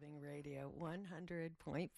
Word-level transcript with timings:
Living 0.00 0.20
Radio 0.22 0.70
100.5 0.80 1.88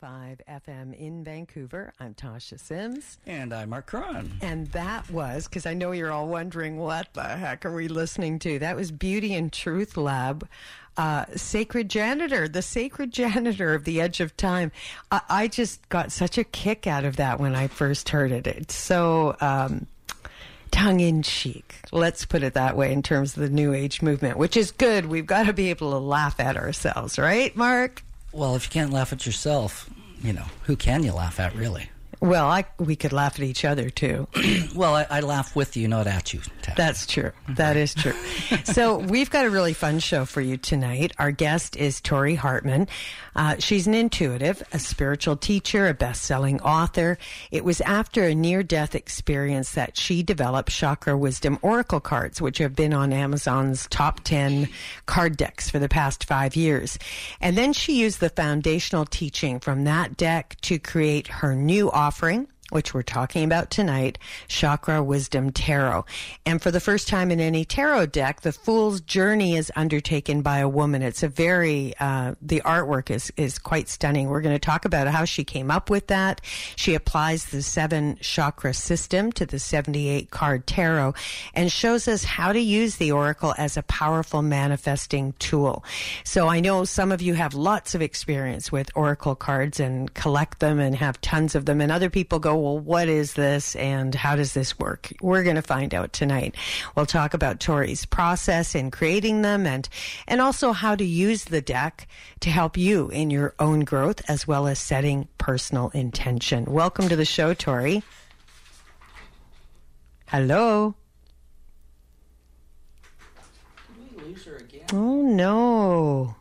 FM 0.49 0.95
in 0.99 1.23
Vancouver. 1.23 1.93
I'm 2.01 2.15
Tasha 2.15 2.59
Sims. 2.59 3.19
And 3.27 3.53
I'm 3.53 3.71
Mark 3.71 3.87
Cron. 3.87 4.33
And 4.41 4.67
that 4.69 5.09
was, 5.11 5.47
because 5.47 5.67
I 5.67 5.75
know 5.75 5.93
you're 5.93 6.11
all 6.11 6.27
wondering 6.27 6.79
what 6.79 7.13
the 7.13 7.23
heck 7.23 7.65
are 7.65 7.75
we 7.75 7.87
listening 7.87 8.41
to? 8.41 8.59
That 8.59 8.75
was 8.75 8.91
Beauty 8.91 9.35
and 9.35 9.53
Truth 9.53 9.97
Lab. 9.97 10.49
Uh, 10.97 11.27
sacred 11.37 11.89
janitor, 11.89 12.49
the 12.49 12.63
sacred 12.63 13.13
janitor 13.13 13.73
of 13.73 13.85
the 13.85 14.01
edge 14.01 14.21
of 14.21 14.37
time. 14.37 14.73
I, 15.13 15.21
I, 15.29 15.49
just 15.49 15.89
got 15.89 16.11
such 16.11 16.39
a 16.39 16.45
kick 16.45 16.87
out 16.87 17.05
of 17.05 17.17
that 17.17 17.39
when 17.39 17.55
I 17.55 17.69
first 17.69 18.09
heard 18.09 18.33
it. 18.33 18.47
It's 18.47 18.75
so 18.75 19.37
um, 19.41 19.87
tongue 20.73 20.99
in 20.99 21.23
cheek. 21.23 21.77
Let's 21.93 22.25
put 22.25 22.43
it 22.43 22.55
that 22.55 22.77
way 22.77 22.93
in 22.93 23.03
terms 23.03 23.37
of 23.37 23.43
the 23.45 23.51
New 23.51 23.73
Age 23.73 24.03
movement, 24.03 24.39
which 24.39 24.57
is 24.57 24.73
good. 24.73 25.07
We've 25.07 25.27
got 25.27 25.47
to 25.47 25.53
be 25.53 25.71
able 25.71 25.93
to 25.93 25.99
laugh 25.99 26.41
at 26.41 26.57
ourselves, 26.57 27.19
right, 27.19 27.55
Mark? 27.55 28.03
Well, 28.33 28.57
if 28.57 28.65
you 28.65 28.71
can't 28.71 28.93
laugh 28.93 29.13
at 29.13 29.25
yourself, 29.27 29.89
you 30.23 30.33
know, 30.33 30.47
who 30.65 30.75
can 30.75 31.05
you 31.05 31.13
laugh 31.13 31.39
at, 31.39 31.55
really? 31.55 31.91
Well, 32.23 32.47
I, 32.47 32.67
we 32.79 32.95
could 32.95 33.13
laugh 33.13 33.35
at 33.35 33.45
each 33.45 33.65
other 33.65 33.91
too. 33.91 34.29
well, 34.77 34.95
I, 34.95 35.07
I, 35.11 35.21
laugh 35.21 35.57
with 35.57 35.77
you, 35.77 35.89
not 35.89 36.07
at 36.07 36.33
you. 36.33 36.41
That's 36.77 37.05
true. 37.05 37.33
That 37.49 37.77
is 37.77 37.95
true. 37.95 38.15
so 38.63 38.99
we've 38.99 39.29
got 39.29 39.45
a 39.45 39.51
really 39.51 39.73
fun 39.73 39.99
show 39.99 40.25
for 40.25 40.41
you 40.41 40.57
tonight. 40.57 41.11
Our 41.19 41.33
guest 41.33 41.77
is 41.77 42.01
Tori 42.01 42.37
Hartman. 42.37 42.87
Uh, 43.35 43.57
she's 43.59 43.89
an 43.89 43.95
intuitive, 43.95 44.63
a 44.73 44.79
spiritual 44.79 45.37
teacher, 45.37 45.89
a 45.89 45.95
best-selling 45.95 46.61
author. 46.61 47.19
It 47.51 47.65
was 47.65 47.81
after 47.81 48.23
a 48.23 48.37
near-death 48.37 48.95
experience 48.95 49.73
that 49.73 49.97
she 49.97 50.23
developed 50.23 50.71
Chakra 50.71 51.19
Wisdom 51.19 51.59
Oracle 51.61 51.99
cards, 51.99 52.41
which 52.41 52.59
have 52.59 52.77
been 52.77 52.93
on 52.93 53.13
Amazon's 53.13 53.89
top 53.89 54.21
10 54.23 54.69
card 55.07 55.37
decks 55.37 55.69
for 55.69 55.81
the 55.81 55.89
past 55.89 56.23
five 56.23 56.55
years. 56.55 57.01
And 57.41 57.59
then 57.59 57.73
she 57.73 57.99
used 57.99 58.21
the 58.21 58.29
foundational 58.29 59.07
teaching 59.07 59.59
from 59.59 59.85
that 59.85 60.17
deck 60.17 60.57
to 60.61 60.79
create 60.79 61.27
her 61.27 61.57
new 61.57 61.91
offering 61.91 62.12
offering 62.13 62.52
which 62.73 62.95
we're 62.95 63.03
talking 63.03 63.45
about 63.45 63.71
tonight, 63.71 64.19
Chakra 64.49 65.03
Wisdom 65.03 65.51
Tarot. 65.51 66.05
And 66.47 66.63
for 66.63 66.71
the 66.71 66.81
first 66.81 67.09
time 67.09 67.31
in 67.31 67.41
any 67.41 67.65
tarot 67.65 68.07
deck, 68.07 68.41
the 68.41 68.53
Fool's 68.53 69.01
Journey 69.01 69.57
is 69.57 69.71
undertaken 69.77 70.43
by 70.43 70.59
a 70.59 70.69
woman. 70.69 71.03
It's 71.03 71.23
a 71.23 71.29
very, 71.29 71.95
uh, 72.01 72.35
the 72.41 72.63
artwork 72.65 73.11
is, 73.11 73.33
is 73.37 73.59
quite 73.59 73.89
stunning. 73.89 74.29
We're 74.29 74.41
going 74.41 74.55
to 74.55 74.59
talk 74.59 74.85
about 74.85 75.07
how 75.09 75.25
she 75.25 75.45
came 75.45 75.71
up 75.71 75.91
with 75.91 76.07
that. 76.07 76.41
She 76.77 76.95
applies 76.95 77.47
the 77.47 77.63
seven 77.63 78.17
chakra 78.21 78.75
system 78.75 79.33
to 79.33 79.45
the 79.45 79.59
78 79.59 80.31
card 80.31 80.67
tarot 80.67 81.15
and 81.55 81.71
shows 81.71 82.09
us 82.09 82.25
how 82.25 82.53
to 82.53 82.61
use 82.61 82.97
the 82.97 83.13
oracle 83.13 83.55
as 83.59 83.77
a 83.77 83.83
powerful 83.83 84.43
manifesting 84.43 85.35
tool. 85.39 85.85
So 86.25 86.49
I 86.49 86.61
know 86.61 86.85
some 86.85 87.13
of 87.13 87.21
you 87.21 87.35
have 87.35 87.55
lots 87.55 87.95
of 87.95 88.03
experience 88.03 88.73
with 88.73 88.91
oracle 88.95 89.35
cards 89.35 89.79
and 89.79 90.13
collect 90.15 90.61
them 90.61 90.79
and 90.79 90.97
have 90.97 91.21
tons 91.21 91.55
of 91.55 91.67
them 91.67 91.81
and 91.81 91.93
other 91.93 92.09
people 92.09 92.39
go, 92.39 92.62
well, 92.63 92.79
what 92.79 93.09
is 93.09 93.35
this 93.35 93.75
and 93.75 94.15
how 94.15 94.37
does 94.37 94.55
this 94.55 94.79
work? 94.79 95.13
We're 95.21 95.43
going 95.43 95.57
to 95.57 95.63
find 95.63 95.93
out 95.93 96.13
tonight. 96.13 96.55
We'll 96.95 97.07
talk 97.07 97.35
about 97.35 97.59
Tori's 97.59 98.07
process 98.07 98.77
in 98.77 98.93
creating 98.93 99.43
them 99.43 99.67
and, 99.67 99.89
and 100.29 100.41
also 100.41 100.71
how 100.71 100.95
to 100.95 101.05
use 101.05 101.45
the 101.45 101.61
deck 101.61 102.07
to 102.41 102.51
help 102.51 102.77
you 102.77 103.09
in 103.09 103.31
your 103.31 103.55
own 103.59 103.81
growth 103.81 104.23
as 104.31 104.47
well 104.47 104.69
as 104.69 104.79
setting 104.79 105.27
personal 105.39 105.91
intention. 105.91 106.67
Welcome 106.67 107.09
to 107.09 107.17
the 107.17 107.25
show, 107.25 107.53
Tori. 107.53 108.05
Hello. 110.27 110.95
Oh 114.93 115.23
no. 115.23 116.37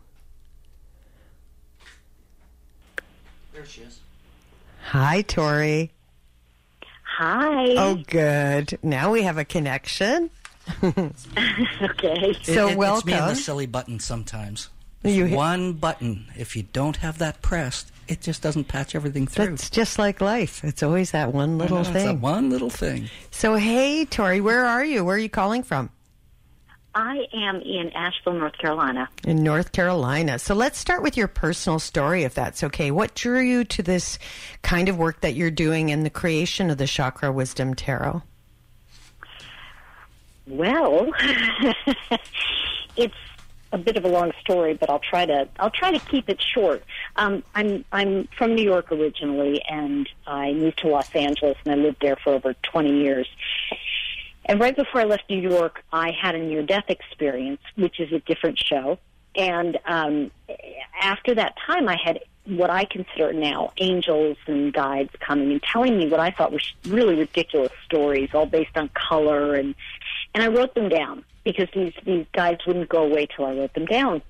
There 3.53 3.65
she 3.65 3.81
is. 3.81 3.99
Hi, 4.83 5.21
Tori. 5.21 5.91
Hi. 7.21 7.75
Oh, 7.77 8.01
good. 8.07 8.79
Now 8.81 9.11
we 9.11 9.21
have 9.21 9.37
a 9.37 9.45
connection. 9.45 10.31
okay. 10.83 11.03
So 12.41 12.67
it, 12.67 12.71
it, 12.71 12.77
welcome. 12.79 12.97
It's 12.97 13.05
me 13.05 13.13
and 13.13 13.29
the 13.29 13.35
silly 13.35 13.67
button 13.67 13.99
sometimes. 13.99 14.69
You 15.03 15.27
one 15.27 15.73
button. 15.73 16.25
If 16.35 16.55
you 16.55 16.63
don't 16.63 16.95
have 16.97 17.19
that 17.19 17.43
pressed, 17.43 17.91
it 18.07 18.21
just 18.21 18.41
doesn't 18.41 18.69
patch 18.69 18.95
everything 18.95 19.27
through. 19.27 19.53
It's 19.53 19.69
just 19.69 19.99
like 19.99 20.19
life. 20.19 20.63
It's 20.63 20.81
always 20.81 21.11
that 21.11 21.31
one 21.31 21.59
little 21.59 21.77
know, 21.77 21.83
thing. 21.83 22.05
that 22.07 22.19
one 22.19 22.49
little 22.49 22.71
thing. 22.71 23.07
So, 23.29 23.53
hey, 23.53 24.05
Tori, 24.05 24.41
where 24.41 24.65
are 24.65 24.83
you? 24.83 25.05
Where 25.05 25.15
are 25.15 25.19
you 25.19 25.29
calling 25.29 25.61
from? 25.61 25.91
I 26.93 27.27
am 27.33 27.61
in 27.61 27.89
Asheville, 27.91 28.33
North 28.33 28.57
Carolina. 28.57 29.09
In 29.23 29.43
North 29.43 29.71
Carolina. 29.71 30.39
So 30.39 30.53
let's 30.53 30.77
start 30.77 31.01
with 31.01 31.15
your 31.15 31.27
personal 31.27 31.79
story, 31.79 32.23
if 32.23 32.33
that's 32.33 32.63
okay. 32.65 32.91
What 32.91 33.15
drew 33.15 33.39
you 33.39 33.63
to 33.65 33.83
this 33.83 34.19
kind 34.61 34.89
of 34.89 34.97
work 34.97 35.21
that 35.21 35.33
you're 35.33 35.51
doing 35.51 35.89
in 35.89 36.03
the 36.03 36.09
creation 36.09 36.69
of 36.69 36.77
the 36.77 36.87
Chakra 36.87 37.31
Wisdom 37.31 37.75
Tarot? 37.75 38.23
Well, 40.47 41.07
it's 42.97 43.15
a 43.71 43.77
bit 43.77 43.95
of 43.95 44.03
a 44.03 44.09
long 44.09 44.33
story, 44.41 44.73
but 44.73 44.89
I'll 44.89 44.99
try 44.99 45.25
to 45.25 45.47
I'll 45.59 45.69
try 45.69 45.91
to 45.91 45.99
keep 45.99 46.29
it 46.29 46.41
short. 46.41 46.83
Um, 47.15 47.43
I'm 47.55 47.85
I'm 47.91 48.27
from 48.37 48.55
New 48.55 48.63
York 48.63 48.91
originally, 48.91 49.61
and 49.69 50.09
I 50.27 50.51
moved 50.51 50.79
to 50.79 50.89
Los 50.89 51.13
Angeles, 51.15 51.57
and 51.63 51.73
I 51.73 51.81
lived 51.81 52.01
there 52.01 52.17
for 52.17 52.33
over 52.33 52.53
20 52.53 53.01
years. 53.01 53.29
And 54.51 54.59
right 54.59 54.75
before 54.75 54.99
I 54.99 55.05
left 55.05 55.29
New 55.29 55.39
York, 55.39 55.81
I 55.93 56.11
had 56.11 56.35
a 56.35 56.37
near 56.37 56.61
death 56.61 56.89
experience, 56.89 57.61
which 57.77 58.01
is 58.01 58.11
a 58.11 58.19
different 58.19 58.59
show. 58.59 58.99
And 59.33 59.79
um, 59.85 60.29
after 61.01 61.33
that 61.35 61.55
time, 61.65 61.87
I 61.87 61.95
had 61.95 62.19
what 62.43 62.69
I 62.69 62.83
consider 62.83 63.31
now 63.31 63.71
angels 63.77 64.35
and 64.47 64.73
guides 64.73 65.11
coming 65.21 65.53
and 65.53 65.63
telling 65.63 65.97
me 65.97 66.09
what 66.09 66.19
I 66.19 66.31
thought 66.31 66.51
were 66.51 66.59
really 66.85 67.15
ridiculous 67.15 67.71
stories, 67.85 68.31
all 68.33 68.45
based 68.45 68.75
on 68.75 68.89
color, 68.89 69.55
and 69.55 69.73
and 70.33 70.43
I 70.43 70.47
wrote 70.47 70.75
them 70.75 70.89
down 70.89 71.23
because 71.45 71.69
these 71.73 71.93
these 72.03 72.25
guides 72.33 72.65
wouldn't 72.67 72.89
go 72.89 73.03
away 73.03 73.27
till 73.33 73.45
I 73.45 73.53
wrote 73.55 73.73
them 73.73 73.85
down. 73.85 74.21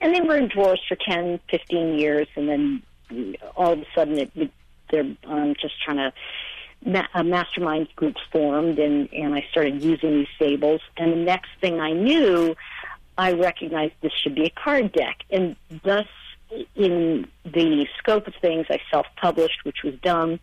And 0.00 0.12
they 0.12 0.22
were 0.22 0.38
in 0.38 0.48
drawers 0.48 0.80
for 0.88 0.96
10, 0.96 1.38
15 1.52 1.98
years, 2.00 2.26
and 2.34 2.48
then 2.48 3.36
all 3.54 3.74
of 3.74 3.78
a 3.78 3.86
sudden, 3.94 4.18
it, 4.18 4.32
it, 4.34 4.50
they're 4.90 5.06
um, 5.28 5.54
just 5.60 5.80
trying 5.84 5.98
to 5.98 6.12
ma- 6.84 7.06
a 7.14 7.24
mastermind 7.24 7.88
group 7.96 8.16
formed, 8.30 8.78
and 8.78 9.12
and 9.12 9.34
I 9.34 9.46
started 9.50 9.82
using 9.82 10.10
these 10.18 10.28
fables. 10.38 10.80
And 10.96 11.12
the 11.12 11.16
next 11.16 11.50
thing 11.60 11.80
I 11.80 11.92
knew, 11.92 12.54
I 13.18 13.32
recognized 13.32 13.94
this 14.00 14.12
should 14.12 14.34
be 14.34 14.44
a 14.44 14.50
card 14.50 14.92
deck, 14.92 15.22
and 15.30 15.56
thus, 15.82 16.06
in 16.74 17.26
the 17.44 17.86
scope 17.98 18.26
of 18.26 18.34
things, 18.40 18.66
I 18.70 18.80
self-published, 18.90 19.64
which 19.64 19.82
was 19.82 19.94
dumb, 20.02 20.40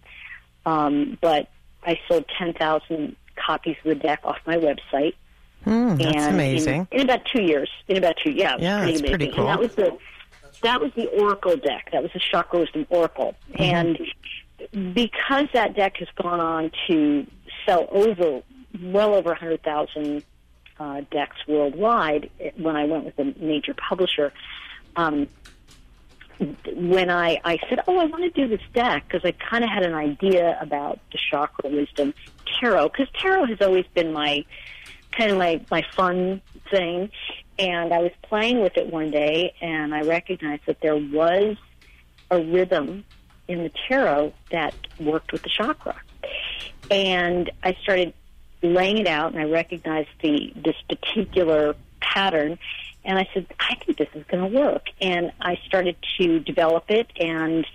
um, 0.65 1.17
but 1.21 1.49
I 1.83 1.99
sold 2.07 2.25
ten 2.37 2.53
thousand 2.53 3.15
copies 3.35 3.77
of 3.83 3.89
the 3.89 3.95
deck 3.95 4.21
off 4.23 4.37
my 4.45 4.57
website. 4.57 5.13
Mm, 5.65 5.97
that's 5.97 6.15
and 6.15 6.35
amazing. 6.35 6.87
In, 6.91 7.01
in, 7.01 7.09
about 7.09 7.25
two 7.25 7.43
years. 7.43 7.69
In 7.87 7.97
about 7.97 8.15
two, 8.23 8.31
yeah, 8.31 8.57
yeah, 8.59 8.83
pretty 8.83 9.07
pretty 9.07 9.31
cool. 9.31 9.47
And 9.47 9.49
that 9.49 9.59
was 9.59 9.75
the 9.75 9.97
that 10.63 10.81
was 10.81 10.91
the 10.95 11.07
Oracle 11.07 11.55
deck. 11.55 11.89
That 11.91 12.03
was 12.03 12.11
the 12.13 12.19
Chakra 12.19 12.59
Wisdom 12.59 12.85
Oracle, 12.89 13.35
mm-hmm. 13.51 13.61
and 13.61 13.99
because 14.71 15.47
that 15.53 15.75
deck 15.75 15.97
has 15.97 16.07
gone 16.21 16.39
on 16.39 16.71
to 16.87 17.27
sell 17.65 17.87
over 17.91 18.41
well 18.81 19.13
over 19.13 19.29
100,000 19.29 20.23
uh, 20.79 21.01
decks 21.11 21.35
worldwide, 21.47 22.29
when 22.57 22.75
I 22.75 22.85
went 22.85 23.05
with 23.05 23.19
a 23.19 23.33
major 23.39 23.73
publisher, 23.73 24.33
um, 24.95 25.27
when 26.73 27.09
I, 27.11 27.39
I 27.43 27.59
said, 27.69 27.81
"Oh, 27.87 27.99
I 27.99 28.05
want 28.05 28.23
to 28.23 28.29
do 28.31 28.47
this 28.47 28.65
deck," 28.73 29.03
because 29.07 29.23
I 29.23 29.31
kind 29.31 29.63
of 29.63 29.69
had 29.69 29.83
an 29.83 29.93
idea 29.93 30.57
about 30.59 30.99
the 31.11 31.19
chakra 31.29 31.69
wisdom 31.69 32.15
tarot, 32.59 32.89
because 32.89 33.07
tarot 33.13 33.45
has 33.45 33.61
always 33.61 33.85
been 33.93 34.11
my 34.11 34.43
kind 35.11 35.31
of 35.31 35.37
my 35.37 35.63
my 35.69 35.85
fun 35.95 36.41
thing, 36.71 37.11
and 37.59 37.93
I 37.93 37.99
was 37.99 38.11
playing 38.23 38.61
with 38.61 38.75
it 38.75 38.91
one 38.91 39.11
day, 39.11 39.53
and 39.61 39.93
I 39.93 40.01
recognized 40.01 40.63
that 40.65 40.81
there 40.81 40.97
was 40.97 41.57
a 42.31 42.41
rhythm 42.41 43.03
in 43.51 43.63
the 43.63 43.71
tarot 43.87 44.33
that 44.51 44.73
worked 44.99 45.31
with 45.31 45.43
the 45.43 45.49
chakra. 45.49 45.95
And 46.89 47.51
I 47.63 47.75
started 47.83 48.13
laying 48.61 48.97
it 48.97 49.07
out, 49.07 49.33
and 49.33 49.41
I 49.41 49.45
recognized 49.45 50.09
the 50.21 50.53
this 50.55 50.75
particular 50.87 51.75
pattern. 51.99 52.57
And 53.03 53.17
I 53.17 53.27
said, 53.33 53.47
I 53.59 53.75
think 53.75 53.97
this 53.97 54.09
is 54.13 54.23
going 54.27 54.51
to 54.51 54.59
work. 54.59 54.87
And 55.01 55.31
I 55.41 55.59
started 55.65 55.95
to 56.19 56.39
develop 56.39 56.91
it, 56.91 57.11
and 57.19 57.65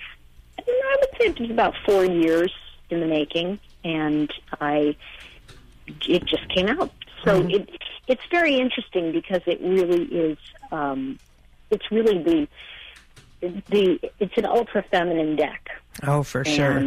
I 0.58 0.96
would 1.00 1.10
say 1.18 1.26
it 1.26 1.40
was 1.40 1.50
about 1.50 1.74
four 1.84 2.04
years 2.04 2.52
in 2.90 3.00
the 3.00 3.06
making, 3.06 3.58
and 3.84 4.32
I 4.60 4.96
it 5.86 6.24
just 6.24 6.48
came 6.48 6.68
out. 6.68 6.92
So 7.24 7.40
mm-hmm. 7.40 7.50
it 7.50 7.70
it's 8.06 8.22
very 8.30 8.56
interesting 8.56 9.12
because 9.12 9.42
it 9.46 9.60
really 9.60 10.04
is. 10.04 10.38
Um, 10.70 11.18
it's 11.70 11.90
really 11.90 12.22
the 12.22 12.48
the 13.40 14.00
it's 14.18 14.36
an 14.36 14.46
ultra 14.46 14.82
feminine 14.82 15.36
deck. 15.36 15.70
Oh, 16.02 16.22
for 16.22 16.40
and, 16.40 16.48
sure. 16.48 16.80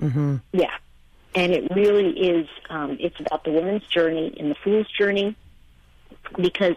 Mm-hmm. 0.00 0.36
Yeah, 0.52 0.74
and 1.34 1.52
it 1.52 1.70
really 1.74 2.10
is. 2.10 2.48
Um, 2.70 2.96
it's 3.00 3.18
about 3.20 3.44
the 3.44 3.52
woman's 3.52 3.84
journey 3.84 4.28
in 4.28 4.48
the 4.48 4.54
fool's 4.56 4.90
journey, 4.90 5.36
because 6.36 6.76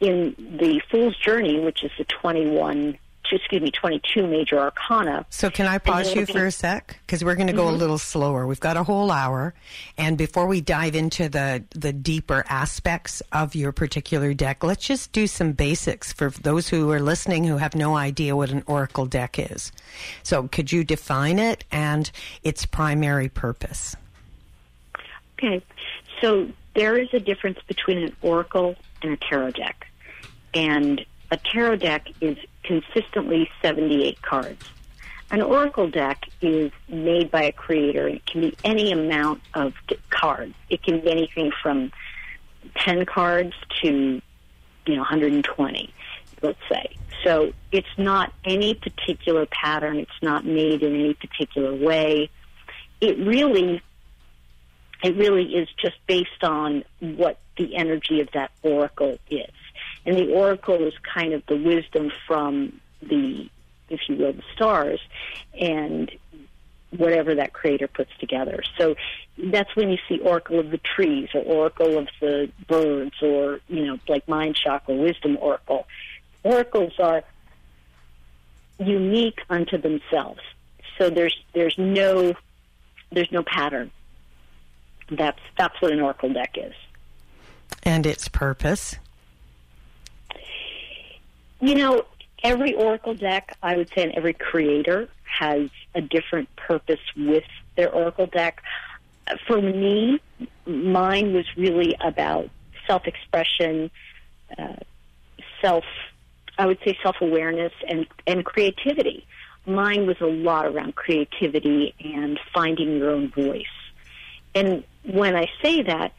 in 0.00 0.34
the 0.38 0.80
fool's 0.90 1.16
journey, 1.16 1.60
which 1.60 1.82
is 1.82 1.90
the 1.98 2.04
twenty-one 2.04 2.98
excuse 3.36 3.62
me, 3.62 3.70
22 3.70 4.26
major 4.26 4.58
arcana. 4.58 5.26
So 5.30 5.50
can 5.50 5.66
I 5.66 5.78
pause 5.78 6.14
you 6.14 6.26
for 6.26 6.46
a 6.46 6.52
sec? 6.52 6.98
Because 7.06 7.24
we're 7.24 7.34
going 7.34 7.48
to 7.48 7.52
go 7.52 7.66
mm-hmm. 7.66 7.76
a 7.76 7.78
little 7.78 7.98
slower. 7.98 8.46
We've 8.46 8.60
got 8.60 8.76
a 8.76 8.82
whole 8.82 9.10
hour. 9.10 9.54
And 9.96 10.16
before 10.16 10.46
we 10.46 10.60
dive 10.60 10.94
into 10.94 11.28
the, 11.28 11.64
the 11.70 11.92
deeper 11.92 12.44
aspects 12.48 13.22
of 13.32 13.54
your 13.54 13.72
particular 13.72 14.34
deck, 14.34 14.62
let's 14.64 14.86
just 14.86 15.12
do 15.12 15.26
some 15.26 15.52
basics 15.52 16.12
for 16.12 16.30
those 16.30 16.68
who 16.68 16.90
are 16.90 17.00
listening 17.00 17.44
who 17.44 17.56
have 17.56 17.74
no 17.74 17.96
idea 17.96 18.36
what 18.36 18.50
an 18.50 18.62
oracle 18.66 19.06
deck 19.06 19.38
is. 19.38 19.72
So 20.22 20.48
could 20.48 20.72
you 20.72 20.84
define 20.84 21.38
it 21.38 21.64
and 21.70 22.10
its 22.42 22.66
primary 22.66 23.28
purpose? 23.28 23.96
Okay. 25.38 25.62
So 26.20 26.48
there 26.74 26.96
is 26.96 27.08
a 27.12 27.20
difference 27.20 27.58
between 27.66 27.98
an 27.98 28.16
oracle 28.22 28.76
and 29.02 29.12
a 29.12 29.16
tarot 29.16 29.52
deck. 29.52 29.86
And 30.54 31.04
a 31.30 31.36
tarot 31.36 31.76
deck 31.76 32.08
is 32.20 32.36
consistently 32.62 33.50
78 33.62 34.20
cards. 34.22 34.64
An 35.30 35.42
oracle 35.42 35.90
deck 35.90 36.24
is 36.40 36.72
made 36.88 37.30
by 37.30 37.42
a 37.44 37.52
creator. 37.52 38.08
It 38.08 38.24
can 38.24 38.40
be 38.40 38.56
any 38.64 38.92
amount 38.92 39.42
of 39.52 39.74
cards. 40.08 40.54
It 40.70 40.82
can 40.82 41.00
be 41.00 41.10
anything 41.10 41.52
from 41.62 41.92
10 42.76 43.04
cards 43.04 43.52
to, 43.82 44.22
you 44.86 44.94
know, 44.94 45.00
120, 45.00 45.92
let's 46.40 46.58
say. 46.70 46.96
So 47.24 47.52
it's 47.72 47.86
not 47.98 48.32
any 48.44 48.74
particular 48.74 49.44
pattern. 49.46 49.98
It's 49.98 50.22
not 50.22 50.46
made 50.46 50.82
in 50.82 50.94
any 50.94 51.14
particular 51.14 51.74
way. 51.74 52.30
It 53.02 53.18
really, 53.18 53.82
it 55.02 55.16
really 55.16 55.54
is 55.56 55.68
just 55.78 55.96
based 56.06 56.42
on 56.42 56.84
what 57.00 57.38
the 57.58 57.76
energy 57.76 58.20
of 58.20 58.30
that 58.32 58.50
oracle 58.62 59.18
is. 59.28 59.50
And 60.08 60.16
the 60.16 60.32
oracle 60.32 60.86
is 60.86 60.94
kind 61.14 61.34
of 61.34 61.44
the 61.48 61.56
wisdom 61.56 62.10
from 62.26 62.80
the, 63.02 63.46
if 63.90 64.00
you 64.08 64.16
will, 64.16 64.32
the 64.32 64.42
stars, 64.54 65.00
and 65.60 66.10
whatever 66.96 67.34
that 67.34 67.52
creator 67.52 67.86
puts 67.88 68.10
together. 68.18 68.62
So 68.78 68.94
that's 69.36 69.76
when 69.76 69.90
you 69.90 69.98
see 70.08 70.18
oracle 70.20 70.60
of 70.60 70.70
the 70.70 70.78
trees 70.78 71.28
or 71.34 71.42
oracle 71.42 71.98
of 71.98 72.08
the 72.22 72.50
birds 72.66 73.16
or, 73.20 73.60
you 73.68 73.84
know, 73.84 73.98
like 74.08 74.26
mind 74.26 74.56
chakra, 74.56 74.94
wisdom 74.94 75.36
oracle. 75.42 75.86
Oracles 76.42 76.94
are 76.98 77.22
unique 78.78 79.40
unto 79.50 79.76
themselves. 79.76 80.40
So 80.96 81.10
there's 81.10 81.36
there's 81.52 81.76
no 81.76 82.32
there's 83.12 83.30
no 83.30 83.42
pattern. 83.42 83.90
That's 85.10 85.40
that's 85.58 85.78
what 85.82 85.92
an 85.92 86.00
oracle 86.00 86.32
deck 86.32 86.56
is. 86.56 86.72
And 87.82 88.06
its 88.06 88.28
purpose? 88.28 88.96
You 91.60 91.74
know, 91.74 92.04
every 92.42 92.74
Oracle 92.74 93.14
deck, 93.14 93.56
I 93.62 93.76
would 93.76 93.88
say, 93.88 94.02
and 94.04 94.12
every 94.12 94.34
creator 94.34 95.08
has 95.24 95.70
a 95.94 96.00
different 96.00 96.54
purpose 96.56 97.00
with 97.16 97.44
their 97.76 97.92
Oracle 97.92 98.26
deck. 98.26 98.62
For 99.46 99.60
me, 99.60 100.20
mine 100.66 101.34
was 101.34 101.46
really 101.56 101.96
about 102.00 102.48
self 102.86 103.06
expression, 103.06 103.90
uh, 104.56 104.76
self, 105.60 105.84
I 106.56 106.66
would 106.66 106.78
say 106.84 106.96
self 107.02 107.16
awareness, 107.20 107.72
and, 107.86 108.06
and 108.26 108.44
creativity. 108.44 109.26
Mine 109.66 110.06
was 110.06 110.16
a 110.20 110.26
lot 110.26 110.66
around 110.66 110.94
creativity 110.94 111.94
and 112.00 112.40
finding 112.54 112.96
your 112.96 113.10
own 113.10 113.30
voice. 113.30 113.66
And 114.54 114.84
when 115.04 115.36
I 115.36 115.46
say 115.62 115.82
that, 115.82 116.12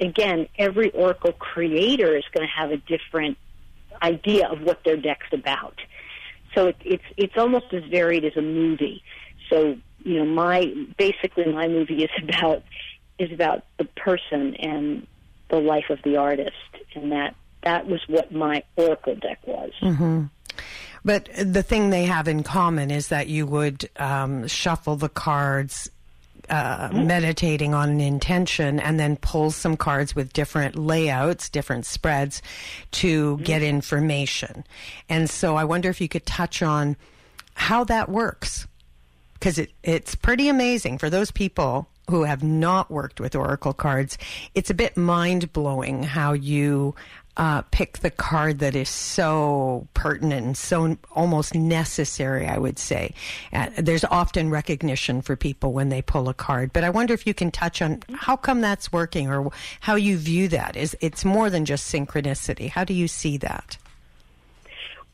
again, 0.00 0.48
every 0.58 0.90
Oracle 0.92 1.32
creator 1.32 2.16
is 2.16 2.24
going 2.32 2.46
to 2.46 2.52
have 2.52 2.70
a 2.70 2.78
different 2.78 3.36
idea 4.02 4.48
of 4.48 4.62
what 4.62 4.82
their 4.84 4.96
deck's 4.96 5.26
about. 5.32 5.78
So 6.54 6.68
it, 6.68 6.76
it's 6.84 7.04
it's 7.16 7.34
almost 7.36 7.72
as 7.72 7.84
varied 7.84 8.24
as 8.24 8.36
a 8.36 8.42
movie. 8.42 9.02
So 9.48 9.76
you 10.02 10.18
know, 10.18 10.24
my 10.24 10.72
basically 10.98 11.52
my 11.52 11.68
movie 11.68 12.04
is 12.04 12.10
about 12.22 12.62
is 13.18 13.32
about 13.32 13.64
the 13.78 13.84
person 13.84 14.56
and 14.56 15.06
the 15.50 15.58
life 15.58 15.90
of 15.90 15.98
the 16.04 16.16
artist, 16.16 16.56
and 16.94 17.12
that 17.12 17.34
that 17.62 17.86
was 17.86 18.00
what 18.08 18.32
my 18.32 18.62
oracle 18.76 19.16
deck 19.16 19.38
was. 19.46 19.72
Mm-hmm. 19.82 20.24
But 21.04 21.30
the 21.34 21.62
thing 21.62 21.90
they 21.90 22.04
have 22.04 22.28
in 22.28 22.42
common 22.42 22.90
is 22.90 23.08
that 23.08 23.28
you 23.28 23.46
would 23.46 23.88
um, 23.96 24.46
shuffle 24.46 24.96
the 24.96 25.08
cards 25.08 25.90
uh, 26.50 26.90
meditating 26.92 27.74
on 27.74 27.88
an 27.88 28.00
intention 28.00 28.80
and 28.80 28.98
then 28.98 29.16
pulls 29.16 29.56
some 29.56 29.76
cards 29.76 30.14
with 30.14 30.32
different 30.32 30.76
layouts, 30.76 31.48
different 31.48 31.86
spreads 31.86 32.42
to 32.90 33.36
mm-hmm. 33.36 33.44
get 33.44 33.62
information. 33.62 34.64
And 35.08 35.30
so 35.30 35.56
I 35.56 35.64
wonder 35.64 35.88
if 35.88 36.00
you 36.00 36.08
could 36.08 36.26
touch 36.26 36.62
on 36.62 36.96
how 37.54 37.84
that 37.84 38.08
works. 38.08 38.66
Because 39.34 39.58
it, 39.58 39.70
it's 39.82 40.14
pretty 40.14 40.48
amazing 40.48 40.98
for 40.98 41.08
those 41.08 41.30
people 41.30 41.88
who 42.10 42.24
have 42.24 42.42
not 42.42 42.90
worked 42.90 43.20
with 43.20 43.34
Oracle 43.34 43.72
cards. 43.72 44.18
It's 44.54 44.68
a 44.68 44.74
bit 44.74 44.96
mind 44.96 45.52
blowing 45.52 46.02
how 46.02 46.32
you 46.32 46.94
uh, 47.36 47.62
pick 47.70 47.98
the 47.98 48.10
card 48.10 48.58
that 48.58 48.74
is 48.74 48.88
so 48.88 49.86
pertinent 49.94 50.46
and 50.46 50.56
so 50.56 50.96
almost 51.12 51.54
necessary, 51.54 52.46
I 52.46 52.58
would 52.58 52.78
say. 52.78 53.14
Uh, 53.52 53.70
there's 53.78 54.04
often 54.04 54.50
recognition 54.50 55.22
for 55.22 55.36
people 55.36 55.72
when 55.72 55.88
they 55.88 56.02
pull 56.02 56.28
a 56.28 56.34
card, 56.34 56.72
but 56.72 56.84
I 56.84 56.90
wonder 56.90 57.14
if 57.14 57.26
you 57.26 57.34
can 57.34 57.50
touch 57.50 57.80
on 57.80 58.02
how 58.14 58.36
come 58.36 58.60
that's 58.60 58.92
working 58.92 59.30
or 59.30 59.50
how 59.80 59.94
you 59.94 60.18
view 60.18 60.48
that. 60.48 60.76
Is 60.76 60.96
it's 61.00 61.24
more 61.24 61.50
than 61.50 61.64
just 61.64 61.92
synchronicity? 61.92 62.68
How 62.68 62.84
do 62.84 62.94
you 62.94 63.08
see 63.08 63.36
that? 63.38 63.78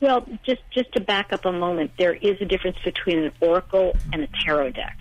Well, 0.00 0.26
just 0.44 0.62
just 0.70 0.92
to 0.92 1.00
back 1.00 1.32
up 1.32 1.44
a 1.44 1.52
moment, 1.52 1.92
there 1.98 2.14
is 2.14 2.40
a 2.40 2.44
difference 2.44 2.78
between 2.84 3.18
an 3.18 3.32
oracle 3.40 3.96
and 4.12 4.22
a 4.22 4.28
tarot 4.44 4.70
deck. 4.70 4.98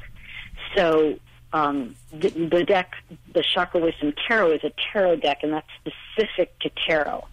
So 0.76 1.20
um, 1.56 1.96
the, 2.12 2.30
the 2.30 2.66
deck, 2.66 2.92
the 3.34 3.42
Chakra 3.42 3.80
Wisdom 3.80 4.14
Tarot, 4.28 4.52
is 4.52 4.64
a 4.66 4.72
tarot 4.92 5.18
deck, 5.18 5.40
and 5.42 5.54
that's 5.54 5.68
specific 5.80 6.60
to 6.60 6.70
tarot. 6.86 7.26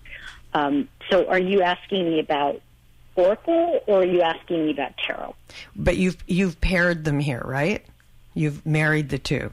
Um, 0.55 0.89
so, 1.11 1.27
are 1.27 1.41
you 1.41 1.63
asking 1.63 2.05
me 2.05 2.21
about 2.21 2.61
Oracle, 3.17 3.81
or 3.89 4.03
are 4.03 4.07
you 4.07 4.23
asking 4.23 4.67
me 4.67 4.71
about 4.71 4.93
tarot? 4.97 5.35
But 5.75 5.97
you've 5.97 6.19
you've 6.29 6.61
paired 6.61 7.05
them 7.05 7.19
here, 7.19 7.43
right? 7.45 7.85
You've 8.35 8.65
married 8.65 9.09
the 9.09 9.19
two. 9.19 9.53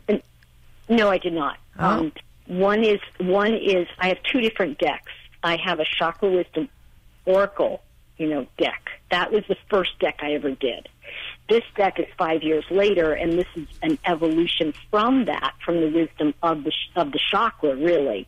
No, 0.87 1.09
I 1.09 1.17
did 1.17 1.33
not. 1.33 1.57
Oh. 1.79 1.85
Um, 1.85 2.11
one 2.45 2.83
is 2.83 2.99
one 3.17 3.55
is 3.55 3.87
I 3.97 4.09
have 4.09 4.21
two 4.31 4.39
different 4.39 4.77
decks. 4.77 5.11
I 5.43 5.57
have 5.57 5.79
a 5.79 5.85
Chakra 5.97 6.29
Wisdom 6.29 6.69
Oracle, 7.25 7.81
you 8.17 8.27
know, 8.27 8.45
deck. 8.59 8.89
That 9.09 9.31
was 9.31 9.43
the 9.49 9.57
first 9.67 9.97
deck 9.99 10.19
I 10.21 10.33
ever 10.33 10.51
did. 10.51 10.89
This 11.49 11.63
deck 11.75 11.99
is 11.99 12.05
five 12.17 12.43
years 12.43 12.63
later, 12.69 13.13
and 13.13 13.33
this 13.33 13.47
is 13.55 13.67
an 13.81 13.97
evolution 14.05 14.73
from 14.91 15.25
that, 15.25 15.55
from 15.65 15.81
the 15.81 15.89
wisdom 15.89 16.33
of 16.43 16.63
the 16.63 16.71
of 16.95 17.11
the 17.11 17.19
chakra, 17.31 17.75
really. 17.75 18.27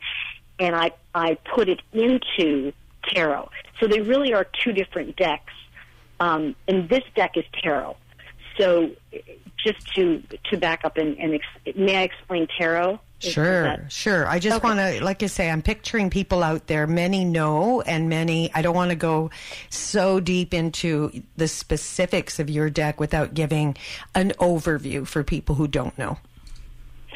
And 0.60 0.76
I 0.76 0.92
I 1.14 1.38
put 1.56 1.70
it 1.70 1.82
into 1.94 2.74
tarot. 3.08 3.50
So 3.80 3.88
they 3.88 4.02
really 4.02 4.34
are 4.34 4.46
two 4.64 4.74
different 4.74 5.16
decks. 5.16 5.54
Um, 6.20 6.56
and 6.68 6.88
this 6.88 7.04
deck 7.16 7.36
is 7.36 7.46
tarot. 7.64 7.96
So 8.58 8.92
just 9.64 9.88
to 9.96 10.24
to 10.50 10.58
back 10.58 10.84
up 10.84 10.98
and, 10.98 11.18
and 11.18 11.36
ex- 11.36 11.78
may 11.78 11.98
I 11.98 12.04
explain 12.04 12.48
tarot? 12.58 13.00
Sure, 13.22 13.86
sure. 13.90 14.28
I 14.28 14.40
just 14.40 14.58
okay. 14.58 14.68
want 14.68 14.80
to, 14.80 15.04
like 15.04 15.22
I 15.22 15.28
say, 15.28 15.50
I'm 15.50 15.62
picturing 15.62 16.10
people 16.10 16.44
out 16.44 16.68
there. 16.68 16.88
Many 16.88 17.24
know, 17.24 17.82
and 17.82 18.10
many. 18.10 18.52
I 18.54 18.62
don't 18.62 18.76
want 18.76 18.90
to 18.90 18.96
go 18.96 19.30
so 19.70 20.20
deep 20.20 20.54
into 20.54 21.24
the 21.38 21.48
specifics 21.48 22.40
of 22.40 22.50
your 22.50 22.70
deck 22.70 23.00
without 23.00 23.34
giving 23.34 23.78
an 24.16 24.32
overview 24.40 25.06
for 25.06 25.24
people 25.24 25.56
who 25.56 25.68
don't 25.68 25.98
know. 25.98 26.18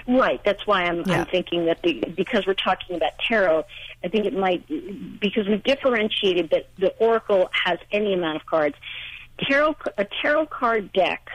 Right. 0.07 0.39
That's 0.43 0.67
why 0.67 0.83
I'm, 0.83 1.03
yeah. 1.05 1.21
I'm 1.21 1.25
thinking 1.25 1.65
that 1.65 1.81
the, 1.81 1.93
because 2.15 2.45
we're 2.45 2.53
talking 2.53 2.95
about 2.95 3.13
tarot, 3.27 3.65
I 4.03 4.07
think 4.07 4.25
it 4.25 4.37
might 4.37 4.67
because 5.19 5.47
we've 5.47 5.63
differentiated 5.63 6.51
that 6.51 6.67
the 6.77 6.89
oracle 6.99 7.49
has 7.51 7.79
any 7.91 8.13
amount 8.13 8.35
of 8.35 8.45
cards. 8.45 8.75
Tarot, 9.39 9.75
a 9.97 10.05
tarot 10.21 10.45
card 10.45 10.93
deck 10.93 11.27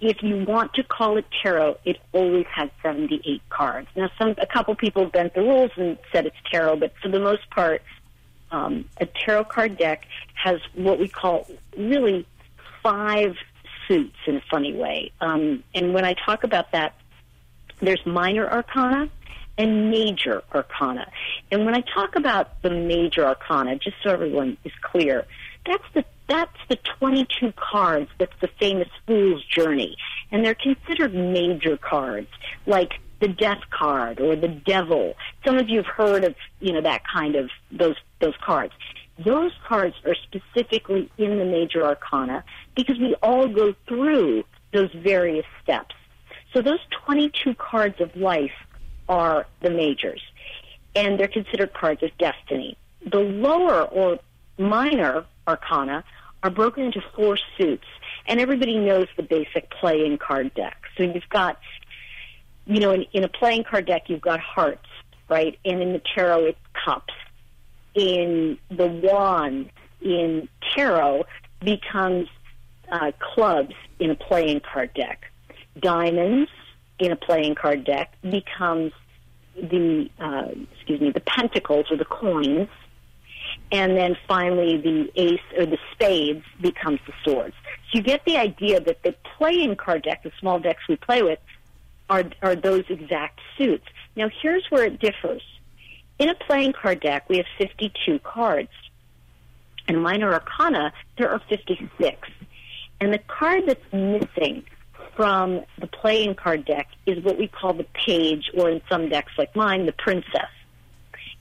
if 0.00 0.22
you 0.22 0.44
want 0.44 0.74
to 0.74 0.82
call 0.82 1.16
it 1.16 1.24
tarot, 1.42 1.78
it 1.84 1.98
always 2.12 2.46
has 2.54 2.70
78 2.82 3.42
cards. 3.50 3.88
Now, 3.96 4.10
some 4.18 4.34
a 4.38 4.46
couple 4.46 4.74
people 4.74 5.06
bent 5.06 5.34
the 5.34 5.42
rules 5.42 5.70
and 5.76 5.98
said 6.12 6.26
it's 6.26 6.36
tarot, 6.50 6.76
but 6.76 6.92
for 7.02 7.08
the 7.08 7.20
most 7.20 7.48
part, 7.50 7.82
um, 8.50 8.84
a 9.00 9.06
tarot 9.06 9.44
card 9.44 9.76
deck 9.76 10.06
has 10.34 10.60
what 10.74 10.98
we 10.98 11.08
call 11.08 11.46
really 11.76 12.26
five 12.82 13.34
suits 13.86 14.16
in 14.26 14.36
a 14.36 14.42
funny 14.50 14.74
way. 14.74 15.12
Um, 15.20 15.64
and 15.74 15.94
when 15.94 16.04
I 16.04 16.14
talk 16.14 16.44
about 16.44 16.72
that, 16.72 16.94
there's 17.80 18.04
minor 18.06 18.48
arcana 18.48 19.10
and 19.56 19.90
major 19.90 20.42
arcana. 20.54 21.10
And 21.50 21.64
when 21.64 21.74
I 21.74 21.80
talk 21.80 22.16
about 22.16 22.62
the 22.62 22.70
major 22.70 23.26
arcana, 23.26 23.76
just 23.76 23.96
so 24.02 24.10
everyone 24.10 24.56
is 24.64 24.72
clear, 24.82 25.26
that's 25.68 25.84
the 25.94 26.04
that's 26.28 26.58
the 26.68 26.76
22 26.98 27.52
cards 27.52 28.10
that's 28.18 28.38
the 28.40 28.48
famous 28.60 28.88
Fool's 29.06 29.44
Journey. 29.44 29.96
And 30.30 30.44
they're 30.44 30.54
considered 30.54 31.14
major 31.14 31.78
cards, 31.78 32.28
like 32.66 32.92
the 33.20 33.28
Death 33.28 33.62
card 33.70 34.20
or 34.20 34.36
the 34.36 34.48
Devil. 34.48 35.14
Some 35.44 35.56
of 35.56 35.68
you 35.68 35.78
have 35.78 35.86
heard 35.86 36.24
of, 36.24 36.34
you 36.60 36.72
know, 36.72 36.82
that 36.82 37.02
kind 37.06 37.34
of, 37.34 37.50
those, 37.72 37.96
those 38.20 38.34
cards. 38.44 38.72
those 39.18 39.52
cards 39.66 39.96
are 40.04 40.14
specifically 40.14 41.10
in 41.18 41.38
the 41.38 41.44
major 41.44 41.84
arcana 41.84 42.44
because 42.76 42.98
we 42.98 43.14
all 43.22 43.48
go 43.48 43.74
through 43.86 44.44
those 44.72 44.90
various 44.92 45.46
steps. 45.62 45.94
So 46.52 46.62
those 46.62 46.80
22 47.06 47.54
cards 47.54 48.00
of 48.00 48.14
life 48.16 48.52
are 49.08 49.46
the 49.60 49.70
majors, 49.70 50.22
and 50.94 51.18
they're 51.18 51.28
considered 51.28 51.72
cards 51.74 52.02
of 52.02 52.10
destiny. 52.18 52.76
The 53.10 53.18
lower 53.18 53.82
or 53.84 54.18
minor 54.58 55.24
arcana 55.46 56.04
are 56.42 56.50
broken 56.50 56.84
into 56.84 57.02
four 57.14 57.38
suits, 57.56 57.86
and 58.26 58.40
everybody 58.40 58.78
knows 58.78 59.06
the 59.16 59.22
basic 59.22 59.70
playing 59.70 60.18
card 60.18 60.54
deck. 60.54 60.76
So 60.96 61.02
you've 61.02 61.28
got, 61.30 61.58
you 62.66 62.80
know, 62.80 62.92
in, 62.92 63.04
in 63.12 63.24
a 63.24 63.28
playing 63.28 63.64
card 63.64 63.86
deck, 63.86 64.08
you've 64.08 64.20
got 64.20 64.40
hearts, 64.40 64.86
right? 65.28 65.58
And 65.64 65.82
in 65.82 65.92
the 65.92 66.02
tarot, 66.14 66.46
it's 66.46 66.58
cups. 66.84 67.14
In 67.94 68.58
the 68.70 68.86
wand, 68.86 69.70
in 70.00 70.48
tarot, 70.74 71.24
becomes 71.60 72.28
uh, 72.90 73.12
clubs 73.20 73.74
in 73.98 74.10
a 74.10 74.14
playing 74.14 74.60
card 74.60 74.94
deck. 74.94 75.24
Diamonds 75.80 76.50
in 76.98 77.12
a 77.12 77.16
playing 77.16 77.54
card 77.54 77.84
deck 77.84 78.12
becomes 78.22 78.92
the 79.54 80.08
uh, 80.20 80.48
excuse 80.74 81.00
me 81.00 81.10
the 81.10 81.20
pentacles 81.20 81.86
or 81.90 81.96
the 81.96 82.04
coins, 82.04 82.68
and 83.70 83.96
then 83.96 84.16
finally 84.26 84.76
the 84.78 85.10
ace 85.16 85.40
or 85.56 85.66
the 85.66 85.78
spades 85.92 86.44
becomes 86.60 87.00
the 87.06 87.12
swords. 87.24 87.54
So 87.90 87.98
you 87.98 88.02
get 88.02 88.24
the 88.24 88.36
idea 88.36 88.80
that 88.80 89.02
the 89.02 89.14
playing 89.36 89.76
card 89.76 90.02
deck, 90.02 90.22
the 90.22 90.32
small 90.40 90.58
decks 90.58 90.82
we 90.88 90.96
play 90.96 91.22
with, 91.22 91.38
are 92.10 92.24
are 92.42 92.56
those 92.56 92.84
exact 92.88 93.40
suits. 93.56 93.86
Now 94.16 94.28
here's 94.42 94.64
where 94.70 94.84
it 94.84 94.98
differs. 95.00 95.42
In 96.18 96.28
a 96.28 96.34
playing 96.34 96.72
card 96.72 97.00
deck, 97.00 97.28
we 97.28 97.36
have 97.36 97.46
52 97.58 98.18
cards. 98.20 98.70
In 99.86 100.00
minor 100.00 100.32
arcana, 100.32 100.92
there 101.16 101.30
are 101.30 101.40
56. 101.48 102.28
And 103.00 103.12
the 103.12 103.18
card 103.18 103.64
that's 103.66 103.92
missing 103.92 104.64
from 105.14 105.64
the 105.80 105.86
playing 105.86 106.34
card 106.34 106.64
deck 106.64 106.88
is 107.06 107.22
what 107.24 107.38
we 107.38 107.48
call 107.48 107.72
the 107.72 107.86
page, 108.06 108.50
or 108.56 108.68
in 108.68 108.80
some 108.88 109.08
decks 109.08 109.32
like 109.38 109.54
mine, 109.54 109.86
the 109.86 109.92
princess. 109.92 110.50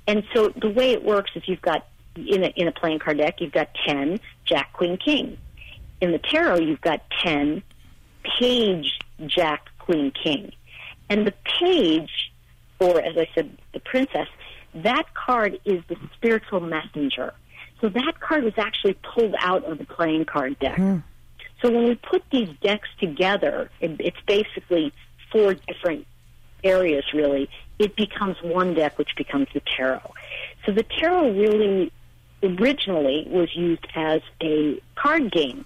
And 0.08 0.24
so 0.34 0.50
the 0.50 0.70
way 0.70 0.92
it 0.92 1.04
works 1.04 1.32
is 1.36 1.44
you've 1.48 1.62
got, 1.62 1.86
in 2.18 2.44
a, 2.44 2.48
in 2.56 2.68
a 2.68 2.72
playing 2.72 3.00
card 3.00 3.18
deck, 3.18 3.40
you've 3.40 3.52
got 3.52 3.70
10, 3.86 4.20
Jack, 4.46 4.74
Queen, 4.74 4.98
King. 4.98 5.38
In 6.02 6.12
the 6.12 6.20
tarot, 6.20 6.60
you've 6.60 6.82
got 6.82 7.02
10, 7.24 7.64
page, 8.40 9.00
Jack, 9.26 9.70
Queen, 9.80 10.12
King. 10.12 10.52
And 11.10 11.26
the 11.26 11.34
page, 11.60 12.32
or 12.80 13.00
as 13.02 13.18
I 13.18 13.28
said, 13.34 13.58
the 13.74 13.80
princess, 13.80 14.28
that 14.76 15.14
card 15.14 15.60
is 15.66 15.84
the 15.88 15.96
spiritual 16.16 16.60
messenger. 16.60 17.34
So 17.82 17.90
that 17.90 18.20
card 18.20 18.44
was 18.44 18.54
actually 18.58 18.98
pulled 19.14 19.36
out 19.40 19.64
of 19.66 19.78
the 19.78 19.86
playing 19.86 20.26
card 20.26 20.60
deck. 20.60 20.78
Mm. 20.78 21.04
So 21.62 21.72
when 21.72 21.86
we 21.86 21.96
put 21.96 22.24
these 22.32 22.50
decks 22.62 22.90
together, 23.00 23.70
it, 23.80 24.00
it's 24.00 24.18
basically 24.28 24.94
four 25.32 25.54
different 25.54 26.06
areas 26.64 27.06
really. 27.14 27.50
It 27.80 27.96
becomes 27.96 28.38
one 28.42 28.74
deck, 28.74 28.98
which 28.98 29.16
becomes 29.16 29.48
the 29.54 29.62
tarot. 29.76 30.14
So 30.66 30.72
the 30.72 30.84
tarot 30.84 31.32
really 31.32 31.92
originally 32.44 33.28
was 33.30 33.56
used 33.56 33.86
as 33.96 34.22
a 34.42 34.82
card 34.96 35.32
game. 35.32 35.66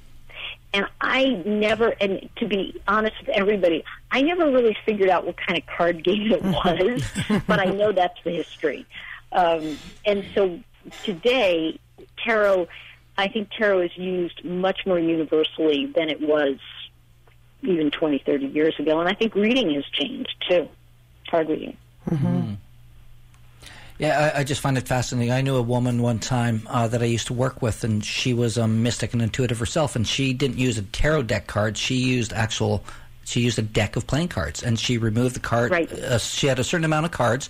And 0.73 0.85
I 1.01 1.41
never, 1.45 1.89
and 1.99 2.29
to 2.37 2.47
be 2.47 2.81
honest 2.87 3.15
with 3.19 3.29
everybody, 3.29 3.83
I 4.09 4.21
never 4.21 4.45
really 4.45 4.77
figured 4.85 5.09
out 5.09 5.25
what 5.25 5.35
kind 5.35 5.57
of 5.59 5.65
card 5.65 6.03
game 6.03 6.31
it 6.31 6.41
was, 6.43 7.03
but 7.45 7.59
I 7.59 7.65
know 7.65 7.91
that's 7.91 8.17
the 8.23 8.31
history. 8.31 8.85
Um, 9.33 9.77
and 10.05 10.25
so 10.33 10.59
today, 11.03 11.77
tarot 12.23 12.67
I 13.17 13.27
think 13.27 13.49
tarot 13.51 13.81
is 13.81 13.97
used 13.97 14.43
much 14.43 14.85
more 14.85 14.99
universally 14.99 15.85
than 15.85 16.09
it 16.09 16.21
was 16.21 16.57
even 17.61 17.91
20, 17.91 18.23
30 18.25 18.47
years 18.47 18.73
ago. 18.79 18.99
And 18.99 19.07
I 19.07 19.13
think 19.13 19.35
reading 19.35 19.73
has 19.75 19.85
changed 19.85 20.33
too, 20.49 20.67
card 21.29 21.49
reading. 21.49 21.77
Mm-hmm. 22.09 22.53
Yeah, 24.01 24.31
I, 24.35 24.39
I, 24.39 24.43
just 24.43 24.61
find 24.61 24.79
it 24.79 24.87
fascinating. 24.87 25.31
I 25.31 25.41
knew 25.41 25.55
a 25.57 25.61
woman 25.61 26.01
one 26.01 26.17
time 26.17 26.63
uh, 26.67 26.87
that 26.87 27.03
I 27.03 27.05
used 27.05 27.27
to 27.27 27.33
work 27.33 27.61
with, 27.61 27.83
and 27.83 28.03
she 28.03 28.33
was 28.33 28.57
a 28.57 28.67
mystic 28.67 29.13
and 29.13 29.21
intuitive 29.21 29.59
herself, 29.59 29.95
and 29.95 30.07
she 30.07 30.33
didn't 30.33 30.57
use 30.57 30.79
a 30.79 30.81
tarot 30.81 31.23
deck 31.23 31.45
card. 31.45 31.77
She 31.77 31.95
used 31.95 32.33
actual 32.33 32.83
she 33.23 33.41
used 33.41 33.59
a 33.59 33.61
deck 33.61 33.95
of 33.95 34.07
playing 34.07 34.27
cards 34.27 34.63
and 34.63 34.79
she 34.79 34.97
removed 34.97 35.35
the 35.35 35.39
card. 35.39 35.71
Right. 35.71 35.91
Uh, 35.91 36.17
she 36.17 36.47
had 36.47 36.59
a 36.59 36.63
certain 36.63 36.83
amount 36.83 37.05
of 37.05 37.11
cards, 37.11 37.49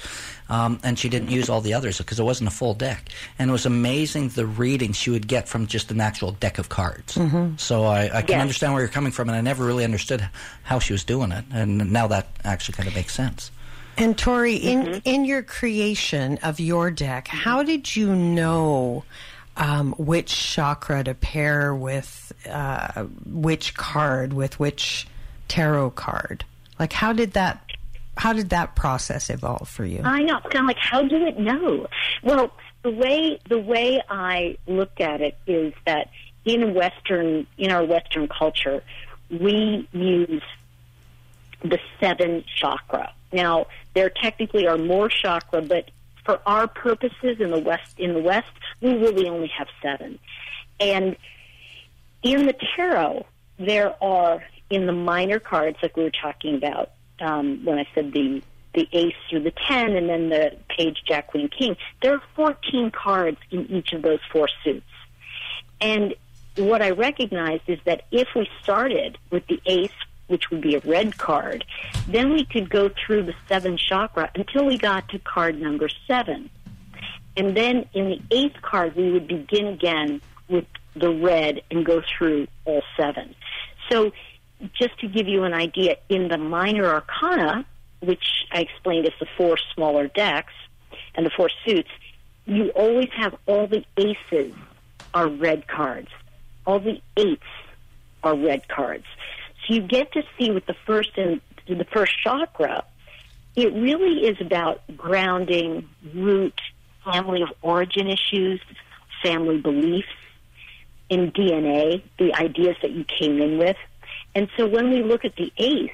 um, 0.49 0.79
and 0.83 0.99
she 0.99 1.07
didn't 1.09 1.31
use 1.31 1.49
all 1.49 1.61
the 1.61 1.73
others 1.73 1.97
because 1.97 2.19
it 2.19 2.23
wasn't 2.23 2.49
a 2.49 2.53
full 2.53 2.73
deck. 2.73 3.09
And 3.39 3.49
it 3.49 3.53
was 3.53 3.65
amazing 3.65 4.29
the 4.29 4.45
reading 4.45 4.91
she 4.91 5.09
would 5.09 5.27
get 5.27 5.47
from 5.47 5.67
just 5.67 5.89
an 5.89 6.01
actual 6.01 6.33
deck 6.33 6.59
of 6.59 6.69
cards. 6.69 7.15
Mm-hmm. 7.15 7.55
So 7.57 7.85
I, 7.85 8.17
I 8.17 8.21
can 8.21 8.35
yes. 8.35 8.41
understand 8.41 8.73
where 8.73 8.81
you're 8.81 8.91
coming 8.91 9.11
from, 9.13 9.29
and 9.29 9.37
I 9.37 9.41
never 9.41 9.65
really 9.65 9.85
understood 9.85 10.27
how 10.63 10.79
she 10.79 10.93
was 10.93 11.03
doing 11.03 11.31
it. 11.31 11.45
And 11.51 11.91
now 11.91 12.07
that 12.07 12.27
actually 12.43 12.75
kind 12.75 12.89
of 12.89 12.95
makes 12.95 13.15
sense. 13.15 13.51
And 13.97 14.17
Tori, 14.17 14.55
in 14.55 14.83
mm-hmm. 14.83 14.99
in 15.03 15.25
your 15.25 15.43
creation 15.43 16.39
of 16.43 16.59
your 16.59 16.91
deck, 16.91 17.27
how 17.27 17.63
did 17.63 17.95
you 17.95 18.15
know? 18.15 19.03
Um, 19.57 19.91
which 19.97 20.33
chakra 20.33 21.03
to 21.03 21.13
pair 21.13 21.75
with 21.75 22.31
uh, 22.49 23.03
which 23.25 23.75
card 23.75 24.31
with 24.31 24.57
which 24.61 25.07
tarot 25.49 25.91
card? 25.91 26.45
Like, 26.79 26.93
how 26.93 27.11
did 27.11 27.33
that 27.33 27.61
how 28.17 28.33
did 28.33 28.49
that 28.49 28.75
process 28.75 29.29
evolve 29.29 29.67
for 29.67 29.85
you? 29.85 30.01
I 30.03 30.23
know. 30.23 30.37
It's 30.37 30.47
kind 30.49 30.65
of 30.65 30.67
like, 30.67 30.77
how 30.77 31.03
do 31.03 31.25
it 31.25 31.39
know? 31.39 31.87
Well, 32.23 32.51
the 32.83 32.91
way 32.91 33.39
the 33.49 33.59
way 33.59 34.01
I 34.09 34.57
look 34.67 34.99
at 34.99 35.21
it 35.21 35.37
is 35.47 35.73
that 35.85 36.09
in 36.45 36.73
Western 36.73 37.47
in 37.57 37.71
our 37.71 37.85
Western 37.85 38.27
culture, 38.27 38.83
we 39.29 39.87
use 39.91 40.43
the 41.63 41.79
seven 41.99 42.43
chakra. 42.55 43.13
Now, 43.31 43.67
there 43.93 44.09
technically 44.09 44.67
are 44.67 44.77
more 44.77 45.09
chakra, 45.09 45.61
but 45.61 45.89
for 46.25 46.39
our 46.45 46.67
purposes 46.67 47.39
in 47.39 47.51
the 47.51 47.59
West, 47.59 47.97
in 47.97 48.13
the 48.13 48.21
West, 48.21 48.51
we 48.81 48.93
really 48.93 49.27
only 49.27 49.47
have 49.57 49.67
seven. 49.81 50.19
And 50.79 51.15
in 52.23 52.45
the 52.45 52.55
tarot, 52.75 53.25
there 53.57 53.95
are 54.03 54.43
in 54.69 54.85
the 54.85 54.93
minor 54.93 55.39
cards, 55.39 55.77
like 55.81 55.97
we 55.97 56.03
were 56.03 56.11
talking 56.11 56.55
about 56.55 56.91
um, 57.19 57.63
when 57.65 57.77
I 57.77 57.87
said 57.93 58.11
the 58.13 58.41
the 58.73 58.87
ace 58.93 59.15
through 59.29 59.41
the 59.41 59.53
ten, 59.67 59.97
and 59.97 60.07
then 60.07 60.29
the 60.29 60.55
page, 60.69 61.03
jack, 61.05 61.27
queen, 61.27 61.49
king. 61.49 61.75
There 62.01 62.13
are 62.13 62.23
fourteen 62.35 62.89
cards 62.91 63.37
in 63.51 63.69
each 63.69 63.91
of 63.93 64.01
those 64.01 64.19
four 64.31 64.47
suits, 64.63 64.85
and 65.79 66.15
what 66.57 66.81
I 66.81 66.91
recognized 66.91 67.63
is 67.67 67.79
that 67.85 68.05
if 68.11 68.27
we 68.35 68.49
started 68.61 69.17
with 69.29 69.45
the 69.47 69.59
ace, 69.65 69.91
which 70.31 70.49
would 70.49 70.61
be 70.61 70.75
a 70.75 70.79
red 70.79 71.17
card, 71.17 71.65
then 72.07 72.31
we 72.31 72.45
could 72.45 72.69
go 72.69 72.89
through 72.89 73.23
the 73.23 73.35
seven 73.47 73.77
chakra 73.77 74.31
until 74.33 74.65
we 74.65 74.77
got 74.77 75.07
to 75.09 75.19
card 75.19 75.61
number 75.61 75.89
seven. 76.07 76.49
And 77.35 77.55
then 77.55 77.85
in 77.93 78.09
the 78.09 78.21
eighth 78.31 78.61
card, 78.61 78.95
we 78.95 79.11
would 79.11 79.27
begin 79.27 79.67
again 79.67 80.21
with 80.47 80.65
the 80.95 81.09
red 81.09 81.61
and 81.69 81.85
go 81.85 82.01
through 82.01 82.47
all 82.65 82.81
seven. 82.95 83.35
So 83.89 84.11
just 84.73 84.97
to 84.99 85.07
give 85.07 85.27
you 85.27 85.43
an 85.43 85.53
idea, 85.53 85.97
in 86.07 86.29
the 86.29 86.37
minor 86.37 86.85
arcana, 86.85 87.65
which 87.99 88.45
I 88.51 88.61
explained 88.61 89.05
as 89.05 89.13
the 89.19 89.27
four 89.37 89.57
smaller 89.75 90.07
decks 90.07 90.53
and 91.15 91.25
the 91.25 91.29
four 91.29 91.49
suits, 91.65 91.89
you 92.45 92.69
always 92.69 93.09
have 93.15 93.35
all 93.45 93.67
the 93.67 93.83
aces 93.97 94.53
are 95.13 95.27
red 95.27 95.67
cards. 95.67 96.09
All 96.65 96.79
the 96.79 97.01
eights 97.17 97.43
are 98.23 98.35
red 98.35 98.67
cards. 98.67 99.05
You 99.71 99.79
get 99.79 100.11
to 100.11 100.23
see 100.37 100.51
with 100.51 100.65
the 100.65 100.75
first 100.85 101.11
and 101.15 101.39
the 101.65 101.85
first 101.85 102.21
chakra, 102.21 102.83
it 103.55 103.71
really 103.73 104.27
is 104.27 104.35
about 104.41 104.81
grounding, 104.97 105.87
root, 106.13 106.59
family 107.05 107.41
of 107.41 107.47
origin 107.61 108.09
issues, 108.09 108.59
family 109.23 109.61
beliefs, 109.61 110.09
in 111.07 111.31
DNA, 111.31 112.03
the 112.19 112.33
ideas 112.33 112.75
that 112.81 112.91
you 112.91 113.05
came 113.05 113.41
in 113.41 113.59
with. 113.59 113.77
And 114.35 114.49
so 114.57 114.67
when 114.67 114.89
we 114.89 115.03
look 115.03 115.23
at 115.23 115.37
the 115.37 115.53
ace, 115.55 115.89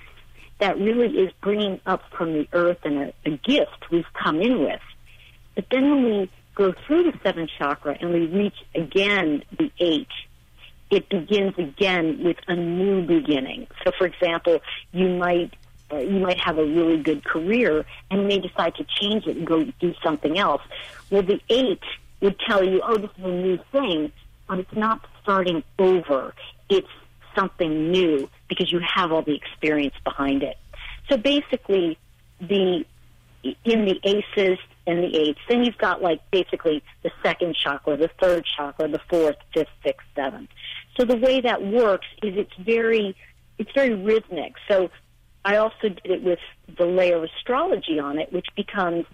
that 0.57 0.79
really 0.79 1.15
is 1.15 1.31
bringing 1.43 1.79
up 1.85 2.01
from 2.17 2.33
the 2.33 2.47
earth 2.53 2.79
and 2.83 2.97
a, 2.97 3.13
a 3.27 3.37
gift 3.37 3.91
we've 3.91 4.11
come 4.13 4.41
in 4.41 4.63
with. 4.63 4.81
But 5.53 5.65
then 5.69 5.83
when 5.91 6.03
we 6.03 6.31
go 6.55 6.73
through 6.87 7.11
the 7.11 7.19
seventh 7.21 7.51
chakra 7.59 7.95
and 8.01 8.11
we 8.11 8.25
reach 8.25 8.57
again 8.73 9.43
the 9.55 9.71
eight, 9.79 10.07
it 10.89 11.09
begins 11.09 11.57
again 11.57 12.23
with 12.23 12.37
a 12.47 12.55
new 12.55 13.05
beginning. 13.05 13.67
So, 13.83 13.91
for 13.97 14.05
example, 14.05 14.61
you 14.91 15.09
might 15.09 15.53
uh, 15.91 15.97
you 15.97 16.19
might 16.19 16.39
have 16.39 16.57
a 16.57 16.65
really 16.65 16.97
good 16.97 17.23
career 17.23 17.85
and 18.11 18.21
you 18.21 18.27
may 18.27 18.39
decide 18.39 18.75
to 18.75 18.85
change 18.99 19.25
it 19.25 19.37
and 19.37 19.47
go 19.47 19.63
do 19.79 19.93
something 20.03 20.37
else. 20.37 20.61
Well, 21.09 21.23
the 21.23 21.39
eight 21.49 21.83
would 22.19 22.39
tell 22.39 22.63
you, 22.63 22.81
oh, 22.83 22.97
this 22.97 23.11
is 23.17 23.23
a 23.23 23.27
new 23.27 23.59
thing, 23.71 24.11
but 24.47 24.59
it's 24.59 24.75
not 24.75 25.05
starting 25.21 25.63
over. 25.79 26.33
It's 26.69 26.89
something 27.35 27.91
new 27.91 28.29
because 28.49 28.71
you 28.71 28.79
have 28.79 29.11
all 29.11 29.21
the 29.21 29.35
experience 29.35 29.95
behind 30.03 30.43
it. 30.43 30.57
So 31.09 31.15
basically, 31.15 31.97
the 32.41 32.85
in 33.63 33.85
the 33.85 33.99
aces 34.03 34.57
and 34.85 34.99
the 34.99 35.15
eights. 35.17 35.39
Then 35.47 35.63
you've 35.63 35.77
got 35.77 36.01
like 36.01 36.19
basically 36.31 36.81
the 37.03 37.11
second 37.21 37.55
chakra, 37.55 37.97
the 37.97 38.09
third 38.21 38.45
chakra, 38.45 38.87
the 38.87 39.01
fourth, 39.09 39.35
fifth, 39.53 39.67
sixth, 39.83 40.07
seventh. 40.15 40.49
So 40.97 41.05
the 41.05 41.17
way 41.17 41.41
that 41.41 41.63
works 41.63 42.07
is 42.23 42.35
it's 42.37 42.55
very 42.59 43.15
it's 43.57 43.71
very 43.73 43.93
rhythmic. 43.93 44.53
So 44.67 44.89
I 45.45 45.57
also 45.57 45.89
did 45.89 46.01
it 46.05 46.23
with 46.23 46.39
the 46.77 46.85
layer 46.85 47.17
of 47.17 47.23
astrology 47.23 47.99
on 47.99 48.19
it, 48.19 48.31
which 48.33 48.47
becomes 48.55 49.05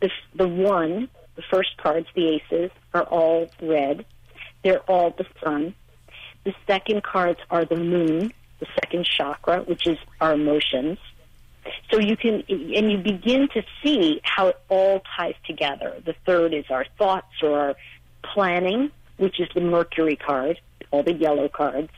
the 0.00 0.10
the 0.34 0.48
one, 0.48 1.08
the 1.36 1.42
first 1.50 1.76
cards, 1.76 2.06
the 2.14 2.40
aces, 2.40 2.70
are 2.94 3.04
all 3.04 3.50
red. 3.60 4.04
They're 4.62 4.80
all 4.90 5.14
the 5.16 5.26
sun. 5.42 5.74
The 6.44 6.54
second 6.66 7.02
cards 7.02 7.40
are 7.50 7.64
the 7.64 7.76
moon, 7.76 8.32
the 8.60 8.66
second 8.82 9.06
chakra, 9.06 9.62
which 9.62 9.86
is 9.86 9.98
our 10.20 10.34
emotions. 10.34 10.98
So 11.90 11.98
you 11.98 12.16
can, 12.16 12.42
and 12.48 12.90
you 12.90 12.98
begin 12.98 13.48
to 13.54 13.62
see 13.82 14.20
how 14.22 14.48
it 14.48 14.60
all 14.68 15.02
ties 15.16 15.34
together. 15.46 16.00
The 16.04 16.14
third 16.24 16.54
is 16.54 16.64
our 16.70 16.86
thoughts 16.98 17.42
or 17.42 17.58
our 17.58 17.74
planning, 18.22 18.90
which 19.16 19.40
is 19.40 19.48
the 19.54 19.60
Mercury 19.60 20.16
card, 20.16 20.60
all 20.90 21.02
the 21.02 21.12
yellow 21.12 21.48
cards. 21.48 21.90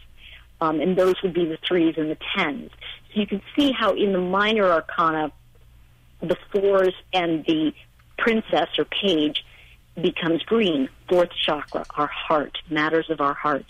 Um, 0.60 0.80
and 0.80 0.96
those 0.96 1.20
would 1.22 1.34
be 1.34 1.44
the 1.44 1.58
threes 1.66 1.94
and 1.96 2.10
the 2.10 2.18
tens. 2.36 2.70
So 3.12 3.20
you 3.20 3.26
can 3.26 3.42
see 3.56 3.72
how 3.72 3.94
in 3.94 4.12
the 4.12 4.20
minor 4.20 4.70
arcana, 4.70 5.32
the 6.20 6.36
fours 6.52 6.94
and 7.12 7.44
the 7.44 7.72
princess 8.16 8.68
or 8.78 8.84
page 8.84 9.44
becomes 10.00 10.42
green, 10.44 10.88
fourth 11.08 11.30
chakra, 11.30 11.84
our 11.96 12.06
heart, 12.06 12.58
matters 12.70 13.10
of 13.10 13.20
our 13.20 13.34
heart 13.34 13.66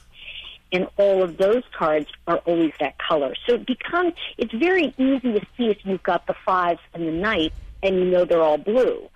and 0.73 0.89
all 0.97 1.23
of 1.23 1.37
those 1.37 1.63
cards 1.77 2.09
are 2.27 2.39
always 2.39 2.73
that 2.81 2.99
color. 2.99 3.35
So 3.47 3.55
it 3.55 3.67
becomes 3.67 4.15
it's 4.39 4.53
very 4.55 4.95
easy 4.97 5.33
to 5.33 5.41
see 5.57 5.67
if 5.67 5.79
you've 5.85 6.03
got 6.03 6.27
the 6.27 6.35
fives 6.45 6.81
and 6.95 7.07
the 7.07 7.13
knight 7.13 7.53
and 7.83 7.97
you 7.97 8.05
know 8.07 8.25
they're 8.25 8.43
all 8.43 8.59
blue. 8.59 9.09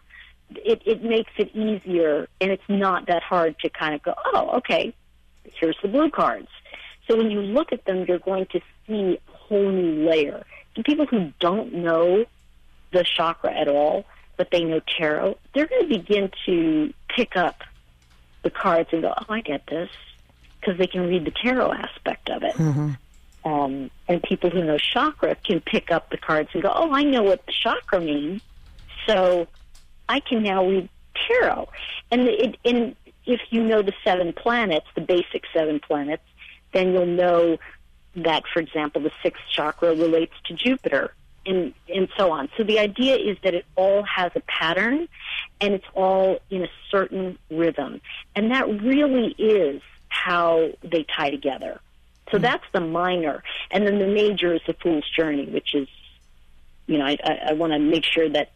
It 0.51 0.83
it 0.85 1.03
makes 1.03 1.33
it 1.39 1.55
easier 1.57 2.29
and 2.41 2.51
it's 2.51 2.69
not 2.69 3.07
that 3.07 3.23
hard 3.23 3.59
to 3.61 3.71
kind 3.71 3.95
of 3.95 4.03
go, 4.03 4.15
oh, 4.27 4.59
okay, 4.59 4.95
here's 5.45 5.77
the 5.83 5.89
blue 5.89 6.11
cards. 6.11 6.49
So 7.09 7.17
when 7.17 7.31
you 7.31 7.41
look 7.41 7.73
at 7.73 7.85
them, 7.85 8.05
you're 8.07 8.19
going 8.19 8.47
to 8.47 8.61
see 8.87 9.19
a 9.33 9.37
whole 9.37 9.71
new 9.71 10.09
layer. 10.09 10.45
To 10.75 10.83
people 10.83 11.07
who 11.07 11.33
don't 11.41 11.73
know 11.73 12.27
the 12.93 13.05
chakra 13.05 13.53
at 13.53 13.69
all, 13.69 14.05
but 14.37 14.51
they 14.51 14.65
know 14.65 14.81
tarot, 14.99 15.39
they're 15.55 15.67
going 15.67 15.89
to 15.89 15.99
begin 15.99 16.31
to 16.45 16.93
pick 17.09 17.37
up 17.37 17.63
the 18.43 18.51
cards 18.51 18.91
and 18.93 19.03
go, 19.03 19.15
oh, 19.17 19.33
I 19.33 19.41
get 19.41 19.67
this 19.67 19.89
because 20.61 20.79
they 20.79 20.87
can 20.87 21.07
read 21.07 21.25
the 21.25 21.31
tarot 21.31 21.73
aspect 21.73 22.31
of 22.31 22.43
it. 22.43 22.55
Mm-hmm. 22.55 22.93
Um, 23.45 23.91
and 24.09 24.23
people 24.23 24.51
who 24.51 24.65
know 24.65 24.77
chakra 24.77 25.37
can 25.37 25.61
pick 25.61 25.91
up 25.93 26.11
the 26.11 26.17
cards 26.17 26.51
and 26.53 26.63
go, 26.63 26.73
"Oh, 26.75 26.93
I 26.93 27.03
know 27.03 27.23
what 27.23 27.47
the 27.47 27.53
chakra 27.53 28.01
means, 28.01 28.43
so 29.07 29.47
I 30.09 30.21
can 30.21 30.43
now 30.43 30.67
read 30.67 30.89
tarot." 31.29 31.69
And 32.11 32.23
it, 32.23 32.57
and 32.65 32.97
if 33.25 33.41
you 33.51 33.63
know 33.63 33.83
the 33.83 33.93
seven 34.03 34.33
planets, 34.33 34.87
the 34.95 35.01
basic 35.01 35.45
seven 35.53 35.79
planets, 35.79 36.25
then 36.73 36.93
you'll 36.93 37.07
know 37.07 37.59
that, 38.17 38.45
for 38.53 38.61
example, 38.61 39.03
the 39.03 39.13
sixth 39.23 39.43
chakra 39.53 39.95
relates 39.95 40.35
to 40.47 40.55
Jupiter, 40.55 41.15
and 41.45 41.73
and 41.95 42.09
so 42.17 42.33
on. 42.33 42.49
So 42.57 42.65
the 42.65 42.81
idea 42.81 43.17
is 43.17 43.37
that 43.45 43.55
it 43.55 43.65
all 43.77 44.03
has 44.03 44.33
a 44.35 44.41
pattern, 44.41 45.09
and 45.61 45.75
it's 45.75 45.87
all 45.95 46.41
in 46.51 46.65
a 46.65 46.69
certain 46.91 47.39
rhythm, 47.51 48.01
and 48.35 48.51
that 48.51 48.69
really 48.83 49.35
is 49.39 49.83
how 50.25 50.71
they 50.83 51.05
tie 51.05 51.31
together. 51.31 51.81
So 52.31 52.37
mm-hmm. 52.37 52.43
that's 52.43 52.65
the 52.73 52.81
minor, 52.81 53.43
and 53.71 53.87
then 53.87 53.99
the 53.99 54.07
major 54.07 54.55
is 54.55 54.61
the 54.67 54.75
fool's 54.75 55.09
journey, 55.17 55.47
which 55.47 55.75
is, 55.75 55.89
you 56.87 56.99
know, 56.99 57.05
I, 57.07 57.17
I, 57.23 57.41
I 57.49 57.53
want 57.53 57.73
to 57.73 57.79
make 57.79 58.05
sure 58.05 58.29
that 58.29 58.51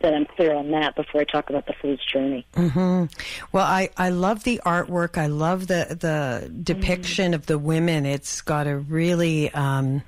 that 0.00 0.12
I'm 0.12 0.26
clear 0.26 0.54
on 0.54 0.70
that 0.72 0.94
before 0.96 1.22
I 1.22 1.24
talk 1.24 1.48
about 1.48 1.66
the 1.66 1.72
fool's 1.72 2.04
journey. 2.04 2.44
Mm-hmm. 2.52 3.04
Well, 3.52 3.64
I, 3.64 3.88
I 3.96 4.10
love 4.10 4.44
the 4.44 4.60
artwork. 4.66 5.16
I 5.16 5.26
love 5.28 5.66
the 5.66 5.96
the 5.98 6.50
depiction 6.50 7.26
mm-hmm. 7.26 7.34
of 7.34 7.46
the 7.46 7.58
women. 7.58 8.04
It's 8.04 8.42
got 8.42 8.66
a 8.66 8.76
really 8.76 9.50
um, 9.54 10.02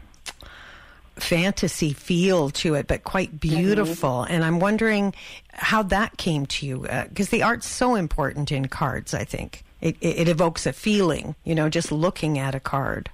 fantasy 1.17 1.95
feel 1.95 2.51
to 2.51 2.75
it, 2.75 2.87
but 2.87 3.05
quite 3.05 3.29
mm-hmm. 3.29 3.57
beautiful. 3.57 4.11
Mm-hmm. 4.11 4.35
And 4.35 4.45
I'm 4.45 4.61
wondering 4.61 5.15
how 5.55 5.83
that 5.85 6.19
came 6.19 6.45
to 6.47 6.67
you 6.67 6.81
because 7.09 7.29
uh, 7.29 7.31
the 7.31 7.43
art's 7.45 7.67
so 7.67 7.95
important 7.95 8.53
in 8.53 8.69
cards. 8.69 9.15
I 9.15 9.25
think. 9.25 9.63
It, 9.87 9.97
it, 10.01 10.29
evokes 10.29 10.67
a 10.67 10.73
feeling, 10.73 11.37
you 11.45 11.55
know, 11.55 11.69
just 11.69 11.93
looking 11.93 12.41
at 12.41 12.57
a 12.57 12.61
card. 12.61 13.09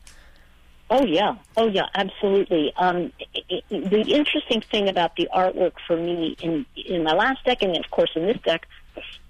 Oh 0.88 1.04
yeah, 1.04 1.36
oh 1.58 1.68
yeah, 1.68 1.86
absolutely. 1.94 2.72
Um, 2.76 3.12
it, 3.34 3.64
it, 3.68 3.90
the 3.90 4.00
interesting 4.12 4.62
thing 4.62 4.88
about 4.88 5.16
the 5.16 5.28
artwork 5.34 5.72
for 5.86 5.98
me 5.98 6.34
in 6.40 6.64
in 6.76 7.02
my 7.02 7.12
last 7.12 7.44
deck, 7.44 7.62
and 7.62 7.76
of 7.76 7.90
course 7.90 8.10
in 8.14 8.26
this 8.26 8.38
deck, 8.42 8.66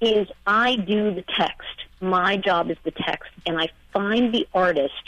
is 0.00 0.28
I 0.46 0.76
do 0.76 1.12
the 1.12 1.24
text. 1.36 1.68
My 2.00 2.36
job 2.36 2.70
is 2.70 2.78
the 2.84 2.92
text, 2.92 3.30
and 3.44 3.60
I 3.60 3.70
find 3.92 4.32
the 4.32 4.46
artist, 4.54 5.04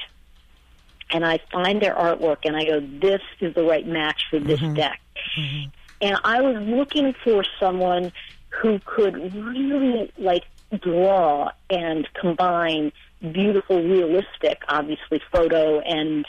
and 1.10 1.24
I 1.24 1.38
find 1.52 1.80
their 1.80 1.94
artwork, 1.94 2.38
and 2.44 2.56
I 2.56 2.64
go, 2.64 2.80
"This 2.80 3.22
is 3.40 3.54
the 3.54 3.62
right 3.62 3.86
match 3.86 4.24
for 4.28 4.40
this 4.40 4.58
mm-hmm. 4.58 4.74
deck." 4.74 5.00
Mm-hmm. 5.38 5.70
And 6.00 6.16
I 6.24 6.40
was 6.40 6.56
looking 6.56 7.14
for 7.24 7.44
someone 7.60 8.12
who 8.50 8.80
could 8.84 9.34
really 9.34 10.12
like 10.18 10.44
draw 10.80 11.50
and 11.70 12.08
combine 12.20 12.92
beautiful, 13.20 13.82
realistic, 13.82 14.62
obviously 14.68 15.20
photo 15.32 15.80
and 15.80 16.26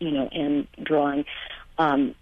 you 0.00 0.10
know 0.10 0.28
and 0.32 0.66
drawing 0.82 1.24
um, 1.78 2.14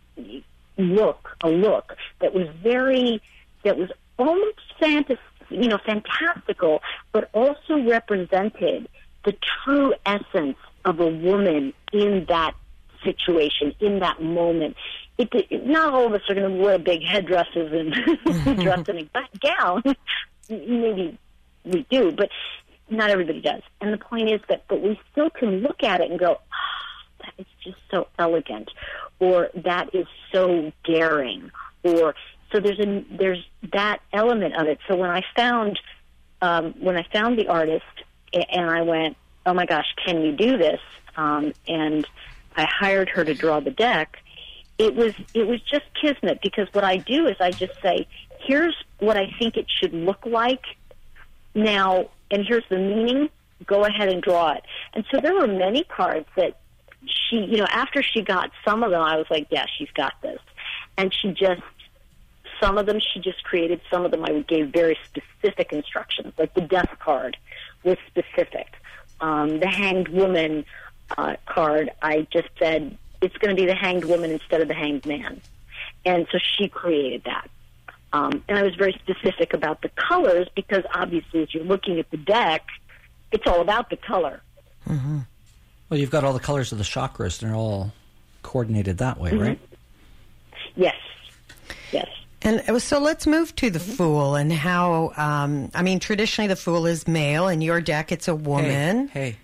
look, 0.79 1.37
a 1.43 1.49
look 1.49 1.97
that 2.21 2.33
was 2.33 2.49
very 2.63 3.21
that 3.65 3.77
was 3.77 3.91
almost 4.19 4.61
fantasy, 4.81 5.21
you 5.51 5.69
know, 5.69 5.79
fantastical, 5.85 6.81
but 7.13 7.29
also 7.33 7.83
represented 7.83 8.89
the 9.25 9.37
true 9.65 9.95
essence 10.07 10.57
of 10.85 11.01
a 11.01 11.07
woman 11.07 11.73
in 11.93 12.25
that 12.29 12.55
situation, 13.05 13.75
in 13.81 13.99
that 13.99 14.23
moment. 14.23 14.77
It, 15.19 15.29
it, 15.33 15.67
not 15.67 15.93
all 15.93 16.07
of 16.07 16.13
us 16.15 16.23
are 16.29 16.35
going 16.35 16.57
to 16.57 16.63
wear 16.63 16.79
big 16.79 17.03
headdresses 17.03 17.73
and 17.73 18.61
dress 18.61 18.89
in 18.89 18.99
a 18.99 19.09
gown. 19.41 19.83
Maybe 20.49 21.19
we 21.65 21.87
do, 21.91 22.13
but 22.13 22.31
not 22.91 23.11
everybody 23.11 23.41
does. 23.41 23.63
And 23.81 23.93
the 23.93 23.99
point 23.99 24.31
is 24.31 24.41
that, 24.49 24.65
but 24.69 24.81
we 24.81 24.99
still 25.13 25.31
can 25.31 25.61
look 25.61 25.83
at 25.83 26.01
it 26.01 26.11
and 26.11 26.19
go, 26.19 26.39
oh, 26.41 27.23
that 27.23 27.35
is 27.39 27.47
just 27.63 27.79
so 27.91 28.09
elegant, 28.19 28.71
or 29.21 29.51
that 29.55 29.95
is 29.95 30.07
so 30.33 30.73
daring, 30.85 31.51
or 31.83 32.15
so 32.53 32.61
there's 32.61 32.79
a 32.79 33.05
there's 33.11 33.45
that 33.73 34.01
element 34.13 34.57
of 34.57 34.67
it. 34.67 34.79
So 34.89 34.97
when 34.97 35.11
I 35.11 35.23
found 35.37 35.79
um, 36.41 36.75
when 36.79 36.97
I 36.97 37.05
found 37.13 37.39
the 37.39 37.49
artist 37.49 37.85
and 38.33 38.71
I 38.71 38.83
went, 38.83 39.17
oh 39.47 39.55
my 39.55 39.67
gosh, 39.67 39.87
can 40.05 40.23
you 40.23 40.33
do 40.33 40.57
this? 40.57 40.81
Um, 41.17 41.53
and 41.67 42.07
I 42.57 42.65
hired 42.65 43.09
her 43.11 43.25
to 43.25 43.35
draw 43.35 43.61
the 43.61 43.71
deck. 43.71 44.19
It 44.79 44.95
was 44.95 45.15
it 45.35 45.47
was 45.47 45.61
just 45.63 45.85
kismet 46.01 46.41
because 46.43 46.69
what 46.73 46.85
I 46.85 46.99
do 46.99 47.27
is 47.27 47.37
I 47.41 47.51
just 47.51 47.81
say, 47.83 48.07
here's 48.41 48.77
what 49.01 49.17
I 49.17 49.35
think 49.39 49.57
it 49.57 49.67
should 49.69 49.93
look 49.93 50.25
like 50.25 50.65
now, 51.59 52.09
and 52.31 52.45
here's 52.47 52.65
the 52.69 52.79
meaning, 52.79 53.29
go 53.67 53.85
ahead 53.85 54.09
and 54.09 54.23
draw 54.23 54.53
it. 54.53 54.63
And 54.95 55.05
so 55.11 55.21
there 55.21 55.35
were 55.35 55.47
many 55.47 55.85
cards 55.85 56.27
that 56.37 56.59
she, 57.07 57.37
you 57.37 57.59
know, 57.59 57.67
after 57.71 58.03
she 58.03 58.23
got 58.23 58.51
some 58.65 58.83
of 58.83 58.91
them, 58.91 59.03
I 59.03 59.17
was 59.17 59.27
like, 59.31 59.49
yeah, 59.51 59.67
she's 59.77 59.91
got 59.93 60.15
this. 60.23 60.41
And 60.97 61.15
she 61.15 61.33
just, 61.33 61.63
some 62.61 62.79
of 62.79 62.87
them 62.87 62.99
she 63.01 63.21
just 63.21 63.45
created, 63.45 63.81
some 63.91 64.05
of 64.05 64.11
them 64.11 64.25
I 64.25 64.41
gave 64.41 64.69
very 64.69 64.99
specific 65.05 65.73
instructions, 65.73 66.33
like 66.39 66.55
the 66.55 66.61
death 66.61 66.97
card 66.99 67.37
was 67.85 67.97
specific. 68.09 68.67
Um, 69.21 69.61
the 69.61 69.69
hanged 69.69 70.09
woman 70.09 70.65
uh, 71.17 71.37
card, 71.47 71.91
I 72.03 72.27
just 72.33 72.49
said, 72.59 72.97
it's 73.21 73.37
going 73.39 73.55
to 73.55 73.61
be 73.61 73.67
the 73.67 73.75
hanged 73.75 74.05
woman 74.05 74.31
instead 74.31 74.61
of 74.61 74.69
the 74.69 74.75
hanged 74.75 75.07
man. 75.07 75.41
And 76.05 76.27
so 76.31 76.39
she 76.39 76.69
created 76.69 77.25
that. 77.25 77.49
Um, 78.13 78.43
and 78.49 78.59
I 78.59 78.63
was 78.63 78.75
very 78.75 78.99
specific 79.05 79.53
about 79.53 79.83
the 79.83 79.91
colors 79.91 80.49
because 80.55 80.83
obviously, 80.95 81.43
as 81.43 81.53
you're 81.53 81.65
looking 81.65 81.99
at 81.99 82.11
the 82.11 82.17
deck, 82.17 82.67
it's 83.33 83.47
all 83.47 83.61
about 83.61 83.91
the 83.91 83.97
color. 83.97 84.41
Mm-hmm. 84.89 85.19
Well, 85.89 86.01
you've 86.01 86.11
got 86.11 86.25
all 86.25 86.33
the 86.33 86.41
colors 86.41 86.73
of 86.73 86.79
the 86.79 86.85
chakras, 86.85 87.43
and 87.43 87.51
they're 87.51 87.57
all 87.57 87.93
coordinated 88.43 88.99
that 88.99 89.19
way, 89.19 89.31
mm-hmm. 89.31 89.41
right? 89.41 89.61
Yes. 90.77 90.97
Yes. 91.93 92.09
And 92.43 92.81
so 92.81 93.01
let's 93.01 93.27
move 93.27 93.55
to 93.57 93.69
the 93.69 93.79
mm-hmm. 93.79 93.93
fool 93.93 94.35
and 94.37 94.53
how, 94.53 95.13
um, 95.17 95.71
I 95.75 95.83
mean, 95.83 95.99
traditionally 95.99 96.49
the 96.49 96.57
fool 96.57 96.87
is 96.87 97.09
male. 97.09 97.49
In 97.49 97.61
your 97.61 97.81
deck, 97.81 98.13
it's 98.13 98.29
a 98.29 98.35
woman. 98.35 99.09
Hey, 99.09 99.31
hey. 99.31 99.37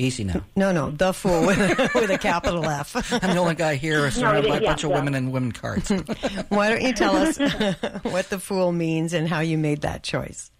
Easy 0.00 0.22
now. 0.22 0.44
No, 0.54 0.70
no, 0.70 0.92
the 0.92 1.12
fool 1.12 1.44
with, 1.44 1.58
with 1.94 2.08
a 2.08 2.18
capital 2.18 2.64
F. 2.64 2.94
I'm 3.12 3.34
the 3.34 3.36
only 3.36 3.56
guy 3.56 3.74
here 3.74 4.08
surrounded 4.12 4.44
no, 4.44 4.50
by 4.50 4.56
a 4.58 4.60
bunch 4.60 4.84
of 4.84 4.90
women 4.90 5.16
and 5.16 5.32
women 5.32 5.50
cards. 5.50 5.90
Why 6.50 6.70
don't 6.70 6.82
you 6.82 6.92
tell 6.92 7.16
us 7.16 7.36
what 8.02 8.30
the 8.30 8.38
fool 8.38 8.70
means 8.70 9.12
and 9.12 9.26
how 9.26 9.40
you 9.40 9.58
made 9.58 9.80
that 9.80 10.04
choice? 10.04 10.52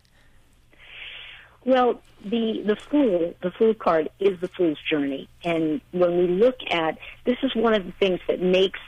Well, 1.64 2.02
the 2.24 2.62
the 2.66 2.74
fool, 2.74 3.32
the 3.40 3.52
fool 3.52 3.74
card 3.74 4.08
is 4.18 4.40
the 4.40 4.48
fool's 4.48 4.78
journey, 4.90 5.28
and 5.44 5.80
when 5.92 6.18
we 6.18 6.26
look 6.26 6.56
at 6.70 6.98
this, 7.24 7.36
is 7.44 7.54
one 7.54 7.74
of 7.74 7.86
the 7.86 7.92
things 7.92 8.18
that 8.26 8.42
makes 8.42 8.80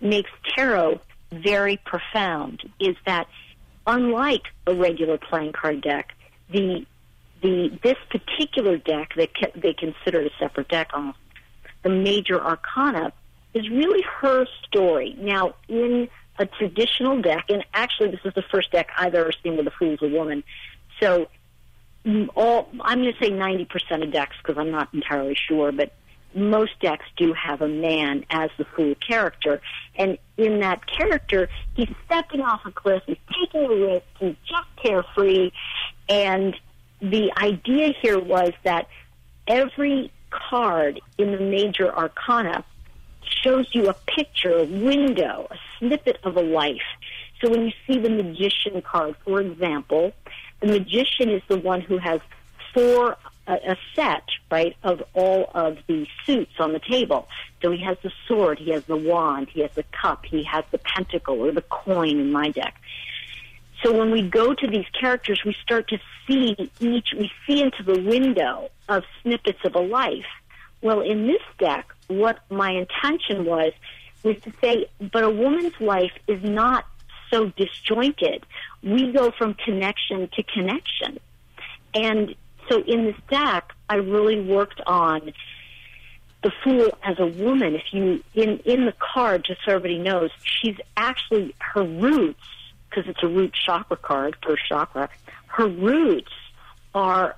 makes 0.00 0.30
tarot 0.56 1.00
very 1.30 1.76
profound 1.84 2.62
is 2.80 2.96
that 3.06 3.28
unlike 3.86 4.42
a 4.66 4.74
regular 4.74 5.18
playing 5.18 5.52
card 5.52 5.82
deck, 5.82 6.14
the 6.50 6.84
the 7.44 7.78
this 7.82 7.98
particular 8.10 8.78
deck 8.78 9.12
that 9.16 9.30
they 9.54 9.74
consider 9.74 10.22
a 10.22 10.30
separate 10.38 10.68
deck 10.68 10.90
on 10.94 11.14
the 11.82 11.90
major 11.90 12.42
arcana 12.42 13.12
is 13.52 13.68
really 13.68 14.02
her 14.20 14.46
story. 14.66 15.14
Now, 15.18 15.54
in 15.68 16.08
a 16.38 16.46
traditional 16.46 17.20
deck, 17.20 17.44
and 17.50 17.64
actually 17.74 18.10
this 18.10 18.20
is 18.24 18.32
the 18.34 18.42
first 18.50 18.72
deck 18.72 18.88
I've 18.96 19.14
ever 19.14 19.30
seen 19.42 19.54
where 19.54 19.64
the 19.64 19.70
fool's 19.70 20.00
a 20.02 20.08
woman. 20.08 20.42
So 20.98 21.28
all 22.34 22.68
I'm 22.80 23.02
going 23.02 23.12
to 23.12 23.18
say 23.20 23.30
90% 23.30 24.02
of 24.02 24.10
decks 24.10 24.36
because 24.42 24.58
I'm 24.58 24.70
not 24.70 24.88
entirely 24.94 25.36
sure, 25.36 25.70
but 25.70 25.92
most 26.34 26.72
decks 26.80 27.04
do 27.16 27.34
have 27.34 27.60
a 27.60 27.68
man 27.68 28.24
as 28.30 28.50
the 28.56 28.64
fool 28.64 28.94
character. 29.06 29.60
And 29.96 30.16
in 30.38 30.60
that 30.60 30.86
character, 30.86 31.48
he's 31.74 31.90
stepping 32.06 32.40
off 32.40 32.62
a 32.64 32.72
cliff, 32.72 33.02
he's 33.06 33.18
taking 33.28 33.64
a 33.64 33.74
risk, 33.74 34.06
he's 34.18 34.36
just 34.48 34.68
carefree. 34.82 35.52
And 36.08 36.56
the 37.10 37.32
idea 37.36 37.92
here 38.00 38.18
was 38.18 38.52
that 38.62 38.88
every 39.46 40.10
card 40.30 41.00
in 41.18 41.32
the 41.32 41.38
major 41.38 41.94
arcana 41.94 42.64
shows 43.42 43.68
you 43.72 43.88
a 43.88 43.94
picture, 44.06 44.58
a 44.58 44.64
window, 44.64 45.46
a 45.50 45.56
snippet 45.78 46.18
of 46.24 46.36
a 46.36 46.42
life. 46.42 46.82
So 47.40 47.50
when 47.50 47.66
you 47.66 47.72
see 47.86 47.98
the 47.98 48.10
magician 48.10 48.80
card, 48.82 49.16
for 49.24 49.40
example, 49.40 50.12
the 50.60 50.66
magician 50.66 51.30
is 51.30 51.42
the 51.48 51.58
one 51.58 51.80
who 51.80 51.98
has 51.98 52.20
four 52.72 53.16
a, 53.46 53.76
set, 53.94 54.22
right, 54.50 54.76
of 54.82 55.02
all 55.12 55.50
of 55.54 55.78
the 55.86 56.06
suits 56.24 56.52
on 56.58 56.72
the 56.72 56.78
table. 56.78 57.28
So 57.60 57.70
he 57.70 57.82
has 57.82 57.98
the 58.02 58.10
sword, 58.26 58.58
he 58.58 58.70
has 58.70 58.84
the 58.84 58.96
wand, 58.96 59.48
he 59.50 59.60
has 59.60 59.72
the 59.72 59.84
cup, 59.92 60.24
he 60.24 60.42
has 60.44 60.64
the 60.70 60.78
pentacle 60.78 61.40
or 61.40 61.52
the 61.52 61.62
coin 61.62 62.20
in 62.20 62.32
my 62.32 62.50
deck. 62.50 62.80
So 63.84 63.92
when 63.92 64.10
we 64.10 64.22
go 64.22 64.54
to 64.54 64.66
these 64.66 64.86
characters, 64.98 65.42
we 65.44 65.54
start 65.62 65.88
to 65.88 65.98
see 66.26 66.56
each, 66.80 67.08
we 67.12 67.30
see 67.46 67.60
into 67.60 67.82
the 67.82 68.00
window 68.00 68.70
of 68.88 69.04
snippets 69.20 69.58
of 69.62 69.74
a 69.74 69.80
life. 69.80 70.24
Well, 70.80 71.02
in 71.02 71.26
this 71.26 71.42
deck, 71.58 71.92
what 72.06 72.38
my 72.50 72.70
intention 72.70 73.44
was 73.44 73.72
was 74.22 74.40
to 74.40 74.52
say, 74.62 74.86
but 75.12 75.22
a 75.22 75.28
woman's 75.28 75.78
life 75.80 76.12
is 76.26 76.42
not 76.42 76.86
so 77.30 77.52
disjointed. 77.56 78.46
We 78.82 79.12
go 79.12 79.30
from 79.30 79.52
connection 79.52 80.30
to 80.34 80.42
connection. 80.44 81.20
And 81.92 82.34
so 82.70 82.82
in 82.84 83.04
this 83.04 83.16
deck, 83.28 83.74
I 83.90 83.96
really 83.96 84.40
worked 84.40 84.80
on 84.86 85.34
the 86.42 86.52
fool 86.62 86.88
as 87.02 87.18
a 87.18 87.26
woman. 87.26 87.74
If 87.74 87.92
you 87.92 88.22
in 88.34 88.60
in 88.60 88.86
the 88.86 88.94
card, 88.98 89.44
just 89.44 89.60
so 89.66 89.72
everybody 89.72 89.98
knows, 89.98 90.30
she's 90.42 90.76
actually 90.96 91.54
her 91.58 91.84
roots 91.84 92.40
because 92.94 93.08
it's 93.08 93.22
a 93.22 93.28
root 93.28 93.52
chakra 93.52 93.96
card, 93.96 94.36
first 94.42 94.62
chakra. 94.68 95.08
Her 95.46 95.68
roots 95.68 96.32
are 96.94 97.36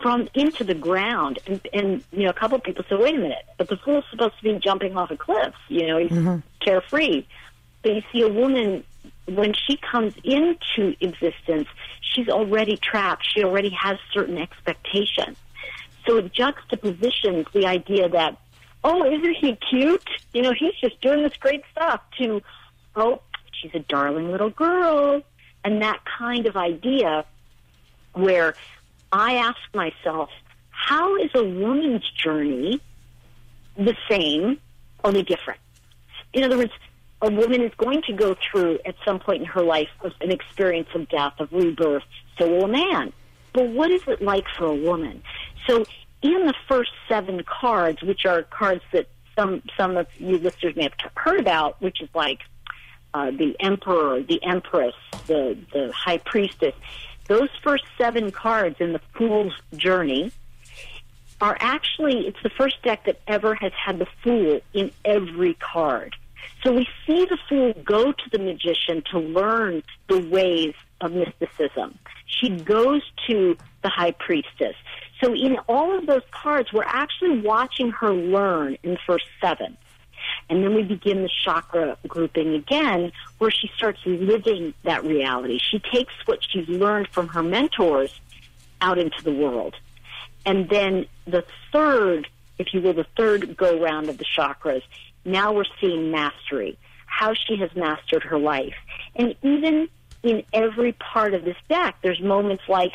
from 0.00 0.28
into 0.34 0.64
the 0.64 0.74
ground, 0.74 1.38
and, 1.46 1.60
and 1.72 2.04
you 2.10 2.24
know, 2.24 2.30
a 2.30 2.34
couple 2.34 2.56
of 2.56 2.62
people 2.62 2.84
say, 2.88 2.96
"Wait 2.96 3.14
a 3.14 3.18
minute, 3.18 3.44
but 3.58 3.68
the 3.68 3.76
fool's 3.76 4.04
supposed 4.10 4.36
to 4.38 4.42
be 4.42 4.58
jumping 4.58 4.96
off 4.96 5.10
a 5.10 5.16
cliff. 5.16 5.54
You 5.68 5.86
know, 5.86 5.98
he's 5.98 6.10
mm-hmm. 6.10 6.38
carefree." 6.60 7.24
But 7.82 7.94
you 7.94 8.02
see 8.12 8.22
a 8.22 8.28
woman 8.28 8.84
when 9.26 9.54
she 9.54 9.76
comes 9.76 10.14
into 10.24 10.96
existence, 11.00 11.68
she's 12.00 12.28
already 12.28 12.76
trapped. 12.76 13.26
She 13.34 13.44
already 13.44 13.70
has 13.70 13.98
certain 14.12 14.38
expectations. 14.38 15.36
So 16.06 16.16
it 16.16 16.32
juxtapositions 16.32 17.46
the 17.52 17.66
idea 17.66 18.08
that, 18.08 18.38
oh, 18.82 19.04
isn't 19.04 19.36
he 19.36 19.56
cute? 19.70 20.08
You 20.32 20.42
know, 20.42 20.52
he's 20.58 20.74
just 20.80 21.00
doing 21.00 21.22
this 21.22 21.36
great 21.36 21.62
stuff 21.70 22.00
to, 22.18 22.42
oh, 22.96 23.20
she's 23.60 23.74
a 23.74 23.80
darling 23.80 24.30
little 24.30 24.50
girl. 24.50 25.22
And 25.64 25.82
that 25.82 26.00
kind 26.04 26.46
of 26.46 26.56
idea 26.56 27.24
where 28.14 28.54
I 29.12 29.34
ask 29.34 29.58
myself, 29.74 30.30
how 30.70 31.16
is 31.16 31.30
a 31.34 31.44
woman's 31.44 32.08
journey 32.10 32.80
the 33.76 33.96
same, 34.08 34.58
only 35.04 35.22
different? 35.22 35.60
In 36.32 36.44
other 36.44 36.56
words, 36.56 36.72
a 37.20 37.30
woman 37.30 37.62
is 37.62 37.72
going 37.76 38.02
to 38.02 38.12
go 38.12 38.36
through 38.50 38.78
at 38.84 38.94
some 39.04 39.18
point 39.18 39.42
in 39.42 39.46
her 39.46 39.62
life 39.62 39.88
an 40.20 40.30
experience 40.30 40.88
of 40.94 41.08
death, 41.08 41.34
of 41.38 41.52
rebirth. 41.52 42.04
So 42.38 42.48
will 42.48 42.64
a 42.66 42.68
man. 42.68 43.12
But 43.52 43.68
what 43.68 43.90
is 43.90 44.02
it 44.06 44.22
like 44.22 44.44
for 44.56 44.66
a 44.66 44.74
woman? 44.74 45.22
So 45.66 45.84
in 46.22 46.46
the 46.46 46.54
first 46.68 46.90
seven 47.08 47.42
cards, 47.44 48.02
which 48.02 48.24
are 48.24 48.42
cards 48.42 48.82
that 48.92 49.08
some 49.36 49.62
some 49.76 49.96
of 49.96 50.06
you 50.18 50.38
listeners 50.38 50.76
may 50.76 50.84
have 50.84 51.12
heard 51.14 51.40
about, 51.40 51.80
which 51.80 52.00
is 52.00 52.08
like 52.14 52.40
uh, 53.14 53.30
the 53.30 53.56
emperor, 53.60 54.22
the 54.22 54.42
empress, 54.42 54.94
the 55.26 55.56
the 55.72 55.92
high 55.92 56.18
priestess. 56.18 56.74
Those 57.26 57.50
first 57.62 57.84
seven 57.98 58.30
cards 58.30 58.76
in 58.80 58.92
the 58.92 59.00
Fool's 59.14 59.54
Journey 59.76 60.32
are 61.40 61.56
actually 61.60 62.26
it's 62.26 62.42
the 62.42 62.50
first 62.50 62.82
deck 62.82 63.04
that 63.04 63.20
ever 63.26 63.54
has 63.54 63.72
had 63.72 63.98
the 63.98 64.06
Fool 64.22 64.60
in 64.72 64.90
every 65.04 65.54
card. 65.54 66.16
So 66.64 66.72
we 66.72 66.88
see 67.06 67.24
the 67.24 67.38
fool 67.48 67.72
go 67.84 68.12
to 68.12 68.30
the 68.32 68.38
magician 68.38 69.02
to 69.12 69.18
learn 69.18 69.82
the 70.08 70.18
ways 70.18 70.74
of 71.00 71.12
mysticism. 71.12 71.98
She 72.26 72.50
goes 72.50 73.02
to 73.28 73.56
the 73.82 73.88
high 73.88 74.10
priestess. 74.12 74.74
So 75.22 75.34
in 75.34 75.58
all 75.68 75.96
of 75.96 76.06
those 76.06 76.22
cards, 76.30 76.72
we're 76.72 76.82
actually 76.84 77.40
watching 77.40 77.90
her 77.90 78.12
learn 78.12 78.76
in 78.82 78.92
the 78.92 78.98
first 79.06 79.26
seven. 79.40 79.76
And 80.48 80.62
then 80.62 80.74
we 80.74 80.82
begin 80.82 81.22
the 81.22 81.30
chakra 81.44 81.96
grouping 82.06 82.54
again, 82.54 83.12
where 83.38 83.50
she 83.50 83.70
starts 83.76 84.00
living 84.04 84.74
that 84.84 85.04
reality. 85.04 85.58
She 85.58 85.78
takes 85.78 86.14
what 86.26 86.40
she's 86.48 86.68
learned 86.68 87.08
from 87.08 87.28
her 87.28 87.42
mentors 87.42 88.20
out 88.80 88.98
into 88.98 89.22
the 89.22 89.32
world. 89.32 89.74
And 90.46 90.68
then 90.68 91.06
the 91.26 91.44
third, 91.72 92.28
if 92.58 92.72
you 92.72 92.80
will, 92.80 92.94
the 92.94 93.06
third 93.16 93.56
go 93.56 93.80
round 93.80 94.08
of 94.08 94.18
the 94.18 94.24
chakras 94.24 94.82
now 95.28 95.52
we're 95.52 95.64
seeing 95.80 96.10
mastery, 96.10 96.78
how 97.06 97.34
she 97.34 97.56
has 97.56 97.70
mastered 97.76 98.22
her 98.22 98.38
life. 98.38 98.74
And 99.14 99.34
even 99.42 99.88
in 100.22 100.42
every 100.52 100.92
part 100.92 101.34
of 101.34 101.44
this 101.44 101.56
deck, 101.68 101.96
there's 102.02 102.20
moments 102.20 102.64
like 102.68 102.92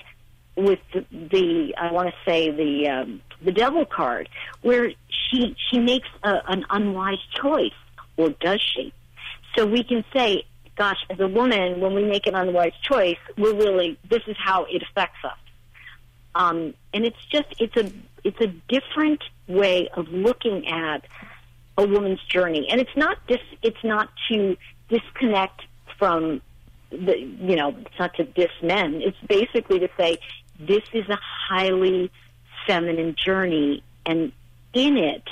with 0.55 0.79
the, 0.93 1.05
the 1.11 1.75
I 1.77 1.91
want 1.91 2.09
to 2.09 2.15
say 2.25 2.51
the 2.51 2.89
um, 2.89 3.21
the 3.43 3.51
devil 3.51 3.85
card, 3.85 4.29
where 4.61 4.91
she 5.09 5.55
she 5.69 5.79
makes 5.79 6.07
a, 6.23 6.41
an 6.47 6.65
unwise 6.69 7.23
choice, 7.33 7.71
or 8.17 8.29
does 8.29 8.61
she? 8.61 8.93
So 9.55 9.65
we 9.65 9.83
can 9.83 10.03
say, 10.13 10.45
gosh, 10.75 10.97
as 11.09 11.19
a 11.19 11.27
woman, 11.27 11.79
when 11.79 11.93
we 11.93 12.03
make 12.03 12.27
an 12.27 12.35
unwise 12.35 12.73
choice, 12.81 13.17
we're 13.37 13.55
really 13.55 13.97
this 14.09 14.21
is 14.27 14.35
how 14.37 14.65
it 14.65 14.83
affects 14.83 15.23
us. 15.23 15.37
Um, 16.35 16.73
and 16.93 17.05
it's 17.05 17.23
just 17.31 17.47
it's 17.59 17.75
a 17.77 17.91
it's 18.23 18.39
a 18.41 18.47
different 18.67 19.23
way 19.47 19.89
of 19.95 20.07
looking 20.09 20.67
at 20.67 21.03
a 21.77 21.85
woman's 21.85 22.23
journey, 22.23 22.67
and 22.69 22.79
it's 22.79 22.95
not 22.95 23.17
dis, 23.27 23.39
it's 23.61 23.83
not 23.83 24.09
to 24.29 24.55
disconnect 24.89 25.61
from 25.97 26.41
the 26.91 27.17
you 27.19 27.55
know 27.55 27.75
it's 27.79 27.99
not 27.99 28.13
to 28.15 28.23
diss 28.23 28.51
men. 28.61 29.01
It's 29.01 29.17
basically 29.27 29.79
to 29.79 29.89
say 29.97 30.17
this 30.67 30.83
is 30.93 31.07
a 31.09 31.19
highly 31.49 32.11
feminine 32.67 33.15
journey, 33.15 33.83
and 34.05 34.31
in 34.73 34.97
it, 34.97 35.23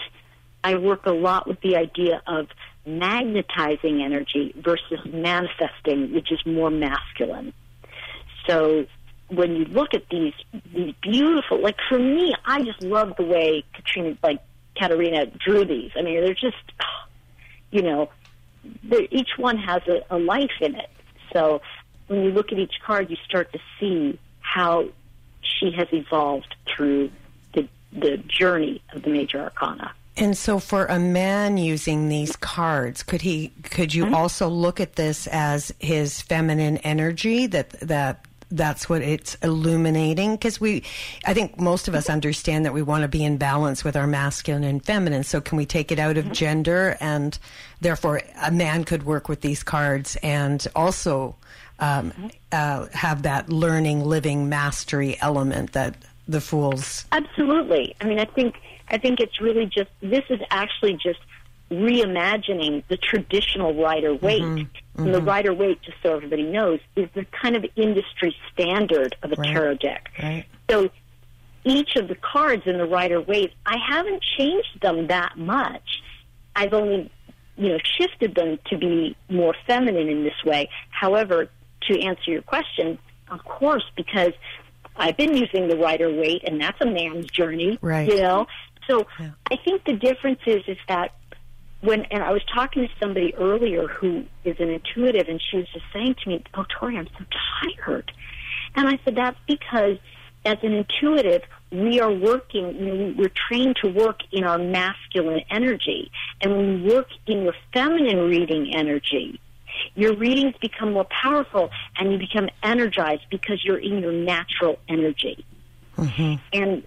I 0.63 0.75
work 0.75 1.05
a 1.05 1.11
lot 1.11 1.47
with 1.47 1.59
the 1.61 1.75
idea 1.75 2.21
of 2.27 2.47
magnetizing 2.85 4.01
energy 4.01 4.53
versus 4.57 4.99
manifesting, 5.05 6.13
which 6.13 6.31
is 6.31 6.39
more 6.45 6.69
masculine. 6.69 7.53
So 8.47 8.85
when 9.29 9.55
you 9.55 9.65
look 9.65 9.93
at 9.93 10.03
these 10.09 10.33
these 10.73 10.93
beautiful, 11.01 11.61
like 11.61 11.77
for 11.89 11.99
me, 11.99 12.33
I 12.45 12.63
just 12.63 12.81
love 12.81 13.13
the 13.17 13.23
way 13.23 13.63
Katrina 13.73 14.17
like 14.23 14.39
Katerina 14.77 15.27
drew 15.27 15.65
these. 15.65 15.91
I 15.97 16.01
mean, 16.01 16.21
they're 16.21 16.33
just, 16.33 16.57
you 17.71 17.81
know, 17.81 18.09
each 19.11 19.29
one 19.37 19.57
has 19.57 19.81
a, 19.87 20.15
a 20.15 20.17
life 20.17 20.51
in 20.59 20.75
it. 20.75 20.89
So 21.33 21.61
when 22.07 22.23
you 22.23 22.31
look 22.31 22.51
at 22.51 22.59
each 22.59 22.75
card, 22.85 23.09
you 23.09 23.17
start 23.25 23.51
to 23.53 23.59
see 23.79 24.19
how 24.41 24.89
she 25.41 25.71
has 25.71 25.87
evolved 25.91 26.55
through 26.65 27.11
the, 27.53 27.67
the 27.91 28.17
journey 28.17 28.81
of 28.93 29.03
the 29.03 29.09
major 29.09 29.39
arcana. 29.39 29.93
And 30.17 30.37
so 30.37 30.59
for 30.59 30.85
a 30.85 30.99
man 30.99 31.57
using 31.57 32.09
these 32.09 32.35
cards, 32.35 33.01
could 33.01 33.21
he 33.21 33.51
could 33.63 33.93
you 33.93 34.05
mm-hmm. 34.05 34.13
also 34.13 34.49
look 34.49 34.79
at 34.79 34.95
this 34.95 35.25
as 35.27 35.73
his 35.79 36.21
feminine 36.21 36.77
energy 36.77 37.47
that 37.47 37.69
that 37.79 38.25
that's 38.51 38.89
what 38.89 39.01
it's 39.01 39.35
illuminating 39.35 40.33
because 40.33 40.59
we 40.59 40.83
i 41.25 41.33
think 41.33 41.57
most 41.57 41.87
of 41.87 41.95
us 41.95 42.09
understand 42.09 42.65
that 42.65 42.73
we 42.73 42.81
want 42.81 43.01
to 43.01 43.07
be 43.07 43.23
in 43.23 43.37
balance 43.37 43.83
with 43.83 43.95
our 43.95 44.07
masculine 44.07 44.63
and 44.63 44.83
feminine 44.83 45.23
so 45.23 45.39
can 45.39 45.57
we 45.57 45.65
take 45.65 45.91
it 45.91 45.99
out 45.99 46.17
of 46.17 46.25
mm-hmm. 46.25 46.33
gender 46.33 46.97
and 46.99 47.39
therefore 47.79 48.21
a 48.43 48.51
man 48.51 48.83
could 48.83 49.03
work 49.03 49.29
with 49.29 49.41
these 49.41 49.63
cards 49.63 50.17
and 50.21 50.67
also 50.75 51.35
um, 51.81 52.11
mm-hmm. 52.11 52.27
uh, 52.51 52.87
have 52.93 53.23
that 53.23 53.49
learning 53.49 54.05
living 54.05 54.47
mastery 54.49 55.17
element 55.21 55.73
that 55.73 55.95
the 56.27 56.39
fools 56.39 57.05
absolutely 57.11 57.95
i 57.99 58.05
mean 58.05 58.19
i 58.19 58.25
think 58.25 58.55
i 58.89 58.97
think 58.97 59.19
it's 59.19 59.41
really 59.41 59.65
just 59.65 59.89
this 60.01 60.23
is 60.29 60.39
actually 60.51 60.93
just 60.93 61.19
reimagining 61.71 62.83
the 62.89 62.97
traditional 62.97 63.73
Rider. 63.73 64.15
Mm-hmm. 64.15 64.57
Mm-hmm. 64.57 65.03
And 65.03 65.13
the 65.13 65.21
Rider 65.21 65.53
Waite, 65.53 65.81
just 65.81 65.97
so 66.03 66.13
everybody 66.13 66.43
knows, 66.43 66.79
is 66.95 67.07
the 67.13 67.25
kind 67.25 67.55
of 67.55 67.65
industry 67.75 68.35
standard 68.51 69.15
of 69.23 69.31
a 69.31 69.35
Right. 69.35 69.53
tarot 69.53 69.75
deck. 69.75 70.11
Right. 70.21 70.45
So 70.69 70.89
each 71.63 71.95
of 71.95 72.07
the 72.07 72.15
cards 72.15 72.63
in 72.65 72.77
the 72.77 72.85
Rider 72.85 73.21
Waite, 73.21 73.53
I 73.65 73.77
haven't 73.89 74.21
changed 74.37 74.81
them 74.81 75.07
that 75.07 75.37
much. 75.37 76.01
I've 76.55 76.73
only, 76.73 77.09
you 77.55 77.69
know, 77.69 77.77
shifted 77.97 78.35
them 78.35 78.59
to 78.69 78.77
be 78.77 79.15
more 79.29 79.55
feminine 79.65 80.09
in 80.09 80.23
this 80.23 80.43
way. 80.45 80.69
However, 80.89 81.49
to 81.87 82.01
answer 82.01 82.31
your 82.31 82.41
question, 82.41 82.97
of 83.29 83.43
course, 83.45 83.83
because 83.95 84.33
I've 84.95 85.17
been 85.17 85.35
using 85.35 85.67
the 85.67 85.77
Rider 85.77 86.09
Waite, 86.09 86.43
and 86.45 86.59
that's 86.59 86.79
a 86.81 86.85
man's 86.85 87.27
journey, 87.27 87.79
Right. 87.81 88.07
You 88.09 88.21
know, 88.21 88.47
so 88.87 89.07
Yeah. 89.19 89.31
I 89.49 89.55
think 89.57 89.83
the 89.85 89.93
difference 89.93 90.41
is 90.45 90.63
is 90.67 90.77
that 90.87 91.13
when 91.81 92.03
and 92.11 92.23
I 92.23 92.31
was 92.31 92.43
talking 92.53 92.87
to 92.87 92.93
somebody 92.99 93.33
earlier 93.35 93.87
who 93.87 94.23
is 94.43 94.59
an 94.59 94.69
intuitive, 94.69 95.27
and 95.27 95.41
she 95.41 95.57
was 95.57 95.67
just 95.73 95.85
saying 95.91 96.15
to 96.23 96.29
me, 96.29 96.43
"Oh, 96.53 96.65
Tori, 96.69 96.97
I'm 96.97 97.07
so 97.17 97.25
tired," 97.85 98.11
and 98.75 98.87
I 98.87 98.99
said 99.03 99.15
that's 99.15 99.39
because 99.47 99.97
as 100.45 100.57
an 100.63 100.73
intuitive, 100.73 101.43
we 101.71 101.99
are 101.99 102.11
working. 102.11 102.75
You 102.75 102.93
know, 102.93 103.13
we're 103.17 103.31
trained 103.47 103.77
to 103.77 103.87
work 103.89 104.21
in 104.31 104.43
our 104.43 104.57
masculine 104.57 105.41
energy, 105.49 106.11
and 106.41 106.55
when 106.55 106.83
you 106.83 106.93
work 106.93 107.07
in 107.25 107.43
your 107.43 107.55
feminine 107.73 108.29
reading 108.29 108.75
energy, 108.75 109.39
your 109.95 110.15
readings 110.15 110.55
become 110.61 110.93
more 110.93 111.05
powerful, 111.05 111.69
and 111.97 112.11
you 112.11 112.17
become 112.17 112.49
energized 112.63 113.23
because 113.29 113.63
you're 113.63 113.79
in 113.79 113.99
your 113.99 114.11
natural 114.11 114.79
energy 114.87 115.45
and 116.53 116.83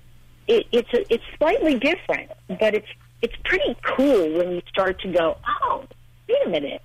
it, 0.47 0.67
it's 0.73 0.93
a, 0.93 1.13
it's 1.13 1.25
slightly 1.39 1.79
different, 1.79 2.31
but 2.49 2.75
it's 2.75 2.89
it's 3.23 3.35
pretty 3.45 3.77
cool 3.83 4.33
when 4.33 4.53
you 4.53 4.63
start 4.69 5.01
to 5.01 5.09
go, 5.11 5.39
oh, 5.47 5.85
wait 6.29 6.47
a 6.47 6.49
minute. 6.49 6.83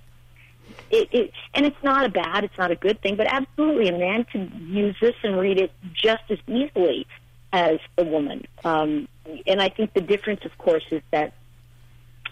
It, 0.90 1.08
it 1.12 1.32
and 1.54 1.66
it's 1.66 1.82
not 1.82 2.04
a 2.04 2.08
bad, 2.08 2.44
it's 2.44 2.56
not 2.56 2.70
a 2.70 2.76
good 2.76 3.00
thing, 3.02 3.16
but 3.16 3.26
absolutely 3.26 3.88
a 3.88 3.98
man 3.98 4.24
can 4.24 4.68
use 4.70 4.96
this 5.00 5.14
and 5.22 5.38
read 5.38 5.58
it 5.58 5.72
just 5.92 6.22
as 6.30 6.38
easily 6.46 7.06
as 7.52 7.78
a 7.98 8.04
woman. 8.04 8.46
Um, 8.64 9.08
and 9.46 9.60
I 9.60 9.68
think 9.68 9.92
the 9.92 10.00
difference, 10.00 10.44
of 10.44 10.56
course, 10.56 10.84
is 10.90 11.02
that 11.10 11.34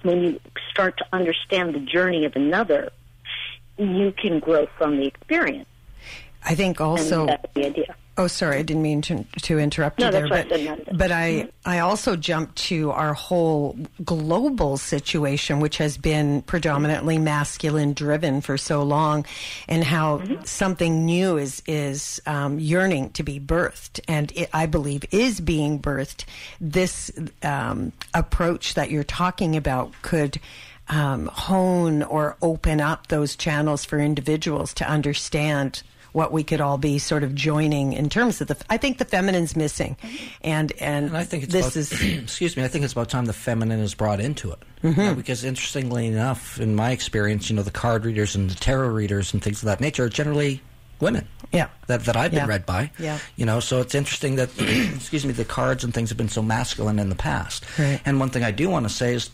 when 0.03 0.23
you 0.23 0.41
start 0.71 0.97
to 0.99 1.07
understand 1.13 1.75
the 1.75 1.81
journey 1.81 2.25
of 2.25 2.37
another, 2.37 2.91
you 3.79 4.12
can 4.12 4.41
grow 4.41 4.67
from 4.77 4.97
the 4.99 5.07
experience. 5.07 5.69
I 6.45 6.55
think 6.55 6.81
And 6.81 6.88
also. 6.88 7.27
that's 7.27 7.53
the 7.55 7.67
idea. 7.67 7.95
Oh, 8.17 8.27
sorry, 8.27 8.57
I 8.59 8.62
didn't 8.62 8.83
mean 8.83 9.01
to, 9.03 9.23
to 9.43 9.61
interrupt 9.61 10.01
No, 10.01 10.07
you 10.07 10.12
there, 10.12 10.29
but 10.29 10.53
I 10.53 10.93
but 10.93 11.12
I 11.12 11.49
I 11.64 11.79
also 11.79 12.17
jumped 12.17 12.57
to 12.67 12.91
our 12.91 13.14
whole 13.14 13.79
global 14.05 14.77
situation, 14.77 15.61
which 15.61 15.79
has 15.79 15.97
been 15.97 16.43
predominantly 16.43 17.19
masculine 17.19 17.93
driven 17.93 18.41
for 18.41 18.59
so 18.59 18.83
long, 18.83 19.25
and 19.69 19.85
how 19.85 20.19
Mm-hmm. 20.19 20.43
something 20.45 21.05
new 21.07 21.37
is 21.37 21.62
is 21.69 22.21
um, 22.27 22.59
yearning 22.59 23.11
to 23.11 23.23
be 23.23 23.38
birthed, 23.38 24.01
and 24.09 24.33
it, 24.35 24.51
I 24.53 24.67
believe 24.67 25.05
is 25.12 25.41
being 25.41 25.79
birthed. 25.79 26.25
This 26.61 27.12
um, 27.45 27.93
approach 28.14 28.75
that 28.75 28.91
you're 28.91 29.05
talking 29.05 29.55
about 29.57 29.93
could. 30.03 30.41
Um, 30.90 31.27
hone 31.27 32.03
or 32.03 32.37
open 32.40 32.81
up 32.81 33.09
those 33.09 33.37
channels 33.37 33.85
for 33.85 33.98
individuals 33.98 34.72
to 34.74 34.88
understand 34.88 35.83
what 36.12 36.33
we 36.33 36.42
could 36.42 36.62
all 36.62 36.79
be 36.79 36.98
sort 36.98 37.22
of 37.22 37.35
joining 37.35 37.92
in 37.92 38.09
terms 38.09 38.40
of 38.40 38.48
the. 38.48 38.57
I 38.70 38.79
think 38.79 38.96
the 38.96 39.05
feminine's 39.05 39.55
missing, 39.55 39.96
and 40.42 40.72
and, 40.81 41.09
And 41.09 41.16
I 41.16 41.24
think 41.24 41.44
it's 41.44 41.53
this 41.53 41.66
about, 41.66 41.77
is 41.77 41.92
excuse 42.24 42.57
me. 42.57 42.64
I 42.64 42.68
think 42.68 42.85
it's 42.85 42.94
about 42.94 43.11
time 43.11 43.27
the 43.27 43.35
feminine 43.35 43.81
is 43.81 43.94
brought 43.94 44.18
into 44.18 44.51
it. 44.51 44.59
Mm-hmm. 44.83 44.98
You 45.01 45.07
know, 45.09 45.14
because 45.14 45.44
interestingly 45.44 46.07
enough, 46.07 46.59
in 46.59 46.74
my 46.74 46.92
experience, 46.92 47.51
you 47.51 47.57
know, 47.57 47.62
the 47.62 47.70
card 47.70 48.07
readers 48.07 48.35
and 48.35 48.48
the 48.48 48.55
tarot 48.55 48.88
readers 48.88 49.35
and 49.35 49.42
things 49.42 49.61
of 49.62 49.66
that 49.66 49.81
nature 49.83 50.05
are 50.05 50.09
generally 50.09 50.62
women. 51.01 51.29
Yeah. 51.53 51.68
That 51.87 52.05
that 52.07 52.16
I've 52.16 52.31
been 52.31 52.40
Yeah. 52.40 52.46
read 52.46 52.64
by. 52.66 52.90
Yeah. 52.98 53.18
You 53.37 53.44
know, 53.44 53.61
so 53.61 53.81
it's 53.83 53.94
interesting 53.94 54.37
that 54.37 54.48
excuse 54.59 55.27
me, 55.27 55.33
the 55.33 55.44
cards 55.44 55.85
and 55.85 55.92
things 55.92 56.09
have 56.09 56.16
been 56.18 56.29
so 56.31 56.42
masculine 56.42 56.98
in 56.98 57.11
the 57.11 57.14
past. 57.14 57.64
Right. 57.79 58.01
And 58.07 58.18
one 58.18 58.31
thing 58.31 58.42
I 58.42 58.51
do 58.53 58.70
want 58.70 58.87
to 58.88 58.90
say 58.94 59.12
is 59.14 59.31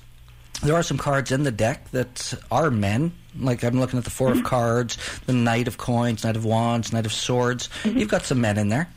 there 0.64 0.74
are 0.74 0.82
some 0.82 0.98
cards 0.98 1.30
in 1.32 1.42
the 1.44 1.50
deck 1.52 1.90
that 1.92 2.34
are 2.50 2.70
men. 2.70 3.12
Like 3.38 3.62
I'm 3.64 3.78
looking 3.80 3.98
at 3.98 4.04
the 4.04 4.10
4 4.10 4.30
Mm-hmm. 4.30 4.38
of 4.40 4.44
cards, 4.44 5.20
the 5.26 5.32
Knight 5.32 5.68
of 5.68 5.76
Coins, 5.78 6.24
Knight 6.24 6.36
of 6.36 6.44
Wands, 6.44 6.92
Knight 6.92 7.06
of 7.06 7.12
Swords. 7.12 7.68
Mm-hmm. 7.82 7.98
You've 7.98 8.08
got 8.08 8.22
some 8.22 8.40
men 8.40 8.58
in 8.58 8.68
there. 8.68 8.88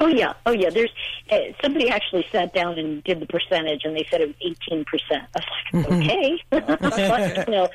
Oh 0.00 0.06
yeah, 0.06 0.34
oh 0.46 0.52
yeah. 0.52 0.70
There's 0.70 0.92
uh, 1.30 1.38
somebody 1.60 1.88
actually 1.90 2.24
sat 2.30 2.54
down 2.54 2.78
and 2.78 3.02
did 3.02 3.18
the 3.18 3.26
percentage, 3.26 3.84
and 3.84 3.96
they 3.96 4.06
said 4.08 4.20
it 4.20 4.28
was 4.28 4.36
eighteen 4.42 4.84
percent. 4.84 5.24
I 5.34 5.40
was 5.72 5.86
like, 5.86 5.92
okay, 5.92 7.44
you 7.48 7.52
know, 7.52 7.68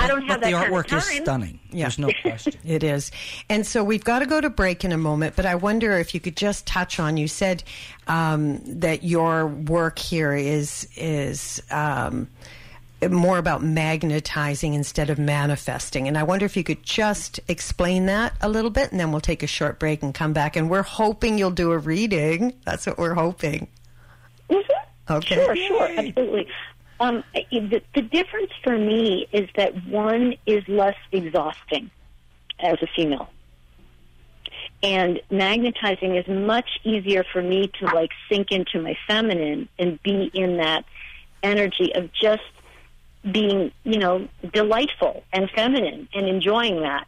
I 0.00 0.08
don't 0.08 0.22
have 0.22 0.40
But 0.40 0.46
the 0.46 0.52
that 0.52 0.62
kind 0.62 0.74
of 0.74 0.86
artwork 0.86 0.96
is 0.96 1.04
stunning. 1.22 1.60
Yeah. 1.70 1.84
There's 1.84 1.98
no 1.98 2.10
question. 2.22 2.54
It 2.64 2.82
is. 2.82 3.10
And 3.48 3.66
so 3.66 3.84
we've 3.84 4.04
got 4.04 4.20
to 4.20 4.26
go 4.26 4.40
to 4.40 4.50
break 4.50 4.84
in 4.84 4.92
a 4.92 4.98
moment, 4.98 5.36
but 5.36 5.46
I 5.46 5.54
wonder 5.54 5.92
if 5.98 6.14
you 6.14 6.20
could 6.20 6.36
just 6.36 6.66
touch 6.66 6.98
on 6.98 7.16
you 7.16 7.28
said 7.28 7.62
um, 8.08 8.60
that 8.80 9.04
your 9.04 9.46
work 9.46 9.98
here 9.98 10.34
is 10.34 10.88
is 10.96 11.62
um, 11.70 12.28
more 13.08 13.38
about 13.38 13.62
magnetizing 13.62 14.74
instead 14.74 15.10
of 15.10 15.18
manifesting. 15.18 16.06
And 16.08 16.18
I 16.18 16.22
wonder 16.22 16.44
if 16.44 16.56
you 16.56 16.64
could 16.64 16.82
just 16.82 17.40
explain 17.48 18.06
that 18.06 18.34
a 18.40 18.48
little 18.48 18.70
bit 18.70 18.90
and 18.90 19.00
then 19.00 19.10
we'll 19.10 19.20
take 19.20 19.42
a 19.42 19.46
short 19.46 19.78
break 19.78 20.02
and 20.02 20.14
come 20.14 20.32
back 20.32 20.56
and 20.56 20.68
we're 20.68 20.82
hoping 20.82 21.38
you'll 21.38 21.50
do 21.50 21.72
a 21.72 21.78
reading. 21.78 22.52
That's 22.64 22.86
what 22.86 22.98
we're 22.98 23.14
hoping. 23.14 23.68
Mhm. 24.50 24.62
Okay. 25.10 25.34
Sure, 25.34 25.56
sure, 25.56 25.88
absolutely. 25.98 26.46
Um, 27.00 27.24
the, 27.50 27.82
the 27.94 28.02
difference 28.02 28.50
for 28.62 28.76
me 28.76 29.26
is 29.32 29.48
that 29.56 29.86
one 29.86 30.34
is 30.44 30.62
less 30.68 30.96
exhausting 31.10 31.90
as 32.58 32.76
a 32.82 32.86
female. 32.94 33.30
And 34.82 35.20
magnetizing 35.30 36.16
is 36.16 36.28
much 36.28 36.68
easier 36.84 37.24
for 37.32 37.42
me 37.42 37.70
to 37.80 37.86
like 37.86 38.10
sink 38.28 38.52
into 38.52 38.80
my 38.80 38.96
feminine 39.06 39.68
and 39.78 40.02
be 40.02 40.30
in 40.34 40.58
that 40.58 40.84
energy 41.42 41.94
of 41.94 42.10
just 42.12 42.42
being, 43.30 43.72
you 43.84 43.98
know, 43.98 44.28
delightful 44.52 45.24
and 45.32 45.50
feminine 45.50 46.08
and 46.14 46.28
enjoying 46.28 46.82
that. 46.82 47.06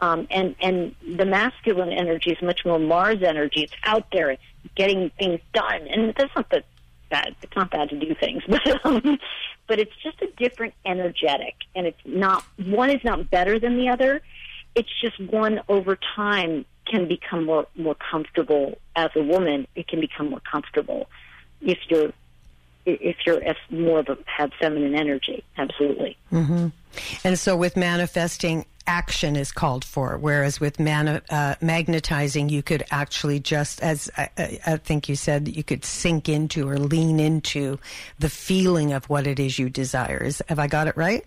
Um, 0.00 0.28
and 0.30 0.54
and 0.60 0.94
the 1.16 1.24
masculine 1.24 1.92
energy 1.92 2.30
is 2.30 2.40
much 2.40 2.64
more 2.64 2.78
Mars 2.78 3.22
energy. 3.22 3.62
It's 3.62 3.72
out 3.82 4.06
there. 4.12 4.30
It's 4.30 4.42
getting 4.76 5.10
things 5.18 5.40
done, 5.52 5.88
and 5.88 6.14
that's 6.14 6.34
not 6.36 6.48
the 6.50 6.62
bad. 7.08 7.34
It's 7.42 7.54
not 7.56 7.70
bad 7.70 7.90
to 7.90 7.98
do 7.98 8.14
things, 8.14 8.42
but 8.48 8.84
um, 8.84 9.18
but 9.66 9.78
it's 9.78 9.94
just 10.02 10.20
a 10.22 10.28
different 10.36 10.74
energetic, 10.86 11.54
and 11.74 11.86
it's 11.86 12.00
not 12.04 12.44
one 12.64 12.90
is 12.90 13.02
not 13.04 13.30
better 13.30 13.58
than 13.58 13.76
the 13.76 13.88
other. 13.88 14.20
It's 14.74 14.88
just 15.00 15.18
one 15.18 15.60
over 15.68 15.98
time 16.16 16.64
can 16.86 17.08
become 17.08 17.44
more 17.46 17.66
more 17.76 17.96
comfortable 18.10 18.78
as 18.96 19.10
a 19.16 19.22
woman. 19.22 19.66
It 19.74 19.88
can 19.88 20.00
become 20.00 20.30
more 20.30 20.40
comfortable 20.40 21.08
if 21.60 21.78
you're 21.88 22.12
if 22.86 23.16
you're 23.26 23.42
more 23.70 24.00
of 24.00 24.08
a 24.08 24.18
have 24.24 24.50
feminine 24.60 24.94
energy. 24.94 25.44
Absolutely. 25.56 26.16
And 27.24 27.38
so 27.38 27.56
with 27.56 27.76
manifesting, 27.76 28.64
action 28.88 29.36
is 29.36 29.52
called 29.52 29.84
for, 29.84 30.16
whereas 30.18 30.58
with 30.58 30.80
mani- 30.80 31.20
uh, 31.30 31.54
magnetizing, 31.60 32.48
you 32.48 32.62
could 32.62 32.82
actually 32.90 33.38
just, 33.38 33.82
as 33.82 34.10
I, 34.16 34.28
I- 34.36 34.58
I 34.66 34.76
think 34.78 35.08
you 35.08 35.14
said, 35.14 35.54
you 35.54 35.62
could 35.62 35.84
sink 35.84 36.28
into 36.28 36.68
or 36.68 36.78
lean 36.78 37.20
into 37.20 37.78
the 38.18 38.30
feeling 38.30 38.92
of 38.92 39.08
what 39.08 39.26
it 39.26 39.38
is 39.38 39.58
you 39.58 39.68
desire. 39.70 40.22
Is, 40.24 40.42
have 40.48 40.58
I 40.58 40.66
got 40.66 40.88
it 40.88 40.96
right? 40.96 41.24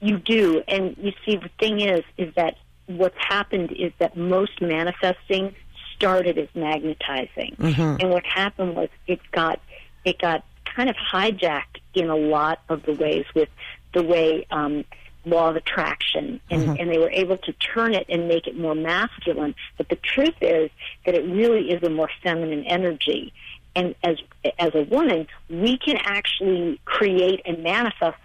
You 0.00 0.18
do, 0.18 0.62
and 0.68 0.96
you 0.96 1.12
see, 1.26 1.36
the 1.36 1.50
thing 1.58 1.80
is, 1.80 2.02
is 2.16 2.32
that 2.36 2.56
what's 2.86 3.18
happened 3.18 3.72
is 3.72 3.92
that 3.98 4.16
most 4.16 4.62
manifesting 4.62 5.54
started 5.96 6.38
as 6.38 6.48
magnetizing, 6.54 7.56
and 8.00 8.08
what 8.10 8.24
happened 8.24 8.74
was 8.74 8.88
it 9.06 9.20
got 9.32 9.60
it 10.06 10.18
got 10.18 10.44
kind 10.64 10.88
of 10.88 10.96
hijacked 10.96 11.80
in 11.92 12.08
a 12.08 12.16
lot 12.16 12.60
of 12.70 12.82
the 12.84 12.94
ways 12.94 13.26
with 13.34 13.50
the 13.92 14.02
way 14.02 14.46
um, 14.50 14.84
law 15.24 15.50
of 15.50 15.56
attraction, 15.56 16.40
and, 16.50 16.62
mm-hmm. 16.62 16.76
and 16.78 16.90
they 16.90 16.98
were 16.98 17.10
able 17.10 17.36
to 17.38 17.52
turn 17.52 17.94
it 17.94 18.06
and 18.08 18.28
make 18.28 18.46
it 18.46 18.58
more 18.58 18.74
masculine. 18.74 19.54
But 19.76 19.88
the 19.88 19.96
truth 19.96 20.34
is 20.40 20.70
that 21.04 21.14
it 21.14 21.24
really 21.24 21.70
is 21.70 21.82
a 21.82 21.90
more 21.90 22.10
feminine 22.22 22.64
energy, 22.64 23.32
and 23.74 23.94
as 24.02 24.16
as 24.58 24.74
a 24.74 24.82
woman, 24.82 25.26
we 25.48 25.78
can 25.78 25.96
actually 25.98 26.80
create 26.84 27.42
and 27.44 27.62
manifest 27.62 28.16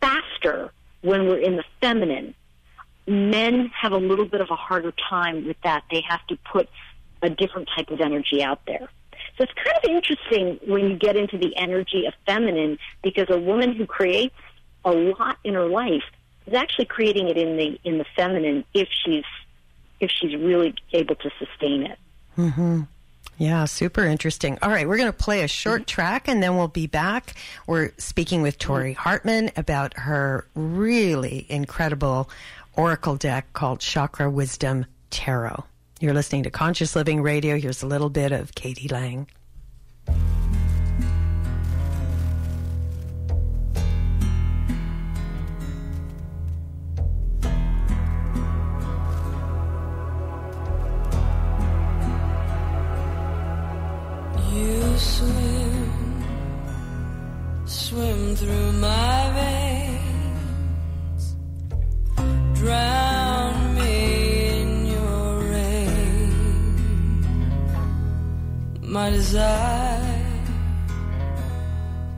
faster 0.00 0.72
when 1.00 1.26
we're 1.26 1.38
in 1.38 1.56
the 1.56 1.64
feminine. 1.80 2.34
Men 3.06 3.70
have 3.74 3.92
a 3.92 3.98
little 3.98 4.26
bit 4.26 4.40
of 4.40 4.50
a 4.50 4.56
harder 4.56 4.92
time 5.10 5.46
with 5.46 5.56
that. 5.64 5.84
They 5.90 6.02
have 6.08 6.24
to 6.28 6.38
put 6.50 6.68
a 7.22 7.30
different 7.30 7.68
type 7.74 7.90
of 7.90 8.00
energy 8.00 8.42
out 8.42 8.60
there. 8.66 8.88
So 9.38 9.44
it's 9.44 9.52
kind 9.54 9.76
of 9.82 9.90
interesting 9.90 10.60
when 10.66 10.90
you 10.90 10.96
get 10.96 11.16
into 11.16 11.38
the 11.38 11.56
energy 11.56 12.06
of 12.06 12.14
feminine 12.26 12.78
because 13.02 13.26
a 13.30 13.38
woman 13.38 13.74
who 13.74 13.86
creates 13.86 14.34
a 14.84 14.90
lot 14.90 15.38
in 15.44 15.54
her 15.54 15.68
life 15.68 16.02
is 16.46 16.54
actually 16.54 16.86
creating 16.86 17.28
it 17.28 17.36
in 17.36 17.56
the 17.56 17.78
in 17.84 17.98
the 17.98 18.06
feminine 18.16 18.64
if 18.74 18.88
she's 19.04 19.24
if 20.00 20.10
she's 20.10 20.34
really 20.36 20.74
able 20.92 21.14
to 21.16 21.30
sustain 21.38 21.84
it. 21.84 21.98
Mm-hmm. 22.36 22.82
Yeah, 23.38 23.64
super 23.64 24.04
interesting. 24.04 24.58
All 24.62 24.70
right, 24.70 24.86
we're 24.86 24.96
going 24.96 25.10
to 25.10 25.12
play 25.12 25.42
a 25.42 25.48
short 25.48 25.82
mm-hmm. 25.82 25.86
track 25.86 26.28
and 26.28 26.42
then 26.42 26.56
we'll 26.56 26.68
be 26.68 26.86
back. 26.86 27.34
We're 27.66 27.92
speaking 27.98 28.42
with 28.42 28.58
Tori 28.58 28.92
mm-hmm. 28.92 29.00
Hartman 29.00 29.50
about 29.56 29.96
her 29.98 30.46
really 30.54 31.46
incredible 31.48 32.28
oracle 32.74 33.16
deck 33.16 33.52
called 33.52 33.80
Chakra 33.80 34.30
Wisdom 34.30 34.86
Tarot. 35.10 35.64
You're 36.00 36.14
listening 36.14 36.42
to 36.44 36.50
Conscious 36.50 36.96
Living 36.96 37.22
Radio. 37.22 37.58
Here's 37.58 37.82
a 37.82 37.86
little 37.86 38.10
bit 38.10 38.32
of 38.32 38.54
k.d. 38.54 38.88
lang. 38.88 39.28
Swim, 55.02 56.24
swim 57.66 58.36
through 58.36 58.72
my 58.72 59.30
veins, 59.38 61.24
drown 62.54 63.74
me 63.74 63.96
in 64.60 64.86
your 64.86 65.28
rain. 65.54 66.32
My 68.80 69.10
desire 69.10 70.22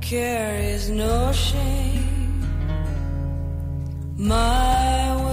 carries 0.00 0.90
no 0.90 1.32
shame. 1.32 2.40
My 4.16 5.23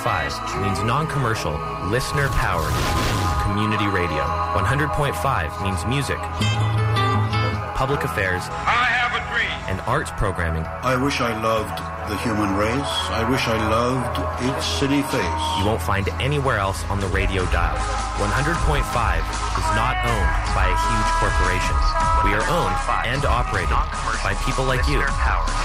100.5 0.00 0.62
means 0.64 0.82
non-commercial, 0.82 1.52
listener-powered 1.92 2.72
community 3.44 3.84
radio. 3.92 4.24
100.5 4.56 5.12
means 5.60 5.84
music, 5.84 6.16
public 7.76 8.00
affairs, 8.04 8.48
I 8.64 8.88
have 8.96 9.12
a 9.12 9.20
dream. 9.28 9.52
and 9.68 9.80
arts 9.84 10.10
programming 10.16 10.64
I 10.64 10.96
wish 10.96 11.20
I 11.20 11.36
loved 11.44 11.76
the 12.08 12.16
human 12.24 12.56
race. 12.56 12.92
I 13.12 13.28
wish 13.28 13.44
I 13.44 13.60
loved 13.68 14.16
its 14.40 14.64
city 14.64 15.04
face. 15.12 15.44
you 15.60 15.68
won't 15.68 15.84
find 15.84 16.08
anywhere 16.16 16.56
else 16.56 16.80
on 16.88 16.98
the 16.98 17.06
radio 17.08 17.44
dial. 17.52 17.76
100.5 18.16 18.80
is 18.80 19.68
not 19.76 20.00
owned 20.00 20.32
by 20.56 20.64
a 20.64 20.76
huge 20.80 21.10
corporation. 21.20 21.76
We 22.24 22.32
are 22.32 22.46
owned 22.48 22.76
and 23.04 23.24
operated 23.28 23.76
by 24.24 24.32
people 24.48 24.64
like 24.64 24.88
you, 24.88 25.04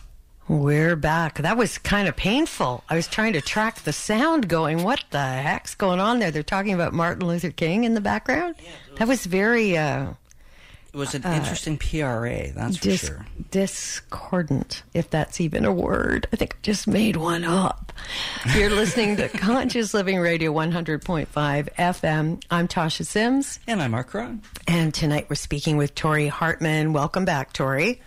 We're 0.48 0.96
back. 0.96 1.40
That 1.40 1.58
was 1.58 1.78
kind 1.78 2.08
of 2.08 2.16
painful. 2.16 2.84
I 2.90 2.96
was 2.96 3.08
trying 3.08 3.34
to 3.34 3.42
track 3.42 3.82
the 3.82 3.94
sound 3.94 4.48
going, 4.48 4.84
what 4.84 5.04
the 5.12 5.20
heck's 5.22 5.76
going 5.76 6.00
on 6.00 6.20
there? 6.20 6.32
They're 6.32 6.44
talking 6.44 6.74
about 6.74 6.94
Martin 6.94 7.28
Luther 7.28 7.52
King 7.52 7.84
in 7.84 7.94
the 7.94 8.02
background? 8.02 8.56
That 8.98 9.08
was 9.08 9.26
very 9.26 9.78
uh, 9.78 10.12
It 10.12 10.25
was 10.96 11.14
an 11.16 11.26
uh, 11.26 11.34
interesting 11.34 11.78
PRA, 11.78 12.52
that's 12.54 12.78
for 12.78 12.92
sure. 12.92 13.26
discordant, 13.52 14.84
if 14.94 15.10
that's 15.10 15.40
even 15.42 15.66
a 15.66 15.72
word. 15.72 16.28
I 16.32 16.36
think 16.36 16.56
I 16.56 16.58
just 16.62 16.88
made 16.88 17.16
one 17.18 17.44
up. 17.44 17.92
You're 18.56 18.70
listening 18.70 19.18
to 19.18 19.28
Conscious 19.38 19.94
Living 19.94 20.20
Radio 20.20 20.54
100.5 20.54 21.28
FM. 21.28 22.44
I'm 22.50 22.68
Tasha 22.68 23.06
Sims, 23.06 23.60
And 23.68 23.82
I'm 23.82 23.92
Mark 23.92 24.14
Ron. 24.14 24.42
and 24.68 24.94
tonight 24.94 25.28
we're 25.30 25.36
speaking 25.36 25.78
with 25.78 25.96
Tori 25.96 26.28
Hartman. 26.28 26.94
Welcome 26.94 27.26
back, 27.26 27.54
Tori. 27.54 28.02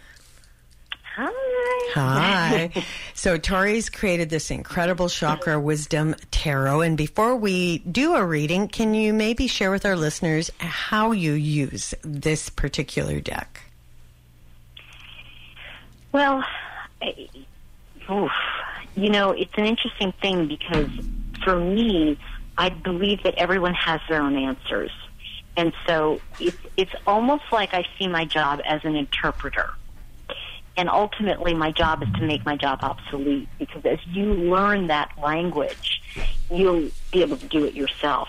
Hi. 1.20 1.90
Hi. 1.94 2.84
so 3.14 3.38
Tori's 3.38 3.90
created 3.90 4.30
this 4.30 4.52
incredible 4.52 5.08
chakra 5.08 5.58
wisdom 5.58 6.14
tarot. 6.30 6.82
And 6.82 6.96
before 6.96 7.34
we 7.34 7.78
do 7.78 8.14
a 8.14 8.24
reading, 8.24 8.68
can 8.68 8.94
you 8.94 9.12
maybe 9.12 9.48
share 9.48 9.72
with 9.72 9.84
our 9.84 9.96
listeners 9.96 10.50
how 10.58 11.10
you 11.10 11.32
use 11.32 11.92
this 12.02 12.48
particular 12.50 13.20
deck? 13.20 13.62
Well, 16.12 16.44
I- 17.02 17.28
oof, 18.08 18.30
you 18.94 19.10
know, 19.10 19.32
it's 19.32 19.52
an 19.56 19.66
interesting 19.66 20.12
thing 20.22 20.46
because 20.46 20.88
for 21.42 21.56
me, 21.58 22.16
I 22.56 22.68
believe 22.68 23.24
that 23.24 23.34
everyone 23.34 23.74
has 23.74 24.00
their 24.08 24.22
own 24.22 24.36
answers. 24.36 24.92
And 25.56 25.72
so 25.84 26.20
it's, 26.38 26.56
it's 26.76 26.94
almost 27.08 27.42
like 27.50 27.74
I 27.74 27.84
see 27.98 28.06
my 28.06 28.24
job 28.24 28.60
as 28.64 28.84
an 28.84 28.94
interpreter. 28.94 29.70
And 30.78 30.88
ultimately, 30.88 31.54
my 31.54 31.72
job 31.72 32.04
is 32.04 32.08
to 32.14 32.22
make 32.22 32.46
my 32.46 32.56
job 32.56 32.78
obsolete 32.82 33.48
because 33.58 33.84
as 33.84 33.98
you 34.06 34.32
learn 34.32 34.86
that 34.86 35.10
language, 35.20 36.00
you'll 36.52 36.88
be 37.12 37.20
able 37.20 37.36
to 37.36 37.46
do 37.48 37.64
it 37.64 37.74
yourself. 37.74 38.28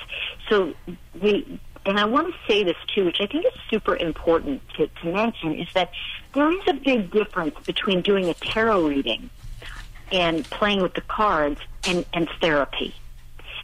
So 0.49 0.73
we, 1.21 1.59
and 1.85 1.99
I 1.99 2.05
want 2.05 2.33
to 2.33 2.33
say 2.51 2.63
this 2.63 2.75
too, 2.87 3.05
which 3.05 3.21
I 3.21 3.27
think 3.27 3.45
is 3.45 3.53
super 3.69 3.95
important 3.95 4.63
to, 4.77 4.87
to 4.87 5.13
mention, 5.13 5.59
is 5.59 5.67
that 5.75 5.91
there 6.33 6.51
is 6.51 6.63
a 6.67 6.73
big 6.73 7.11
difference 7.11 7.53
between 7.67 8.01
doing 8.01 8.25
a 8.25 8.33
tarot 8.33 8.87
reading 8.87 9.29
and 10.11 10.43
playing 10.45 10.81
with 10.81 10.95
the 10.95 11.01
cards 11.01 11.61
and, 11.87 12.03
and 12.13 12.27
therapy. 12.41 12.95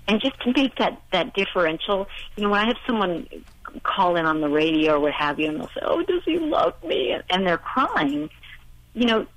And 0.08 0.22
just 0.22 0.40
to 0.42 0.54
make 0.54 0.76
that, 0.76 1.02
that 1.12 1.34
differential, 1.34 2.08
you 2.36 2.44
know, 2.44 2.52
when 2.52 2.62
I 2.62 2.68
have 2.68 2.78
someone 2.86 3.28
call 3.82 4.16
in 4.16 4.28
on 4.28 4.42
the 4.42 4.50
radio 4.50 4.94
or 4.94 5.00
what 5.00 5.14
have 5.14 5.40
you, 5.40 5.50
and 5.50 5.60
they'll 5.60 5.70
say, 5.70 5.82
"Oh, 5.82 6.04
does 6.04 6.24
he 6.24 6.38
love 6.38 6.76
me?" 6.84 7.20
and 7.32 7.48
they're 7.48 7.58
crying, 7.58 8.30
you 8.96 9.06
know, 9.06 9.28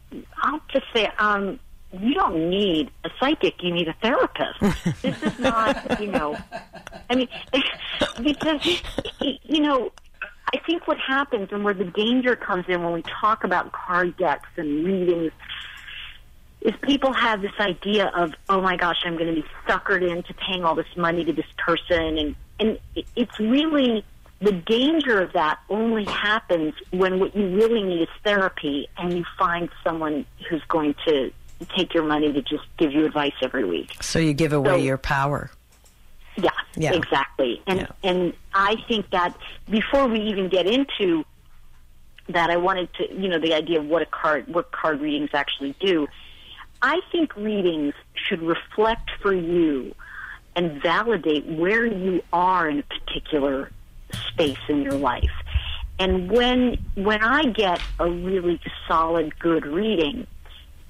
I'll 0.43 0.63
just 0.73 0.87
say, 0.95 1.11
um, 1.19 1.59
you 1.93 2.15
don't 2.15 2.49
need 2.49 2.91
a 3.05 3.11
psychic, 3.19 3.63
you 3.63 3.73
need 3.73 3.89
a 3.89 3.95
therapist. 3.95 4.61
this 5.03 5.23
is 5.23 5.39
not, 5.39 6.01
you 6.01 6.07
know, 6.07 6.39
I 7.11 7.15
mean, 7.15 7.29
because, 8.23 8.83
you 9.21 9.61
know, 9.61 9.93
I 10.55 10.59
think 10.67 10.87
what 10.87 10.99
happens 10.99 11.49
and 11.51 11.65
where 11.65 11.75
the 11.75 11.85
danger 11.85 12.37
comes 12.37 12.67
in 12.69 12.83
when 12.83 12.93
we 12.93 13.03
talk 13.03 13.45
about 13.45 13.73
card 13.73 14.17
decks 14.17 14.49
and 14.57 14.85
readings 14.85 15.33
is 16.61 16.75
people 16.83 17.13
have 17.13 17.43
this 17.43 17.53
idea 17.61 18.07
of, 18.15 18.33
oh 18.49 18.61
my 18.61 18.77
gosh, 18.77 18.99
I'm 19.05 19.17
going 19.17 19.35
to 19.35 19.43
be 19.43 19.49
suckered 19.67 20.09
into 20.09 20.35
paying 20.35 20.65
all 20.65 20.75
this 20.75 20.97
money 20.97 21.25
to 21.25 21.33
this 21.33 21.47
person. 21.57 22.19
And, 22.19 22.37
and 22.61 22.79
it's 23.17 23.39
really, 23.39 24.05
the 24.41 24.53
danger 24.53 25.21
of 25.21 25.33
that 25.33 25.59
only 25.69 26.05
happens 26.05 26.75
when 26.91 27.19
what 27.19 27.35
you 27.35 27.49
really 27.57 27.83
need 27.83 28.03
is 28.03 28.09
therapy 28.25 28.89
and 28.97 29.13
you 29.13 29.25
find 29.37 29.69
someone 29.83 30.25
who's 30.49 30.63
going 30.69 30.95
to 31.07 31.33
take 31.77 31.93
your 31.93 32.05
money 32.05 32.33
to 32.33 32.41
just 32.43 32.63
give 32.77 32.93
you 32.93 33.05
advice 33.05 33.33
every 33.43 33.65
week. 33.65 33.97
So 34.01 34.19
you 34.21 34.33
give 34.33 34.53
away 34.53 34.71
So- 34.71 34.77
your 34.77 34.99
power. 34.99 35.51
Yeah, 36.37 36.51
Yeah. 36.77 36.93
exactly. 36.93 37.61
And 37.67 37.81
Yeah. 37.81 37.87
and 38.05 38.33
I 38.55 38.77
think 38.87 39.11
that 39.11 39.35
before 39.69 40.07
we 40.07 40.21
even 40.21 40.49
get 40.49 40.69
into 40.69 41.25
that, 42.29 42.49
I 42.51 42.57
wanted 42.59 42.93
to, 42.95 43.13
you 43.13 43.27
know, 43.29 43.41
the 43.41 43.55
idea 43.55 43.81
of 43.81 43.87
what 43.87 44.03
a 44.03 44.07
card, 44.07 44.47
what 44.47 44.71
card 44.71 45.01
readings 45.01 45.31
actually 45.35 45.75
do. 45.81 46.07
I 46.81 47.01
think 47.11 47.35
readings 47.35 47.95
should 48.15 48.41
reflect 48.41 49.11
for 49.21 49.35
you 49.35 49.97
and 50.55 50.81
validate 50.81 51.45
where 51.47 51.85
you 51.85 52.23
are 52.33 52.69
in 52.69 52.79
a 52.79 52.83
particular 52.85 53.73
space 54.29 54.59
in 54.69 54.83
your 54.83 54.95
life. 54.95 55.31
And 55.99 56.31
when 56.31 56.79
when 56.95 57.23
I 57.23 57.45
get 57.47 57.81
a 57.99 58.09
really 58.09 58.61
solid, 58.87 59.39
good 59.39 59.67
reading, 59.67 60.27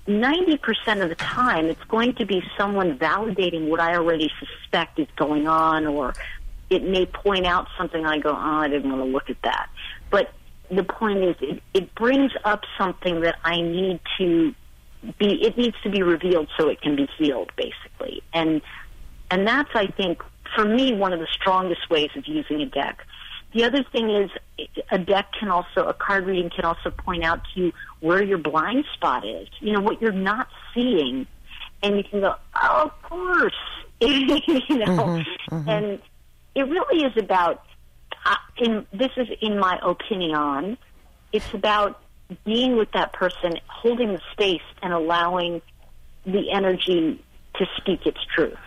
90% 0.06 1.02
of 1.02 1.10
the 1.10 1.14
time, 1.14 1.66
it's 1.66 1.84
going 1.84 2.14
to 2.14 2.26
be 2.26 2.42
someone 2.56 2.98
validating 2.98 3.68
what 3.68 3.80
I 3.80 3.94
already 3.94 4.30
suspect 4.38 4.98
is 4.98 5.08
going 5.16 5.46
on, 5.46 5.86
or 5.86 6.14
it 6.70 6.82
may 6.82 7.06
point 7.06 7.46
out 7.46 7.68
something 7.76 8.04
I 8.04 8.18
go, 8.18 8.30
oh, 8.30 8.34
I 8.34 8.68
didn't 8.68 8.90
want 8.90 9.02
to 9.02 9.10
look 9.10 9.30
at 9.30 9.40
that. 9.42 9.68
But 10.10 10.32
the 10.70 10.84
point 10.84 11.22
is, 11.24 11.36
it, 11.40 11.62
it 11.74 11.94
brings 11.94 12.32
up 12.44 12.62
something 12.78 13.20
that 13.20 13.36
I 13.44 13.60
need 13.60 14.00
to 14.18 14.54
be, 15.18 15.44
it 15.44 15.56
needs 15.56 15.76
to 15.82 15.90
be 15.90 16.02
revealed 16.02 16.48
so 16.58 16.68
it 16.68 16.80
can 16.80 16.96
be 16.96 17.08
healed, 17.18 17.52
basically. 17.56 18.22
And, 18.32 18.62
and 19.30 19.46
that's, 19.46 19.70
I 19.74 19.86
think, 19.86 20.22
for 20.54 20.64
me, 20.64 20.94
one 20.94 21.12
of 21.12 21.20
the 21.20 21.28
strongest 21.32 21.88
ways 21.90 22.10
of 22.16 22.26
using 22.26 22.62
a 22.62 22.66
deck. 22.66 23.04
The 23.52 23.64
other 23.64 23.82
thing 23.92 24.10
is 24.10 24.30
a 24.90 24.98
deck 24.98 25.32
can 25.38 25.48
also, 25.48 25.86
a 25.86 25.94
card 25.94 26.26
reading 26.26 26.50
can 26.54 26.64
also 26.64 26.90
point 26.90 27.24
out 27.24 27.40
to 27.54 27.60
you 27.60 27.72
where 28.00 28.22
your 28.22 28.38
blind 28.38 28.84
spot 28.94 29.26
is, 29.26 29.48
you 29.60 29.72
know, 29.72 29.80
what 29.80 30.02
you're 30.02 30.12
not 30.12 30.48
seeing. 30.74 31.26
And 31.82 31.96
you 31.96 32.04
can 32.04 32.20
go, 32.20 32.34
oh, 32.60 32.82
of 32.84 33.02
course, 33.02 33.54
you 34.00 34.78
know, 34.78 35.22
and 35.50 36.00
it 36.54 36.62
really 36.62 37.04
is 37.04 37.16
about, 37.16 37.64
uh, 38.26 38.36
in, 38.58 38.86
this 38.92 39.10
is 39.16 39.28
in 39.40 39.58
my 39.58 39.78
opinion, 39.82 40.76
it's 41.32 41.54
about 41.54 42.00
being 42.44 42.76
with 42.76 42.90
that 42.92 43.12
person, 43.12 43.54
holding 43.66 44.12
the 44.12 44.20
space 44.32 44.62
and 44.82 44.92
allowing 44.92 45.62
the 46.26 46.50
energy 46.50 47.24
to 47.54 47.66
speak 47.76 48.06
its 48.06 48.18
truth. 48.34 48.58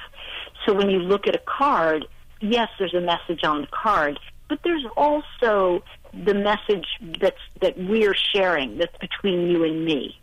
So 0.66 0.74
when 0.74 0.90
you 0.90 1.00
look 1.00 1.28
at 1.28 1.36
a 1.36 1.42
card, 1.46 2.06
yes, 2.40 2.70
there's 2.80 2.94
a 2.94 3.02
message 3.02 3.44
on 3.44 3.62
the 3.62 3.68
card, 3.68 4.20
but 4.52 4.60
there's 4.64 4.86
also 4.98 5.82
the 6.14 6.34
message 6.34 6.86
that's 7.22 7.40
that 7.62 7.78
we're 7.78 8.14
sharing 8.14 8.78
that's 8.78 8.98
between 8.98 9.48
you 9.48 9.64
and 9.64 9.86
me. 9.86 10.20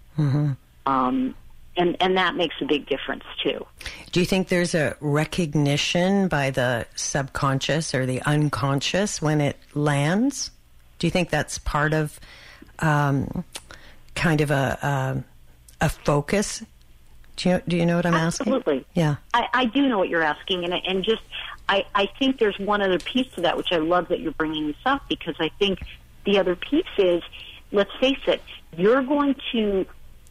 Um, 0.84 1.34
and 1.78 1.96
and 1.98 2.18
that 2.18 2.36
makes 2.36 2.54
a 2.60 2.66
big 2.66 2.86
difference 2.86 3.24
too. 3.42 3.66
Do 4.12 4.20
you 4.20 4.26
think 4.26 4.48
there's 4.48 4.74
a 4.74 4.98
recognition 5.00 6.28
by 6.28 6.50
the 6.50 6.86
subconscious 6.94 7.94
or 7.94 8.04
the 8.04 8.20
unconscious 8.20 9.22
when 9.22 9.40
it 9.40 9.56
lands? 9.72 10.50
Do 10.98 11.06
you 11.06 11.10
think 11.10 11.30
that's 11.30 11.56
part 11.56 11.94
of 11.94 12.20
um, 12.80 13.44
kind 14.14 14.42
of 14.42 14.50
a 14.50 15.24
a, 15.80 15.86
a 15.86 15.88
focus? 15.88 16.62
Do 17.36 17.48
you, 17.48 17.62
do 17.66 17.76
you 17.78 17.86
know 17.86 17.96
what 17.96 18.04
I'm 18.04 18.12
asking? 18.12 18.52
Absolutely. 18.52 18.84
Yeah. 18.92 19.16
I, 19.32 19.46
I 19.54 19.64
do 19.64 19.88
know 19.88 19.96
what 19.96 20.10
you're 20.10 20.22
asking, 20.22 20.64
and 20.64 20.74
and 20.74 21.02
just 21.02 21.22
I 21.68 21.84
I 21.94 22.08
think 22.18 22.38
there's 22.38 22.58
one 22.58 22.82
other 22.82 22.98
piece 22.98 23.30
to 23.34 23.42
that 23.42 23.56
which 23.56 23.72
I 23.72 23.78
love 23.78 24.08
that 24.08 24.20
you're 24.20 24.32
bringing 24.32 24.68
this 24.68 24.76
up 24.86 25.08
because 25.08 25.36
I 25.38 25.50
think 25.58 25.80
the 26.24 26.38
other 26.38 26.56
piece 26.56 26.84
is 26.98 27.22
let's 27.72 27.90
face 28.00 28.18
it, 28.26 28.42
you're 28.76 29.02
going 29.02 29.34
to. 29.52 29.86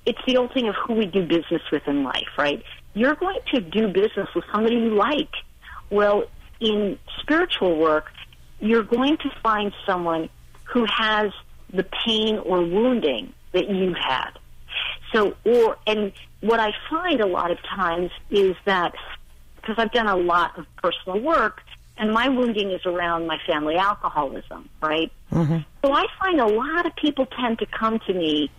It's 0.06 0.20
the 0.26 0.38
old 0.38 0.54
thing 0.54 0.70
of 0.70 0.76
who 0.76 0.94
we 0.94 1.06
do 1.06 1.26
business 1.26 1.62
with 1.72 1.86
in 1.88 2.04
life, 2.04 2.30
right? 2.38 2.64
You're 2.94 3.16
going 3.16 3.40
to 3.54 3.60
do 3.60 3.90
business 3.90 4.30
with 4.34 4.46
somebody 4.52 4.76
you 4.76 4.96
like. 4.96 5.30
Well, 5.90 6.24
in 6.60 6.98
spiritual 7.20 7.78
work, 7.78 8.12
you're 8.60 8.84
going 8.84 9.18
to 9.18 9.30
find 9.44 9.74
someone 9.86 10.30
who 10.64 10.86
has 10.86 11.32
the 11.72 11.84
pain 12.06 12.38
or 12.38 12.62
wounding 12.62 13.34
that 13.52 13.70
you 13.70 13.94
had. 13.94 14.32
So, 15.14 15.36
or, 15.44 15.78
and 15.86 16.14
what 16.42 16.60
I 16.60 16.72
find 16.90 17.20
a 17.20 17.28
lot 17.28 17.52
of 17.52 17.62
times 17.64 18.12
is 18.30 18.56
that, 18.66 18.94
because 19.68 19.82
I've 19.82 19.92
done 19.92 20.08
a 20.08 20.16
lot 20.16 20.58
of 20.58 20.66
personal 20.78 21.20
work, 21.20 21.62
and 21.98 22.14
my 22.14 22.30
wounding 22.30 22.72
is 22.72 22.86
around 22.86 23.28
my 23.28 23.38
family 23.46 23.76
alcoholism, 23.76 24.70
right? 24.82 25.12
Mm-hmm. 25.32 25.58
So 25.84 25.92
I 25.92 26.06
find 26.20 26.40
a 26.40 26.48
lot 26.48 26.86
of 26.86 26.96
people 26.96 27.26
tend 27.26 27.60
to 27.60 27.66
come 27.66 28.00
to 28.08 28.14
me 28.14 28.50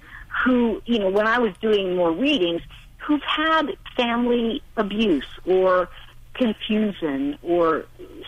who, 0.44 0.82
you 0.84 0.98
know, 0.98 1.08
when 1.08 1.26
I 1.26 1.38
was 1.38 1.54
doing 1.62 1.96
more 1.96 2.12
readings, 2.12 2.60
who've 2.98 3.22
had 3.22 3.76
family 3.96 4.62
abuse 4.76 5.26
or 5.46 5.88
confusion 6.34 7.38
or 7.42 7.86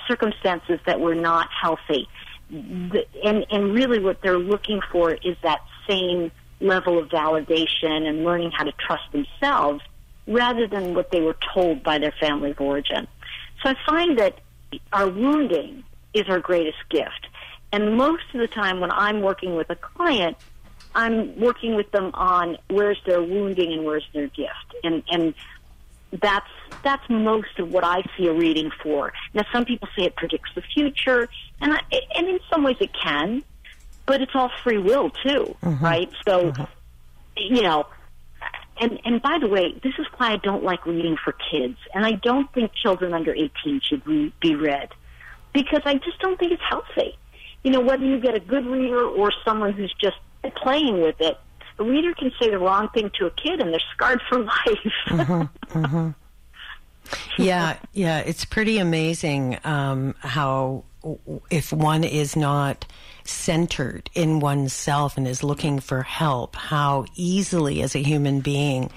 circumstances 0.08 0.80
that 0.86 1.00
were 1.00 1.14
not 1.14 1.48
healthy. 1.50 2.08
And, 2.50 3.46
and 3.50 3.74
really 3.74 4.00
what 4.00 4.22
they're 4.22 4.38
looking 4.38 4.80
for 4.90 5.12
is 5.12 5.36
that 5.42 5.60
same 5.86 6.32
level 6.60 6.98
of 6.98 7.08
validation 7.08 8.08
and 8.08 8.24
learning 8.24 8.52
how 8.52 8.64
to 8.64 8.72
trust 8.72 9.04
themselves 9.12 9.82
rather 10.30 10.66
than 10.66 10.94
what 10.94 11.10
they 11.10 11.20
were 11.20 11.36
told 11.52 11.82
by 11.82 11.98
their 11.98 12.14
family 12.20 12.52
of 12.52 12.60
origin. 12.60 13.06
So 13.62 13.70
I 13.70 13.74
find 13.84 14.18
that 14.18 14.38
our 14.92 15.08
wounding 15.08 15.84
is 16.14 16.28
our 16.28 16.38
greatest 16.38 16.78
gift. 16.88 17.26
And 17.72 17.96
most 17.96 18.22
of 18.32 18.40
the 18.40 18.48
time 18.48 18.80
when 18.80 18.90
I'm 18.90 19.20
working 19.20 19.56
with 19.56 19.68
a 19.70 19.76
client, 19.76 20.36
I'm 20.94 21.38
working 21.38 21.74
with 21.74 21.90
them 21.90 22.10
on 22.14 22.56
where's 22.68 22.98
their 23.06 23.22
wounding 23.22 23.72
and 23.72 23.84
where's 23.84 24.06
their 24.12 24.28
gift. 24.28 24.74
And 24.82 25.02
and 25.10 25.34
that's 26.20 26.50
that's 26.82 27.08
most 27.08 27.58
of 27.58 27.72
what 27.72 27.84
I 27.84 28.02
see 28.16 28.26
a 28.26 28.32
reading 28.32 28.70
for. 28.82 29.12
Now 29.34 29.44
some 29.52 29.64
people 29.64 29.88
say 29.96 30.04
it 30.04 30.16
predicts 30.16 30.50
the 30.54 30.62
future 30.62 31.28
and 31.60 31.74
I, 31.74 31.80
and 32.16 32.28
in 32.28 32.40
some 32.52 32.64
ways 32.64 32.76
it 32.80 32.90
can, 32.92 33.44
but 34.06 34.20
it's 34.20 34.32
all 34.34 34.50
free 34.64 34.78
will 34.78 35.10
too, 35.10 35.56
mm-hmm. 35.62 35.84
right? 35.84 36.10
So 36.26 36.50
mm-hmm. 36.50 36.64
you 37.36 37.62
know, 37.62 37.86
and 38.80 38.98
and 39.04 39.22
by 39.22 39.38
the 39.38 39.46
way, 39.46 39.72
this 39.82 39.94
is 39.98 40.06
why 40.16 40.32
I 40.32 40.36
don't 40.38 40.64
like 40.64 40.86
reading 40.86 41.16
for 41.22 41.34
kids, 41.50 41.76
and 41.94 42.04
I 42.04 42.12
don't 42.12 42.52
think 42.52 42.72
children 42.72 43.12
under 43.12 43.32
eighteen 43.32 43.80
should 43.82 44.06
re- 44.06 44.32
be 44.40 44.54
read 44.54 44.88
because 45.52 45.82
I 45.84 45.94
just 45.94 46.18
don't 46.20 46.38
think 46.38 46.52
it's 46.52 46.62
healthy. 46.68 47.16
You 47.62 47.72
know, 47.72 47.80
whether 47.80 48.04
you 48.04 48.18
get 48.18 48.34
a 48.34 48.40
good 48.40 48.66
reader 48.66 49.04
or 49.04 49.32
someone 49.44 49.72
who's 49.72 49.94
just 50.00 50.16
playing 50.56 51.02
with 51.02 51.20
it, 51.20 51.38
a 51.78 51.84
reader 51.84 52.14
can 52.14 52.32
say 52.40 52.50
the 52.50 52.58
wrong 52.58 52.88
thing 52.90 53.10
to 53.18 53.26
a 53.26 53.30
kid 53.30 53.60
and 53.60 53.72
they're 53.72 53.80
scarred 53.94 54.20
for 54.28 54.38
life. 54.44 54.92
Mm-hmm. 55.08 56.10
yeah, 57.42 57.76
yeah, 57.92 58.20
it's 58.20 58.44
pretty 58.44 58.78
amazing 58.78 59.58
um, 59.64 60.14
how 60.20 60.84
if 61.50 61.72
one 61.72 62.04
is 62.04 62.36
not 62.36 62.86
centered 63.30 64.10
in 64.14 64.40
oneself 64.40 65.16
and 65.16 65.26
is 65.26 65.42
looking 65.42 65.80
for 65.80 66.02
help, 66.02 66.56
how 66.56 67.06
easily 67.14 67.82
as 67.82 67.94
a 67.94 68.02
human 68.02 68.40
being 68.40 68.90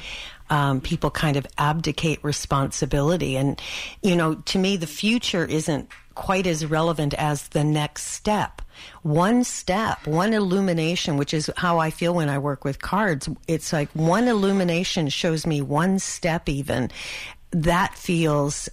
um, 0.50 0.82
people 0.82 1.10
kind 1.10 1.38
of 1.38 1.48
abdicate 1.58 2.20
responsibility. 2.24 3.38
And, 3.38 3.62
you 4.02 4.16
know, 4.16 4.36
to 4.36 4.60
me, 4.60 4.78
the 4.78 4.88
future 4.88 5.46
isn't 5.46 5.90
quite 6.16 6.46
as 6.46 6.66
relevant 6.66 7.14
as 7.16 7.48
the 7.50 7.64
next 7.64 8.08
step. 8.08 8.62
One 9.02 9.44
step, 9.44 10.06
one 10.06 10.34
illumination, 10.34 11.18
which 11.18 11.34
is 11.34 11.50
how 11.58 11.80
I 11.80 11.90
feel 11.90 12.14
when 12.14 12.30
I 12.30 12.38
work 12.38 12.66
with 12.66 12.82
cards. 12.82 13.28
It's 13.48 13.74
like 13.74 13.90
one 13.94 14.28
illumination 14.28 15.10
shows 15.10 15.48
me 15.48 15.62
one 15.62 16.00
step 16.00 16.48
even. 16.48 16.92
That 17.52 17.96
feels 17.96 18.70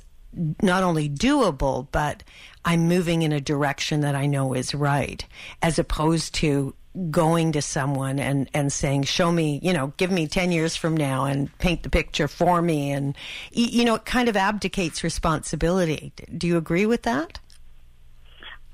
not 0.63 0.83
only 0.83 1.09
doable, 1.09 1.89
but 1.91 2.23
I'm 2.65 2.89
moving 2.89 3.23
in 3.23 3.33
a 3.33 3.41
direction 3.41 4.01
that 4.01 4.15
I 4.15 4.27
know 4.27 4.55
is 4.55 4.75
right, 4.75 5.25
as 5.63 5.79
opposed 5.79 6.35
to 6.37 6.75
going 7.11 7.53
to 7.53 7.63
someone 7.63 8.19
and, 8.19 8.51
and 8.53 8.73
saying, 8.73 9.05
show 9.05 9.31
me, 9.31 9.61
you 9.63 9.73
know, 9.73 9.93
give 9.97 10.11
me 10.11 10.27
10 10.27 10.51
years 10.51 10.75
from 10.75 10.97
now 10.97 11.25
and 11.25 11.57
paint 11.59 11.83
the 11.85 11.91
picture 11.91 12.27
for 12.27 12.61
me. 12.61 12.91
And, 12.91 13.17
you 13.53 13.85
know, 13.85 13.95
it 13.95 14.05
kind 14.05 14.29
of 14.29 14.37
abdicates 14.37 15.05
responsibility. 15.05 16.13
Do 16.37 16.47
you 16.47 16.57
agree 16.57 16.87
with 16.87 17.03
that? 17.03 17.39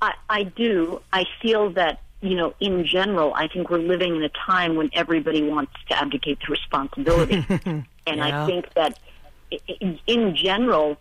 I, 0.01 0.13
I 0.29 0.43
do. 0.43 1.01
I 1.13 1.25
feel 1.41 1.71
that, 1.71 2.01
you 2.21 2.35
know, 2.35 2.55
in 2.59 2.85
general, 2.85 3.33
I 3.35 3.47
think 3.47 3.69
we're 3.69 3.77
living 3.77 4.15
in 4.15 4.23
a 4.23 4.29
time 4.29 4.75
when 4.75 4.89
everybody 4.93 5.43
wants 5.43 5.73
to 5.89 6.01
abdicate 6.01 6.39
the 6.39 6.51
responsibility. 6.51 7.45
and 7.65 7.85
Yeah. 8.07 8.43
I 8.43 8.45
think 8.47 8.73
that 8.73 8.99
in 10.07 10.35
general, 10.35 10.97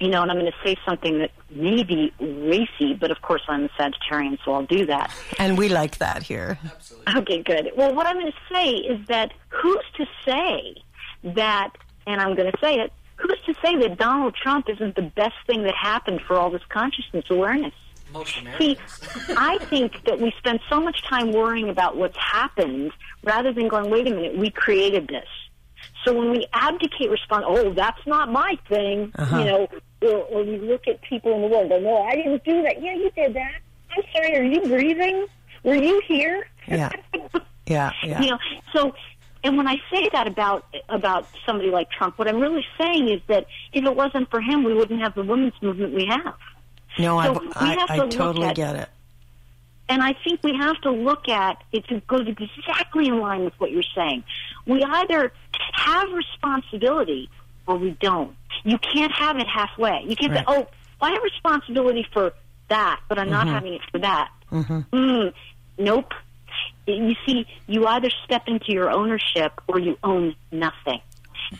you 0.00 0.08
know, 0.08 0.22
and 0.22 0.30
I'm 0.30 0.38
going 0.38 0.50
to 0.50 0.58
say 0.64 0.76
something 0.86 1.18
that 1.18 1.30
may 1.50 1.82
be 1.82 2.12
racy, 2.18 2.94
but 2.94 3.10
of 3.10 3.20
course 3.20 3.42
I'm 3.48 3.64
a 3.64 3.68
Sagittarian, 3.70 4.38
so 4.44 4.54
I'll 4.54 4.64
do 4.64 4.86
that. 4.86 5.12
And 5.38 5.58
we 5.58 5.68
like 5.68 5.98
that 5.98 6.22
here. 6.22 6.58
Absolutely. 6.64 7.14
Okay, 7.16 7.42
good. 7.42 7.72
Well, 7.76 7.94
what 7.94 8.06
I'm 8.06 8.18
going 8.18 8.32
to 8.32 8.54
say 8.54 8.70
is 8.76 9.06
that 9.08 9.32
who's 9.50 9.84
to 9.98 10.06
say 10.24 10.76
that, 11.22 11.72
and 12.06 12.20
I'm 12.20 12.34
going 12.34 12.50
to 12.50 12.58
say 12.60 12.76
it, 12.76 12.92
who's 13.16 13.38
to 13.44 13.54
say 13.62 13.76
that 13.76 13.98
Donald 13.98 14.34
Trump 14.34 14.70
isn't 14.70 14.96
the 14.96 15.02
best 15.02 15.34
thing 15.46 15.64
that 15.64 15.74
happened 15.74 16.22
for 16.26 16.36
all 16.36 16.50
this 16.50 16.62
consciousness 16.70 17.26
awareness? 17.28 17.74
See, 18.58 18.76
I 19.36 19.58
think 19.68 20.04
that 20.06 20.18
we 20.18 20.32
spend 20.38 20.60
so 20.68 20.80
much 20.80 21.04
time 21.04 21.30
worrying 21.32 21.68
about 21.68 21.96
what's 21.96 22.16
happened 22.16 22.90
rather 23.22 23.52
than 23.52 23.68
going, 23.68 23.88
wait 23.88 24.08
a 24.08 24.10
minute, 24.10 24.36
we 24.36 24.50
created 24.50 25.06
this. 25.06 25.28
So 26.04 26.14
when 26.14 26.30
we 26.30 26.46
abdicate 26.52 27.10
respond, 27.10 27.44
oh, 27.46 27.72
that's 27.72 28.04
not 28.06 28.32
my 28.32 28.58
thing, 28.68 28.98
you 29.00 29.12
uh-huh. 29.14 29.44
know, 29.44 29.68
or, 30.02 30.16
or 30.24 30.42
we 30.44 30.58
look 30.58 30.86
at 30.88 31.00
people 31.02 31.34
in 31.34 31.42
the 31.42 31.48
world 31.48 31.70
and 31.70 31.82
go, 31.84 31.88
oh, 31.90 32.02
no, 32.02 32.02
I 32.02 32.14
didn't 32.14 32.44
do 32.44 32.62
that. 32.62 32.82
Yeah, 32.82 32.94
you 32.94 33.10
did 33.14 33.34
that. 33.34 33.60
I'm 33.96 34.02
sorry, 34.12 34.36
are 34.36 34.42
you 34.42 34.60
breathing? 34.62 35.26
Were 35.64 35.74
you 35.74 36.00
here? 36.06 36.46
Yeah. 36.66 36.90
Yeah. 37.66 37.92
Yeah. 38.02 38.20
you 38.20 38.30
know 38.30 38.38
so 38.72 38.94
and 39.44 39.56
when 39.56 39.68
i 39.68 39.76
say 39.92 40.08
that 40.12 40.26
about 40.26 40.64
about 40.88 41.26
somebody 41.46 41.70
like 41.70 41.88
trump 41.90 42.18
what 42.18 42.26
i'm 42.26 42.40
really 42.40 42.66
saying 42.80 43.08
is 43.08 43.20
that 43.28 43.46
if 43.72 43.84
it 43.84 43.94
wasn't 43.94 44.28
for 44.28 44.40
him 44.40 44.64
we 44.64 44.74
wouldn't 44.74 45.00
have 45.00 45.14
the 45.14 45.22
women's 45.22 45.54
movement 45.62 45.94
we 45.94 46.04
have 46.06 46.34
no, 46.98 47.22
so 47.22 47.40
I, 47.54 47.70
I, 47.70 47.74
have 47.76 47.90
I 47.90 47.96
to 47.98 48.02
look 48.02 48.10
totally 48.10 48.48
at- 48.48 48.56
get 48.56 48.74
it. 48.74 48.88
and 49.88 50.02
i 50.02 50.14
think 50.24 50.42
we 50.42 50.56
have 50.56 50.80
to 50.80 50.90
look 50.90 51.28
at 51.28 51.62
it 51.70 51.84
goes 52.08 52.26
exactly 52.26 53.06
in 53.06 53.20
line 53.20 53.44
with 53.44 53.54
what 53.58 53.70
you're 53.70 53.84
saying 53.94 54.24
we 54.66 54.82
either 54.82 55.32
have 55.74 56.10
responsibility 56.12 57.30
or 57.70 57.78
we 57.78 57.96
don't 58.00 58.34
you 58.64 58.76
can't 58.78 59.12
have 59.12 59.36
it 59.38 59.46
halfway 59.46 60.02
you 60.06 60.16
can't 60.16 60.32
Right. 60.32 60.40
say 60.40 60.44
oh 60.48 60.66
i 61.00 61.10
have 61.10 61.22
responsibility 61.22 62.06
for 62.12 62.32
that 62.68 63.00
but 63.08 63.18
i'm 63.18 63.30
not 63.30 63.46
mm-hmm. 63.46 63.54
having 63.54 63.74
it 63.74 63.82
for 63.90 63.98
that 64.00 64.30
mm-hmm. 64.50 64.80
Mm, 64.96 65.32
nope. 65.78 66.12
You 66.86 67.14
see, 67.26 67.46
you 67.66 67.86
either 67.86 68.10
step 68.24 68.42
into 68.46 68.72
your 68.72 68.90
ownership 68.90 69.52
or 69.68 69.78
you 69.78 69.96
own 70.02 70.34
nothing. 70.50 71.00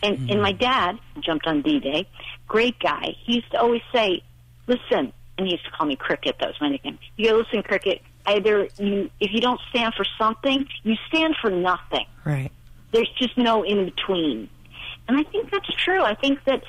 And 0.03 0.15
and 0.15 0.29
mm-hmm. 0.29 0.41
my 0.41 0.51
dad 0.51 0.99
jumped 1.21 1.47
on 1.47 1.61
D 1.61 1.79
Day, 1.79 2.07
great 2.47 2.79
guy. 2.79 3.15
He 3.25 3.35
used 3.35 3.51
to 3.51 3.59
always 3.59 3.81
say, 3.93 4.23
"Listen," 4.67 5.13
and 5.37 5.47
he 5.47 5.51
used 5.51 5.65
to 5.65 5.71
call 5.71 5.87
me 5.87 5.95
Cricket. 5.95 6.35
That 6.39 6.47
was 6.47 6.55
my 6.61 6.69
nickname. 6.69 6.99
You 7.17 7.29
go, 7.29 7.37
"Listen, 7.37 7.63
Cricket. 7.63 8.01
Either 8.25 8.67
you, 8.77 9.09
if 9.19 9.31
you 9.33 9.41
don't 9.41 9.59
stand 9.69 9.93
for 9.95 10.05
something, 10.17 10.67
you 10.83 10.95
stand 11.07 11.35
for 11.41 11.49
nothing. 11.49 12.05
Right. 12.23 12.51
There's 12.91 13.09
just 13.17 13.37
no 13.37 13.63
in 13.63 13.85
between." 13.85 14.49
And 15.07 15.17
I 15.17 15.23
think 15.23 15.51
that's 15.51 15.73
true. 15.75 16.01
I 16.01 16.15
think 16.15 16.43
that 16.45 16.63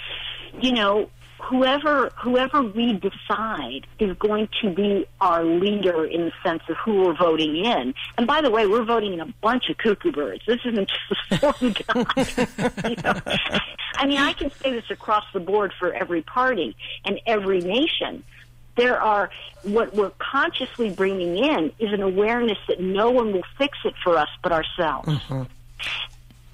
you 0.60 0.72
know 0.72 1.10
whoever 1.42 2.10
whoever 2.22 2.62
we 2.62 2.92
decide 2.94 3.86
is 3.98 4.16
going 4.18 4.48
to 4.62 4.70
be 4.70 5.06
our 5.20 5.44
leader 5.44 6.04
in 6.04 6.26
the 6.26 6.32
sense 6.42 6.62
of 6.68 6.76
who 6.76 7.02
we're 7.02 7.16
voting 7.16 7.56
in. 7.56 7.94
And 8.16 8.26
by 8.26 8.40
the 8.40 8.50
way, 8.50 8.66
we're 8.66 8.84
voting 8.84 9.12
in 9.12 9.20
a 9.20 9.34
bunch 9.40 9.68
of 9.68 9.76
cuckoo 9.78 10.12
birds. 10.12 10.42
This 10.46 10.60
isn't 10.64 10.90
just 11.30 11.42
one 11.60 11.72
guy. 11.72 12.88
you 12.88 12.96
know? 12.96 13.20
I 13.96 14.06
mean, 14.06 14.18
I 14.18 14.32
can 14.32 14.50
say 14.50 14.72
this 14.72 14.90
across 14.90 15.24
the 15.32 15.40
board 15.40 15.72
for 15.78 15.92
every 15.92 16.22
party 16.22 16.76
and 17.04 17.20
every 17.26 17.60
nation. 17.60 18.24
There 18.76 19.00
are 19.00 19.30
what 19.64 19.94
we're 19.94 20.12
consciously 20.18 20.90
bringing 20.90 21.36
in 21.36 21.72
is 21.78 21.92
an 21.92 22.02
awareness 22.02 22.58
that 22.68 22.80
no 22.80 23.10
one 23.10 23.32
will 23.32 23.44
fix 23.58 23.76
it 23.84 23.94
for 24.02 24.16
us 24.16 24.28
but 24.42 24.52
ourselves. 24.52 25.08
Mm-hmm. 25.08 25.42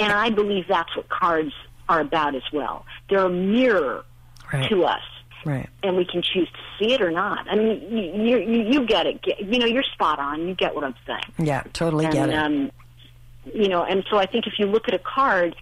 And 0.00 0.12
I 0.12 0.30
believe 0.30 0.66
that's 0.68 0.94
what 0.96 1.08
cards 1.08 1.52
are 1.88 2.00
about 2.00 2.34
as 2.34 2.42
well. 2.52 2.84
They're 3.08 3.24
a 3.24 3.30
mirror 3.30 4.04
Right. 4.52 4.68
to 4.70 4.84
us, 4.84 5.02
Right. 5.44 5.68
and 5.82 5.96
we 5.96 6.04
can 6.06 6.22
choose 6.22 6.48
to 6.48 6.58
see 6.78 6.94
it 6.94 7.02
or 7.02 7.10
not. 7.10 7.46
I 7.50 7.54
mean, 7.56 7.82
you 7.90 8.38
you, 8.38 8.62
you 8.72 8.86
get 8.86 9.06
it. 9.06 9.20
You 9.38 9.58
know, 9.58 9.66
you're 9.66 9.82
spot 9.82 10.18
on. 10.18 10.48
You 10.48 10.54
get 10.54 10.74
what 10.74 10.84
I'm 10.84 10.94
saying. 11.06 11.20
Yeah. 11.38 11.64
Totally 11.72 12.06
and, 12.06 12.14
get 12.14 12.28
it. 12.30 12.34
Um, 12.34 12.70
you 13.54 13.68
know, 13.68 13.84
and 13.84 14.04
so 14.10 14.16
I 14.16 14.26
think 14.26 14.46
if 14.46 14.58
you 14.58 14.66
look 14.66 14.88
at 14.88 14.94
a 14.94 14.98
card, 14.98 15.54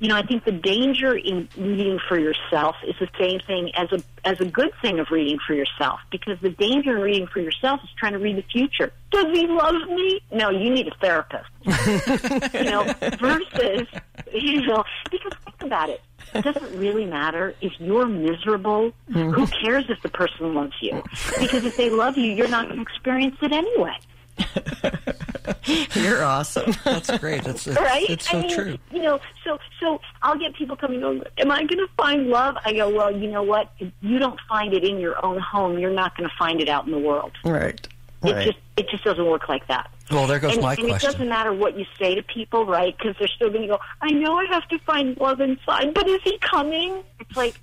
you 0.00 0.08
know, 0.08 0.16
I 0.16 0.22
think 0.22 0.44
the 0.44 0.52
danger 0.52 1.14
in 1.14 1.46
reading 1.58 2.00
for 2.08 2.18
yourself 2.18 2.74
is 2.88 2.94
the 2.98 3.08
same 3.18 3.38
thing 3.40 3.70
as 3.76 3.92
a 3.92 4.02
as 4.24 4.40
a 4.40 4.46
good 4.46 4.70
thing 4.80 4.98
of 4.98 5.10
reading 5.10 5.38
for 5.46 5.52
yourself. 5.52 6.00
Because 6.10 6.40
the 6.40 6.48
danger 6.48 6.96
in 6.96 7.02
reading 7.02 7.26
for 7.26 7.40
yourself 7.40 7.80
is 7.84 7.90
trying 7.98 8.14
to 8.14 8.18
read 8.18 8.36
the 8.36 8.44
future. 8.50 8.92
Does 9.10 9.26
he 9.26 9.46
love 9.46 9.74
me? 9.88 10.20
No, 10.32 10.48
you 10.48 10.70
need 10.70 10.88
a 10.88 10.94
therapist. 11.02 11.50
you 12.54 12.64
know, 12.64 12.84
versus 13.20 13.88
you 14.32 14.66
know, 14.66 14.84
because 15.10 15.32
think 15.44 15.62
about 15.62 15.90
it. 15.90 16.00
It 16.34 16.44
doesn't 16.44 16.78
really 16.78 17.04
matter 17.04 17.54
if 17.60 17.72
you're 17.78 18.06
miserable? 18.06 18.92
Who 19.08 19.14
mm-hmm. 19.14 19.44
cares 19.64 19.84
if 19.88 20.00
the 20.00 20.08
person 20.08 20.54
loves 20.54 20.74
you? 20.80 21.02
Because 21.38 21.64
if 21.64 21.76
they 21.76 21.90
love 21.90 22.16
you, 22.16 22.32
you're 22.32 22.48
not 22.48 22.66
going 22.66 22.76
to 22.76 22.82
experience 22.82 23.36
it 23.42 23.52
anyway. 23.52 23.96
You're 25.94 26.24
awesome. 26.24 26.72
That's 26.84 27.16
great. 27.18 27.44
That's, 27.44 27.66
it's, 27.66 27.78
right? 27.80 28.08
it's 28.08 28.28
so 28.28 28.38
I 28.38 28.42
mean, 28.42 28.54
true. 28.54 28.78
You 28.90 29.02
know, 29.02 29.20
so 29.44 29.58
so 29.78 30.00
I'll 30.22 30.38
get 30.38 30.54
people 30.54 30.76
coming 30.76 31.02
on. 31.04 31.22
Am 31.38 31.50
I 31.50 31.58
going 31.58 31.78
to 31.78 31.88
find 31.96 32.28
love? 32.28 32.56
I 32.64 32.72
go, 32.72 32.88
well, 32.94 33.14
you 33.14 33.30
know 33.30 33.42
what? 33.42 33.72
If 33.78 33.92
you 34.00 34.18
don't 34.18 34.38
find 34.48 34.72
it 34.74 34.84
in 34.84 34.98
your 34.98 35.24
own 35.24 35.38
home, 35.38 35.78
you're 35.78 35.92
not 35.92 36.16
going 36.16 36.28
to 36.28 36.34
find 36.38 36.60
it 36.60 36.68
out 36.68 36.86
in 36.86 36.92
the 36.92 36.98
world. 36.98 37.32
right. 37.44 37.86
It 38.22 38.32
Right. 38.32 38.46
just 38.48 38.58
it 38.76 38.86
just 38.90 39.02
doesn't 39.02 39.24
work 39.24 39.48
like 39.48 39.66
that. 39.68 39.90
Well, 40.10 40.26
there 40.26 40.38
goes 40.38 40.52
and, 40.52 40.60
my 40.62 40.74
and 40.74 40.90
it 40.90 41.00
doesn't 41.00 41.26
matter 41.26 41.54
what 41.54 41.78
you 41.78 41.86
say 41.98 42.14
to 42.14 42.22
people, 42.22 42.66
right? 42.66 42.94
Because 42.98 43.16
they're 43.18 43.28
still 43.28 43.48
going 43.48 43.62
to 43.62 43.68
go. 43.68 43.78
I 44.02 44.10
know 44.10 44.36
I 44.38 44.44
have 44.50 44.68
to 44.68 44.78
find 44.80 45.16
love 45.18 45.40
inside, 45.40 45.94
but 45.94 46.06
is 46.06 46.20
he 46.22 46.36
coming? 46.38 47.02
It's 47.18 47.34
like, 47.34 47.54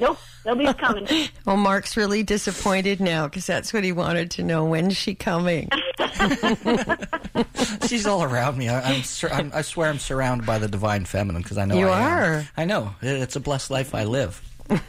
nope, 0.00 0.18
nobody's 0.44 0.74
coming. 0.74 1.06
Well, 1.44 1.56
Mark's 1.56 1.96
really 1.96 2.22
disappointed 2.22 3.00
now 3.00 3.26
because 3.26 3.46
that's 3.46 3.72
what 3.72 3.82
he 3.82 3.92
wanted 3.92 4.30
to 4.32 4.42
know. 4.42 4.66
When's 4.66 4.96
she 4.96 5.14
coming? 5.14 5.70
She's 7.86 8.06
all 8.06 8.22
around 8.22 8.58
me. 8.58 8.68
I, 8.68 8.80
I'm, 8.92 9.02
sur- 9.02 9.30
I'm, 9.30 9.50
I 9.54 9.62
swear 9.62 9.88
I'm 9.88 9.98
surrounded 9.98 10.46
by 10.46 10.58
the 10.58 10.68
divine 10.68 11.04
feminine 11.06 11.42
because 11.42 11.56
I 11.58 11.64
know 11.64 11.78
You 11.78 11.88
I 11.88 12.00
am. 12.00 12.06
You 12.06 12.38
are. 12.38 12.48
I 12.56 12.64
know. 12.66 12.94
It's 13.00 13.36
a 13.36 13.40
blessed 13.40 13.70
life 13.70 13.94
I 13.94 14.04
live. 14.04 14.42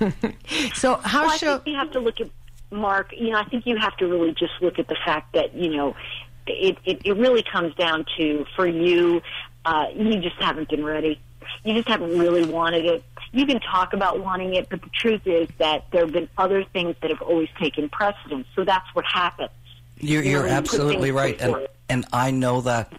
So 0.75 0.95
how 0.95 1.21
Well, 1.23 1.31
I 1.31 1.37
think 1.37 1.61
you 1.67 1.75
have 1.75 1.91
to 1.91 1.99
look 1.99 2.19
at 2.19 2.29
Mark. 2.71 3.13
You 3.15 3.29
know, 3.31 3.37
I 3.39 3.45
think 3.45 3.65
you 3.65 3.77
have 3.77 3.95
to 3.97 4.07
really 4.07 4.33
just 4.33 4.53
look 4.61 4.79
at 4.79 4.87
the 4.87 4.97
fact 5.05 5.33
that 5.33 5.53
you 5.55 5.75
know, 5.75 5.95
it 6.47 6.77
it, 6.85 7.01
it 7.05 7.13
really 7.17 7.43
comes 7.43 7.73
down 7.75 8.05
to 8.17 8.45
for 8.55 8.67
you, 8.67 9.21
uh, 9.65 9.85
you 9.95 10.19
just 10.19 10.35
haven't 10.37 10.69
been 10.69 10.83
ready. 10.83 11.19
You 11.63 11.75
just 11.75 11.87
haven't 11.87 12.17
really 12.17 12.45
wanted 12.45 12.85
it. 12.85 13.03
You 13.31 13.45
can 13.45 13.59
talk 13.59 13.93
about 13.93 14.19
wanting 14.23 14.55
it, 14.55 14.69
but 14.69 14.81
the 14.81 14.89
truth 14.89 15.21
is 15.25 15.47
that 15.59 15.85
there 15.91 16.01
have 16.05 16.13
been 16.13 16.29
other 16.37 16.63
things 16.63 16.95
that 17.01 17.09
have 17.11 17.21
always 17.21 17.49
taken 17.59 17.87
precedence. 17.89 18.47
So 18.55 18.63
that's 18.63 18.87
what 18.93 19.05
happens. 19.05 19.51
You're, 19.99 20.23
You 20.23 20.31
know, 20.33 20.39
you're 20.39 20.47
you 20.47 20.53
put 20.53 20.57
absolutely 20.57 21.11
right, 21.11 21.39
and 21.41 21.67
and 21.89 22.05
I 22.13 22.31
know 22.31 22.61
that 22.61 22.91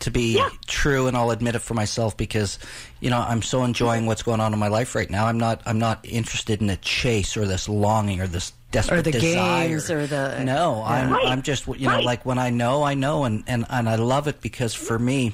to 0.00 0.10
be 0.10 0.36
Yeah. 0.36 0.48
true, 0.66 1.06
and 1.06 1.16
I'll 1.16 1.30
admit 1.30 1.54
it 1.54 1.60
for 1.60 1.74
myself 1.74 2.16
because 2.16 2.58
you 3.00 3.10
know 3.10 3.18
I'm 3.20 3.42
so 3.42 3.62
enjoying 3.62 4.06
what's 4.06 4.22
going 4.22 4.40
on 4.40 4.52
in 4.52 4.58
my 4.58 4.68
life 4.68 4.94
right 4.94 5.08
now. 5.10 5.26
I'm 5.26 5.38
not 5.38 5.60
I'm 5.66 5.78
not 5.78 6.00
interested 6.04 6.60
in 6.62 6.68
a 6.70 6.76
chase 6.76 7.36
or 7.36 7.46
this 7.46 7.68
longing 7.68 8.20
or 8.20 8.26
this 8.26 8.52
desperate 8.72 8.98
Or 8.98 9.02
the 9.02 9.12
desire. 9.12 9.68
games 9.68 9.90
or 9.90 10.06
the- 10.06 10.42
no. 10.44 10.82
I'm 10.84 11.12
Right. 11.12 11.26
I'm 11.28 11.42
just 11.42 11.66
you 11.68 11.86
know 11.88 11.94
Right. 11.96 12.04
like 12.04 12.26
when 12.26 12.38
I 12.38 12.50
know 12.50 12.82
I 12.82 12.94
know, 12.94 13.24
and 13.24 13.44
and 13.46 13.64
and 13.70 13.88
I 13.88 13.96
love 13.96 14.26
it 14.26 14.40
because 14.40 14.74
for 14.74 14.98
me, 14.98 15.32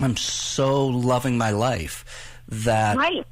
I'm 0.00 0.16
so 0.16 0.86
loving 0.86 1.38
my 1.38 1.50
life 1.50 2.04
that 2.48 2.96
Right. 2.96 3.24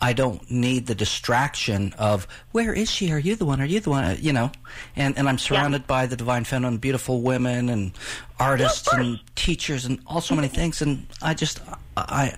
I 0.00 0.12
don't 0.12 0.48
need 0.50 0.86
the 0.86 0.94
distraction 0.94 1.92
of 1.98 2.28
where 2.52 2.72
is 2.72 2.90
she? 2.90 3.10
Are 3.10 3.18
you 3.18 3.34
the 3.34 3.44
one? 3.44 3.60
Are 3.60 3.66
you 3.66 3.80
the 3.80 3.90
one? 3.90 4.16
You 4.20 4.32
know, 4.32 4.52
and 4.94 5.18
and 5.18 5.28
I'm 5.28 5.38
surrounded 5.38 5.86
by 5.86 6.06
the 6.06 6.16
divine 6.16 6.44
feminine, 6.44 6.78
beautiful 6.78 7.20
women 7.20 7.68
and 7.68 7.92
artists 8.38 8.88
Yeah, 8.92 9.00
and 9.00 9.20
teachers 9.34 9.84
and 9.84 10.00
all 10.06 10.20
so 10.20 10.36
many 10.36 10.48
things, 10.48 10.82
and 10.82 11.06
I 11.20 11.34
just 11.34 11.60
I 11.96 12.34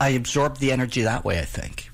I 0.00 0.10
absorb 0.10 0.58
the 0.58 0.72
energy 0.72 1.02
that 1.02 1.24
way. 1.24 1.38
I 1.38 1.44
think. 1.44 1.90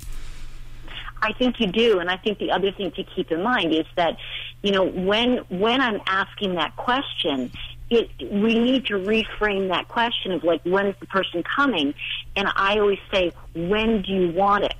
I 1.20 1.32
think 1.32 1.58
you 1.58 1.66
do, 1.66 1.98
and 1.98 2.08
I 2.08 2.16
think 2.16 2.38
the 2.38 2.52
other 2.52 2.70
thing 2.70 2.92
to 2.92 3.02
keep 3.02 3.32
in 3.32 3.42
mind 3.42 3.74
is 3.74 3.86
that, 3.96 4.16
you 4.62 4.70
know, 4.70 4.84
when 4.84 5.38
when 5.48 5.80
I'm 5.80 6.00
asking 6.06 6.54
that 6.54 6.76
question, 6.76 7.50
it 7.90 8.08
we 8.20 8.58
need 8.58 8.86
to 8.86 8.94
reframe 8.94 9.68
that 9.68 9.88
question 9.88 10.32
of 10.32 10.44
like, 10.44 10.62
when 10.62 10.86
is 10.86 10.94
the 11.00 11.06
person 11.06 11.42
coming? 11.42 11.94
And 12.36 12.48
I 12.54 12.78
always 12.78 13.00
say, 13.12 13.32
when 13.54 14.02
do 14.02 14.12
you 14.12 14.30
want 14.30 14.64
it? 14.64 14.76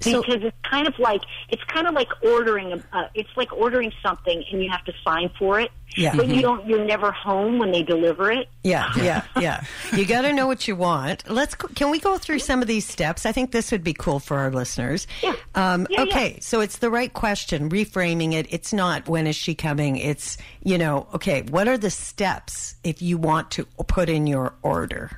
So- 0.00 0.22
because 0.22 0.42
it's 0.42 0.56
kind 0.68 0.86
of 0.88 0.98
like 0.98 1.20
it's 1.50 1.62
kind 1.64 1.86
of 1.86 1.94
like 1.94 2.08
ordering 2.22 2.72
a 2.72 2.82
uh, 2.96 3.08
it's 3.14 3.28
like 3.36 3.52
ordering 3.52 3.92
something 4.02 4.42
and 4.50 4.62
you 4.62 4.70
have 4.70 4.82
to 4.84 4.92
sign 5.04 5.30
for 5.38 5.60
it. 5.60 5.70
Yeah. 5.96 6.14
But 6.16 6.28
you 6.28 6.40
don't 6.40 6.66
you're 6.66 6.84
never 6.84 7.10
home 7.10 7.58
when 7.58 7.72
they 7.72 7.82
deliver 7.82 8.30
it. 8.30 8.48
Yeah, 8.62 8.90
yeah, 8.96 9.24
yeah. 9.38 9.64
You 9.92 10.06
got 10.06 10.22
to 10.22 10.32
know 10.32 10.46
what 10.46 10.66
you 10.68 10.76
want. 10.76 11.28
Let's. 11.28 11.54
Can 11.56 11.90
we 11.90 11.98
go 11.98 12.16
through 12.16 12.38
some 12.38 12.62
of 12.62 12.68
these 12.68 12.86
steps? 12.86 13.26
I 13.26 13.32
think 13.32 13.50
this 13.50 13.72
would 13.72 13.82
be 13.84 13.92
cool 13.92 14.20
for 14.20 14.38
our 14.38 14.50
listeners. 14.52 15.06
Yeah. 15.22 15.34
Um, 15.56 15.86
Yeah, 15.90 16.02
okay, 16.02 16.38
so 16.40 16.60
it's 16.60 16.78
the 16.78 16.90
right 16.90 17.12
question. 17.12 17.68
Reframing 17.70 18.32
it. 18.34 18.46
It's 18.50 18.72
not 18.72 19.08
when 19.08 19.26
is 19.26 19.34
she 19.36 19.54
coming. 19.56 19.96
It's 19.96 20.38
you 20.62 20.78
know. 20.78 21.08
Okay, 21.14 21.42
what 21.42 21.66
are 21.66 21.76
the 21.76 21.90
steps 21.90 22.76
if 22.84 23.02
you 23.02 23.18
want 23.18 23.50
to 23.52 23.64
put 23.88 24.08
in 24.08 24.26
your 24.28 24.54
order? 24.62 25.10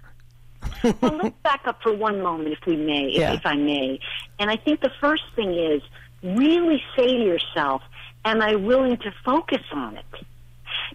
Well, 1.00 1.18
let's 1.22 1.36
back 1.42 1.62
up 1.66 1.82
for 1.82 1.92
one 1.92 2.22
moment, 2.22 2.52
if 2.52 2.66
we 2.66 2.76
may, 2.76 3.06
if, 3.06 3.18
Yeah. 3.18 3.32
if 3.32 3.46
I 3.46 3.54
may. 3.54 4.00
And 4.38 4.50
I 4.50 4.56
think 4.56 4.80
the 4.80 4.92
first 5.00 5.24
thing 5.34 5.54
is 5.54 5.82
really 6.22 6.82
say 6.96 7.06
to 7.06 7.24
yourself, 7.24 7.82
"Am 8.24 8.40
I 8.40 8.54
willing 8.56 8.96
to 8.98 9.12
focus 9.24 9.62
on 9.72 9.96
it?" 9.96 10.04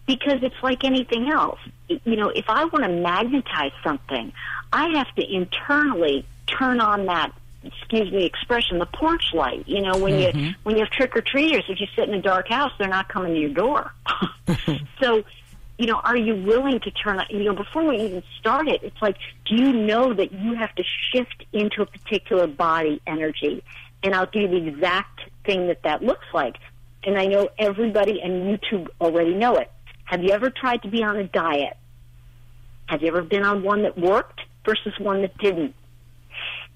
Because 0.06 0.42
it's 0.42 0.56
like 0.62 0.84
anything 0.84 1.30
else. 1.30 1.60
You 1.88 2.16
know, 2.16 2.30
if 2.30 2.46
I 2.50 2.66
want 2.66 2.84
to 2.84 2.90
magnetize 2.90 3.72
something, 3.84 4.32
I 4.72 4.90
have 4.98 5.14
to 5.16 5.34
internally 5.34 6.26
turn 6.48 6.80
on 6.80 7.06
that. 7.06 7.32
Excuse 7.64 8.12
me, 8.12 8.24
expression, 8.24 8.80
the 8.80 8.86
porch 8.86 9.34
light. 9.34 9.68
You 9.68 9.82
know, 9.82 9.98
when 9.98 10.20
you 10.20 10.28
mm-hmm. 10.28 10.52
when 10.64 10.76
you 10.76 10.84
have 10.84 10.92
trick 10.92 11.16
or 11.18 11.22
treaters, 11.22 11.66
if 11.68 11.82
you 11.82 11.88
sit 11.96 12.08
in 12.08 12.14
a 12.14 12.22
dark 12.22 12.48
house, 12.48 12.72
they're 12.78 12.88
not 12.88 13.10
coming 13.10 13.34
to 13.34 13.40
your 13.40 13.50
door. 13.50 13.92
so 15.02 15.24
you 15.78 15.86
know, 15.86 16.00
are 16.04 16.18
you 16.18 16.36
willing 16.36 16.80
to 16.80 16.92
turn, 16.92 17.22
you 17.30 17.44
know, 17.44 17.54
before 17.54 17.84
we 17.84 17.98
even 17.98 18.24
start 18.40 18.68
it, 18.68 18.82
it's 18.84 19.02
like, 19.02 19.18
do 19.46 19.56
you 19.56 19.74
know 19.74 20.14
that 20.14 20.32
you 20.32 20.56
have 20.56 20.74
to 20.76 20.84
shift 21.12 21.46
into 21.54 21.82
a 21.82 21.86
particular 21.86 22.48
body 22.48 23.02
energy? 23.06 23.64
And 24.04 24.16
I'll 24.16 24.26
give 24.26 24.52
you 24.52 24.60
the 24.60 24.68
exact 24.68 25.22
thing 25.46 25.68
that 25.68 25.84
that 25.84 26.04
looks 26.04 26.26
like. 26.34 26.56
And 27.04 27.18
I 27.18 27.26
know 27.26 27.50
everybody 27.60 28.22
and 28.22 28.60
YouTube 28.60 28.88
already 29.00 29.34
know 29.34 29.56
it. 29.56 29.72
Have 30.06 30.24
you 30.24 30.32
ever 30.32 30.50
tried 30.50 30.82
to 30.84 30.90
be 30.90 31.04
on 31.04 31.18
a 31.18 31.26
diet? 31.26 31.78
Have 32.88 33.02
you 33.02 33.10
ever 33.10 33.22
been 33.22 33.44
on 33.44 33.64
one 33.64 33.84
that 33.84 33.98
worked 33.98 34.42
versus 34.66 34.94
one 35.00 35.22
that 35.22 35.38
didn't? 35.38 35.76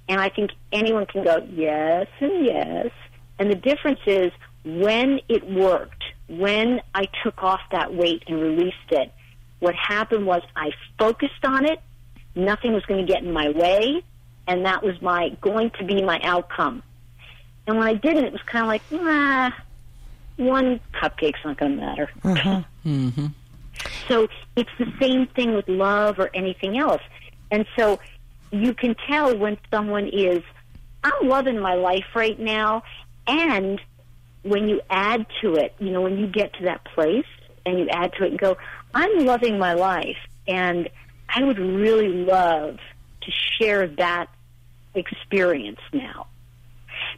And 0.07 0.19
I 0.19 0.29
think 0.29 0.51
anyone 0.71 1.05
can 1.05 1.23
go, 1.23 1.37
yes 1.51 2.07
and 2.19 2.45
yes. 2.45 2.89
And 3.39 3.49
the 3.49 3.55
difference 3.55 4.01
is 4.05 4.31
when 4.63 5.21
it 5.27 5.49
worked, 5.49 6.00
when 6.31 6.81
I 6.95 7.07
took 7.23 7.43
off 7.43 7.59
that 7.71 7.93
weight 7.93 8.23
and 8.27 8.39
released 8.39 8.77
it, 8.89 9.11
what 9.59 9.75
happened 9.75 10.25
was 10.25 10.41
I 10.55 10.71
focused 10.97 11.43
on 11.43 11.65
it. 11.65 11.79
Nothing 12.35 12.73
was 12.73 12.85
going 12.85 13.05
to 13.05 13.11
get 13.11 13.21
in 13.21 13.31
my 13.31 13.49
way. 13.49 14.03
And 14.47 14.65
that 14.65 14.83
was 14.83 15.01
my, 15.01 15.29
going 15.41 15.71
to 15.79 15.85
be 15.85 16.01
my 16.01 16.19
outcome. 16.23 16.83
And 17.67 17.77
when 17.77 17.87
I 17.87 17.93
did 17.93 18.17
it, 18.17 18.31
was 18.31 18.41
kind 18.43 18.63
of 18.63 18.67
like, 18.67 18.81
nah, 18.91 19.51
one 20.37 20.79
cupcake's 20.99 21.39
not 21.45 21.57
going 21.57 21.75
to 21.75 21.81
matter. 21.81 22.09
Mm-hmm. 22.23 22.89
Mm-hmm. 22.89 23.27
So 24.07 24.27
it's 24.55 24.69
the 24.79 24.91
same 24.99 25.27
thing 25.27 25.53
with 25.53 25.67
love 25.67 26.19
or 26.19 26.29
anything 26.33 26.77
else. 26.77 27.01
And 27.51 27.65
so 27.77 27.99
you 28.51 28.73
can 28.73 28.95
tell 29.07 29.37
when 29.37 29.57
someone 29.69 30.07
is, 30.07 30.43
I'm 31.03 31.27
loving 31.27 31.59
my 31.59 31.75
life 31.75 32.05
right 32.15 32.39
now. 32.39 32.83
And 33.27 33.79
when 34.43 34.69
you 34.69 34.81
add 34.89 35.25
to 35.41 35.53
it, 35.55 35.73
you 35.79 35.91
know, 35.91 36.01
when 36.01 36.17
you 36.17 36.27
get 36.27 36.53
to 36.55 36.63
that 36.63 36.83
place 36.83 37.25
and 37.65 37.79
you 37.79 37.87
add 37.89 38.13
to 38.13 38.25
it 38.25 38.31
and 38.31 38.39
go, 38.39 38.57
I'm 38.93 39.25
loving 39.25 39.59
my 39.59 39.73
life. 39.73 40.17
And 40.47 40.89
I 41.29 41.43
would 41.43 41.59
really 41.59 42.09
love 42.09 42.77
to 43.21 43.31
share 43.57 43.87
that 43.87 44.27
experience 44.95 45.79
now. 45.93 46.27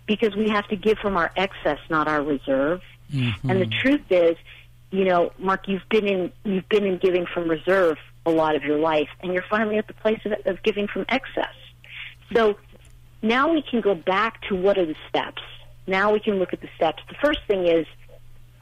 Because 0.06 0.36
we 0.36 0.50
have 0.50 0.68
to 0.68 0.76
give 0.76 0.98
from 1.00 1.18
our 1.18 1.32
excess, 1.36 1.80
not 1.90 2.08
our 2.08 2.22
reserve. 2.22 2.82
Mm-hmm. 3.12 3.50
And 3.50 3.62
the 3.62 3.66
truth 3.66 4.04
is, 4.10 4.38
you 4.92 5.06
know, 5.06 5.32
Mark, 5.40 5.68
you've 5.68 5.88
been 5.90 6.08
in 6.08 6.32
you've 6.44 6.70
been 6.70 6.86
in 6.86 6.98
giving 6.98 7.26
from 7.26 7.50
reserve 7.50 7.98
a 8.26 8.32
lot 8.32 8.56
of 8.56 8.64
your 8.64 8.80
life, 8.80 9.10
and 9.22 9.34
you're 9.34 9.46
finally 9.50 9.78
at 9.78 9.88
the 9.88 9.94
place 9.94 10.20
of, 10.26 10.34
of 10.46 10.64
giving 10.64 10.88
from 10.88 11.06
excess. 11.10 11.54
So 12.34 12.58
now 13.22 13.52
we 13.52 13.62
can 13.62 13.82
go 13.82 13.96
back 13.96 14.42
to 14.50 14.56
what 14.56 14.78
are 14.78 14.86
the 14.86 14.96
steps. 15.10 15.42
Now 15.88 16.14
we 16.14 16.20
can 16.20 16.40
look 16.40 16.54
at 16.54 16.62
the 16.62 16.70
steps. 16.76 17.04
The 17.10 17.16
first 17.16 17.40
thing 17.48 17.68
is, 17.68 17.86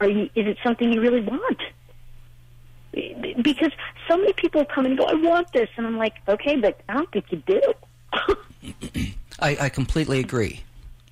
are 0.00 0.08
you? 0.08 0.24
Is 0.34 0.46
it 0.46 0.58
something 0.62 0.92
you 0.92 1.00
really 1.00 1.20
want? 1.20 1.60
Because 3.40 3.72
so 4.08 4.16
many 4.16 4.32
people 4.34 4.64
come 4.64 4.84
and 4.84 4.98
go, 4.98 5.04
I 5.04 5.14
want 5.14 5.52
this, 5.52 5.70
and 5.76 5.86
I'm 5.86 5.96
like, 5.96 6.14
okay, 6.28 6.56
but 6.56 6.80
I 6.88 6.94
don't 6.94 7.10
think 7.10 7.26
you 7.30 7.42
do. 7.46 7.62
I, 9.38 9.56
I 9.60 9.68
completely 9.68 10.18
agree. 10.20 10.62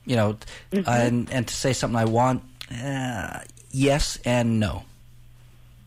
You 0.04 0.16
know, 0.16 0.36
mm-hmm. 0.72 0.88
and 0.88 1.30
and 1.30 1.46
to 1.46 1.54
say 1.54 1.72
something 1.72 1.98
I 1.98 2.04
want, 2.04 2.42
uh, 2.82 3.40
yes 3.70 4.18
and 4.24 4.58
no. 4.58 4.84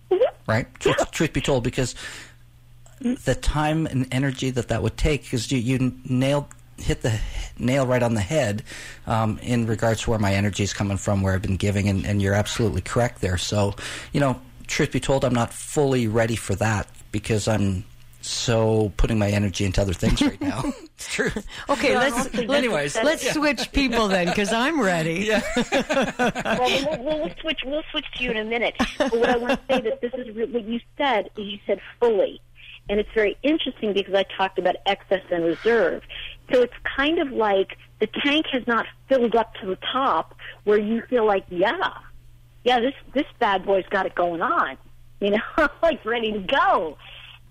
Mm-hmm. 0.09 0.51
Right? 0.51 0.74
Truth, 0.80 1.11
truth 1.11 1.34
be 1.34 1.41
told, 1.41 1.63
because 1.63 1.95
mm-hmm. 3.01 3.15
the 3.26 3.36
time 3.36 3.86
and 3.86 4.07
energy 4.11 4.49
that 4.51 4.69
that 4.69 4.82
would 4.82 4.97
take, 4.97 5.24
because 5.24 5.51
you 5.51 5.57
you 5.59 5.93
nailed 6.05 6.47
hit 6.78 7.01
the 7.01 7.19
nail 7.57 7.86
right 7.86 8.03
on 8.03 8.13
the 8.13 8.21
head 8.21 8.63
um, 9.07 9.39
in 9.41 9.67
regards 9.67 10.01
to 10.01 10.09
where 10.09 10.19
my 10.19 10.34
energy 10.34 10.63
is 10.63 10.74
coming 10.74 10.97
from, 10.97 11.21
where 11.21 11.34
I've 11.34 11.41
been 11.41 11.57
giving, 11.57 11.88
and, 11.88 12.05
and 12.05 12.21
you're 12.21 12.34
absolutely 12.34 12.82
correct 12.82 13.21
there. 13.21 13.38
So, 13.38 13.76
you 14.11 14.19
know, 14.19 14.39
truth 14.67 14.91
be 14.91 14.99
told, 14.99 15.24
I'm 15.26 15.34
not 15.34 15.53
fully 15.53 16.07
ready 16.07 16.36
for 16.36 16.55
that 16.55 16.88
because 17.11 17.47
I'm 17.47 17.86
so 18.21 18.91
putting 18.95 19.19
my 19.19 19.30
energy 19.30 19.65
into 19.65 19.82
other 19.82 19.93
things 19.93 20.21
right 20.21 20.39
now. 20.41 20.63
it's 20.95 21.13
true. 21.13 21.30
Okay, 21.69 21.91
Yeah, 21.91 21.99
let's 21.99 22.17
hopefully 22.17 22.47
let, 22.47 22.57
Anyways, 22.57 22.95
let's 22.95 23.32
switch 23.32 23.71
people 23.71 24.07
then 24.07 24.28
because 24.28 24.53
I'm 24.53 24.82
ready. 24.82 25.26
Yeah. 25.26 25.41
well, 26.17 26.59
we'll, 26.59 27.03
we'll, 27.03 27.19
we'll 27.21 27.36
switch. 27.41 27.61
We'll 27.65 27.84
switch 27.91 28.05
to 28.15 28.24
you 28.24 28.32
in 28.32 28.38
a 28.38 28.43
minute. 28.43 28.76
But 28.97 29.13
what 29.13 29.30
I 29.30 29.38
want 29.38 29.59
to 29.67 29.76
say 29.76 29.82
that 29.82 30.01
this 30.01 30.13
is 30.13 30.36
what 30.36 30.63
you 30.63 30.80
said 30.97 31.30
is 31.38 31.45
you 31.45 31.59
said 31.65 31.80
fully, 31.99 32.41
and 32.89 32.99
it's 32.99 33.09
very 33.13 33.38
interesting 33.43 33.93
because 33.93 34.13
I 34.13 34.24
talked 34.24 34.59
about 34.59 34.76
excess 34.86 35.24
and 35.32 35.43
reserve. 35.43 36.03
So 36.51 36.61
it's 36.61 36.73
kind 36.97 37.19
of 37.19 37.31
like 37.31 37.77
the 37.99 38.07
tank 38.07 38.47
has 38.51 38.65
not 38.67 38.85
filled 39.07 39.35
up 39.35 39.53
to 39.55 39.65
the 39.65 39.77
top 39.91 40.35
where 40.63 40.77
you 40.77 41.01
feel 41.09 41.25
like, 41.25 41.45
yeah, 41.49 41.93
yeah, 42.63 42.79
this 42.79 42.93
this 43.13 43.25
bad 43.39 43.65
boy's 43.65 43.85
got 43.89 44.05
it 44.05 44.15
going 44.15 44.41
on, 44.41 44.77
you 45.19 45.31
know, 45.31 45.69
like 45.81 46.03
ready 46.05 46.31
to 46.31 46.39
go. 46.39 46.97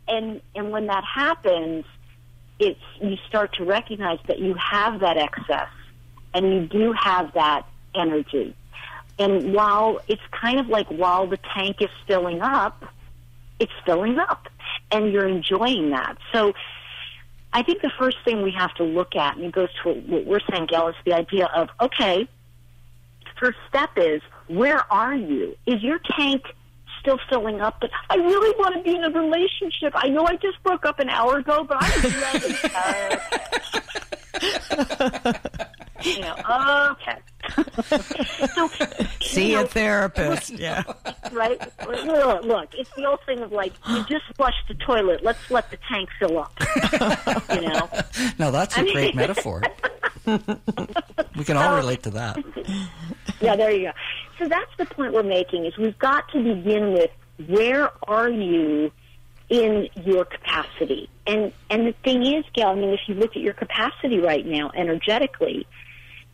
And 0.09 0.40
and 0.55 0.70
when 0.70 0.86
that 0.86 1.05
happens, 1.05 1.84
it's 2.59 2.80
you 3.01 3.16
start 3.28 3.55
to 3.55 3.64
recognize 3.64 4.18
that 4.28 4.38
you 4.38 4.55
have 4.55 5.01
that 5.01 5.16
excess 5.16 5.68
and 6.34 6.53
you 6.53 6.66
do 6.66 6.93
have 6.93 7.32
that 7.34 7.66
energy. 7.95 8.55
And 9.18 9.53
while 9.53 10.01
it's 10.09 10.22
kind 10.30 10.59
of 10.59 10.68
like 10.68 10.88
while 10.88 11.26
the 11.26 11.38
tank 11.55 11.76
is 11.80 11.90
filling 12.07 12.40
up, 12.40 12.84
it's 13.59 13.72
filling 13.84 14.18
up 14.18 14.49
and 14.90 15.12
you're 15.12 15.28
enjoying 15.28 15.90
that. 15.90 16.16
So 16.32 16.55
I 17.53 17.62
think 17.62 17.82
the 17.82 17.90
first 17.98 18.16
thing 18.24 18.42
we 18.42 18.53
have 18.53 18.74
to 18.74 18.84
look 18.84 19.14
at, 19.14 19.36
and 19.36 19.44
it 19.44 19.53
goes 19.53 19.68
to 19.82 19.92
what 19.92 20.24
we're 20.26 20.40
saying, 20.50 20.66
Gail, 20.66 20.88
is 20.88 20.94
the 21.05 21.12
idea 21.12 21.46
of, 21.55 21.68
okay, 21.80 22.28
first 23.38 23.59
step 23.68 23.90
is, 23.96 24.22
where 24.48 24.90
are 24.92 25.14
you? 25.14 25.57
Is 25.66 25.82
your 25.82 25.98
tank 26.16 26.42
still 27.00 27.18
filling 27.28 27.61
up? 27.61 27.76
But 27.80 27.90
I 28.09 28.16
really 28.16 28.55
want 28.59 28.76
to 28.76 28.82
be 28.82 28.96
in 28.96 29.05
a 29.05 29.11
relationship. 29.11 29.92
I 29.94 30.09
know 30.09 30.26
I 30.26 30.36
just 30.36 30.62
broke 30.62 30.86
up 30.86 30.98
an 30.98 31.11
hour 31.11 31.38
ago, 31.38 31.64
but 31.64 31.76
I'm 31.80 32.03
ready. 32.22 32.55
you 36.05 36.20
know, 36.20 36.34
okay. 36.92 37.18
so, 37.84 38.68
See 39.20 39.53
you 39.53 39.59
a 39.59 39.62
know, 39.62 39.66
therapist. 39.66 40.50
Yeah. 40.50 40.82
right? 41.32 41.61
Look, 41.86 42.44
look, 42.44 42.74
it's 42.74 42.90
the 42.96 43.07
old 43.07 43.20
thing 43.26 43.40
of 43.40 43.53
like, 43.53 43.72
you 43.88 44.05
just 44.05 44.24
flushed 44.36 44.68
the 44.68 44.74
toilet. 44.74 45.22
Let's 45.24 45.50
let 45.50 45.70
the 45.70 45.78
tank 45.88 46.09
fill 46.18 46.38
up. 46.38 46.53
you 47.55 47.68
know? 47.68 47.88
No, 48.38 48.50
that's 48.50 48.76
a 48.76 48.90
great 48.90 49.14
metaphor. 49.14 49.62
we 50.26 51.44
can 51.44 51.57
all 51.57 51.76
relate 51.76 52.03
to 52.05 52.11
that. 52.11 52.42
Yeah, 53.40 53.57
there 53.57 53.70
you 53.70 53.88
go. 53.88 53.92
So 54.38 54.48
that's 54.48 54.70
the 54.78 54.86
point 54.86 55.12
we're 55.12 55.22
making 55.22 55.66
is 55.66 55.76
we've 55.76 55.98
got 55.98 56.28
to 56.32 56.42
begin 56.42 56.92
with 56.92 57.11
where 57.48 57.90
are 58.09 58.28
you 58.28 58.90
in 59.48 59.88
your 60.05 60.24
capacity? 60.24 61.09
And 61.26 61.53
and 61.70 61.86
the 61.86 61.94
thing 62.05 62.24
is, 62.24 62.44
Gail, 62.55 62.68
I 62.68 62.74
mean, 62.74 62.90
if 62.90 63.00
you 63.07 63.14
look 63.14 63.36
at 63.36 63.42
your 63.42 63.53
capacity 63.55 64.18
right 64.18 64.44
now 64.46 64.70
energetically, 64.74 65.66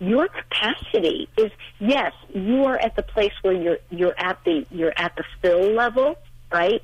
your 0.01 0.28
capacity 0.28 1.28
is 1.36 1.51
yes, 1.80 2.12
you 2.32 2.64
are 2.64 2.78
at 2.78 2.94
the 2.96 3.03
place 3.03 3.32
where 3.42 3.55
you're 3.55 3.78
you're 3.90 4.18
at 4.18 4.38
the 4.44 4.66
you're 4.70 4.94
at 4.96 5.16
the 5.16 5.24
fill 5.42 5.72
level, 5.72 6.16
right? 6.53 6.82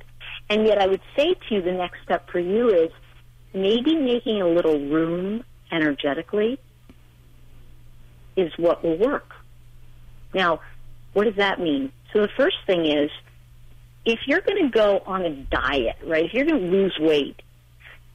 And 0.49 0.65
yet 0.65 0.79
I 0.79 0.87
would 0.87 1.01
say 1.15 1.33
to 1.33 1.55
you 1.55 1.61
the 1.61 1.71
next 1.71 2.03
step 2.03 2.29
for 2.29 2.39
you 2.39 2.69
is 2.69 2.91
maybe 3.53 3.95
making 3.95 4.41
a 4.41 4.47
little 4.47 4.79
room 4.79 5.43
energetically 5.71 6.59
is 8.35 8.51
what 8.57 8.83
will 8.83 8.97
work. 8.97 9.33
Now, 10.33 10.59
what 11.13 11.23
does 11.23 11.35
that 11.35 11.59
mean? 11.59 11.91
So 12.11 12.21
the 12.21 12.29
first 12.35 12.57
thing 12.67 12.85
is 12.85 13.09
if 14.03 14.19
you're 14.27 14.41
going 14.41 14.63
to 14.63 14.69
go 14.69 15.01
on 15.05 15.25
a 15.25 15.29
diet, 15.31 15.95
right? 16.03 16.25
If 16.25 16.33
you're 16.33 16.45
going 16.45 16.65
to 16.65 16.69
lose 16.69 16.95
weight, 16.99 17.41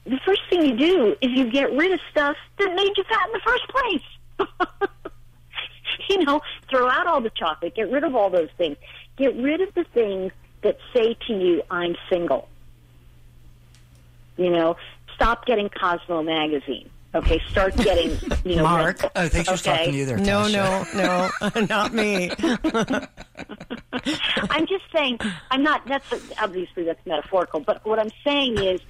the 0.05 0.21
first 0.25 0.43
thing 0.49 0.63
you 0.63 0.77
do 0.77 1.17
is 1.21 1.31
you 1.33 1.51
get 1.51 1.73
rid 1.73 1.93
of 1.93 2.01
stuff 2.11 2.37
that 2.59 2.75
made 2.75 2.93
you 2.97 3.05
fat 3.05 3.27
in 3.27 3.33
the 3.33 3.41
first 3.45 3.69
place. 3.69 4.03
you 6.09 6.25
know, 6.25 6.41
throw 6.69 6.89
out 6.89 7.07
all 7.07 7.21
the 7.21 7.31
chocolate. 7.31 7.75
Get 7.75 7.91
rid 7.91 8.05
of 8.05 8.15
all 8.15 8.31
those 8.31 8.49
things. 8.59 8.77
Get 9.17 9.37
rid 9.37 9.61
of 9.61 9.73
the 9.75 9.85
things 9.95 10.33
that 10.63 10.79
say 10.95 11.17
to 11.27 11.33
you, 11.33 11.63
"I'm 11.71 11.97
single." 12.11 12.49
You 14.37 14.51
know, 14.51 14.77
stop 15.15 15.45
getting 15.47 15.69
Cosmo 15.69 16.23
magazine. 16.23 16.89
Okay, 17.15 17.41
start 17.51 17.77
getting 17.77 18.19
you 18.45 18.57
know. 18.57 18.63
Mark. 18.63 19.01
Oh, 19.05 19.11
I 19.17 19.29
think 19.29 19.47
she 19.47 19.51
was 19.51 19.67
Okay. 19.67 19.77
talking 19.79 19.93
to 19.93 19.99
you 19.99 20.07
there. 20.07 20.17
No, 20.19 20.43
Tasha. 20.43 20.95
no, 20.95 21.61
no, 21.61 21.67
not 21.67 21.93
me. 21.93 22.31
I'm 24.51 24.67
just 24.67 24.85
saying, 24.95 25.19
I'm 25.51 25.63
not, 25.63 25.87
that's 25.87 26.05
obviously 26.41 26.85
that's 26.85 27.05
metaphorical, 27.07 27.61
but 27.61 27.85
what 27.85 27.99
I'm 27.99 28.11
saying 28.25 28.59
is 28.59 28.81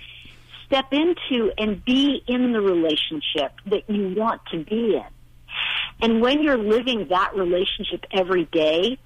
step 0.67 0.93
into 0.93 1.51
and 1.59 1.83
be 1.85 2.23
in 2.27 2.53
the 2.53 2.61
relationship 2.61 3.53
that 3.67 3.89
you 3.89 4.15
want 4.17 4.43
to 4.53 4.65
be 4.65 4.97
in. 4.97 5.03
And 6.03 6.21
when 6.21 6.43
you're 6.43 6.59
living 6.59 7.09
that 7.09 7.35
relationship 7.35 8.07
every 8.11 8.45
day, 8.47 8.99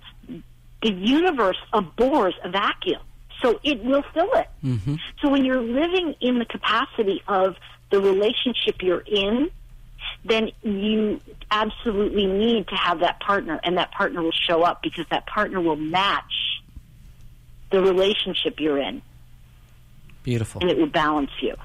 the 0.82 0.92
universe 0.92 1.57
abhors 1.72 2.34
a 2.45 2.51
vacuum. 2.51 3.01
So 3.42 3.59
it 3.62 3.82
will 3.84 4.05
fill 4.14 4.32
it. 4.34 4.49
Mm-hmm. 4.64 4.97
So 5.20 5.28
when 5.28 5.45
you're 5.45 5.61
living 5.61 6.14
in 6.20 6.38
the 6.38 6.45
capacity 6.45 7.22
of 7.26 7.57
the 7.90 8.01
relationship 8.01 8.82
you're 8.82 9.01
in, 9.07 9.51
then 10.24 10.51
you 10.62 11.20
absolutely 11.51 12.26
need 12.26 12.68
to 12.68 12.74
have 12.74 13.01
that 13.01 13.20
partner, 13.20 13.61
and 13.62 13.76
that 13.78 13.92
partner 13.92 14.22
will 14.22 14.32
show 14.32 14.62
up 14.62 14.82
because 14.82 15.07
that 15.11 15.26
partner 15.26 15.61
will 15.61 15.76
match 15.76 16.62
the 17.70 17.80
relationship 17.80 18.61
you're 18.61 18.78
in, 18.78 19.03
Beautiful. 20.22 20.61
and 20.61 20.70
it 20.70 20.78
will 20.78 20.86
balance 20.86 21.30
you. 21.40 21.57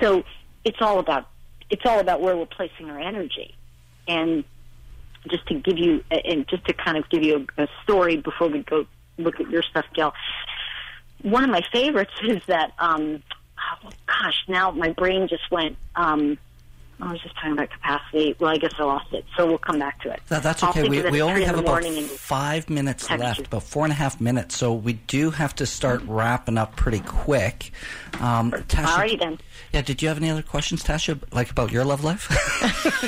So 0.00 0.24
it's 0.64 0.78
all 0.80 0.98
about 0.98 1.28
it's 1.70 1.82
all 1.84 2.00
about 2.00 2.20
where 2.20 2.36
we're 2.36 2.46
placing 2.46 2.90
our 2.90 2.98
energy, 2.98 3.54
and 4.08 4.44
just 5.28 5.46
to 5.46 5.54
give 5.54 5.78
you 5.78 6.02
and 6.10 6.48
just 6.48 6.64
to 6.66 6.72
kind 6.72 6.96
of 6.96 7.08
give 7.10 7.22
you 7.22 7.46
a, 7.56 7.64
a 7.64 7.68
story 7.82 8.16
before 8.16 8.48
we 8.48 8.62
go 8.62 8.86
look 9.18 9.40
at 9.40 9.50
your 9.50 9.62
stuff, 9.62 9.84
Gail. 9.94 10.12
One 11.22 11.44
of 11.44 11.50
my 11.50 11.62
favorites 11.72 12.12
is 12.22 12.40
that 12.46 12.72
um, 12.78 13.22
oh, 13.84 13.90
gosh, 14.06 14.44
now 14.48 14.70
my 14.70 14.92
brain 14.92 15.28
just 15.28 15.50
went. 15.50 15.76
Um, 15.94 16.38
I 17.00 17.12
was 17.12 17.22
just 17.22 17.34
talking 17.36 17.52
about 17.52 17.70
capacity. 17.70 18.34
Well, 18.40 18.50
I 18.50 18.56
guess 18.56 18.74
I 18.78 18.82
lost 18.82 19.12
it, 19.12 19.24
so 19.36 19.46
we'll 19.46 19.58
come 19.58 19.78
back 19.78 20.00
to 20.02 20.10
it. 20.10 20.20
That, 20.28 20.42
that's 20.42 20.64
okay. 20.64 20.88
We, 20.88 21.08
we 21.10 21.22
only 21.22 21.44
have 21.44 21.58
about 21.58 21.84
five 21.84 22.68
minutes 22.68 23.06
text 23.06 23.22
left, 23.22 23.38
you. 23.38 23.44
about 23.44 23.62
four 23.62 23.84
and 23.84 23.92
a 23.92 23.94
half 23.96 24.20
minutes. 24.20 24.56
So 24.56 24.74
we 24.74 24.94
do 24.94 25.30
have 25.30 25.54
to 25.56 25.66
start 25.66 26.02
wrapping 26.06 26.58
up 26.58 26.74
pretty 26.74 27.00
quick. 27.00 27.70
Um, 28.20 28.50
Tasha, 28.50 28.86
Alrighty 28.86 29.18
then. 29.18 29.38
Yeah, 29.72 29.82
did 29.82 30.02
you 30.02 30.08
have 30.08 30.16
any 30.16 30.30
other 30.30 30.42
questions, 30.42 30.82
Tasha, 30.82 31.20
like 31.32 31.50
about 31.50 31.70
your 31.70 31.84
love 31.84 32.02
life? 32.02 32.28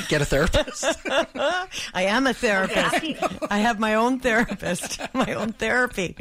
Get 0.07 0.21
a 0.21 0.25
therapist? 0.25 0.85
I 1.05 1.67
am 2.03 2.27
a 2.27 2.33
therapist. 2.33 3.03
I 3.51 3.59
have 3.59 3.79
my 3.79 3.95
own 3.95 4.19
therapist, 4.19 5.01
my 5.13 5.33
own 5.33 5.51
therapy. 5.53 6.15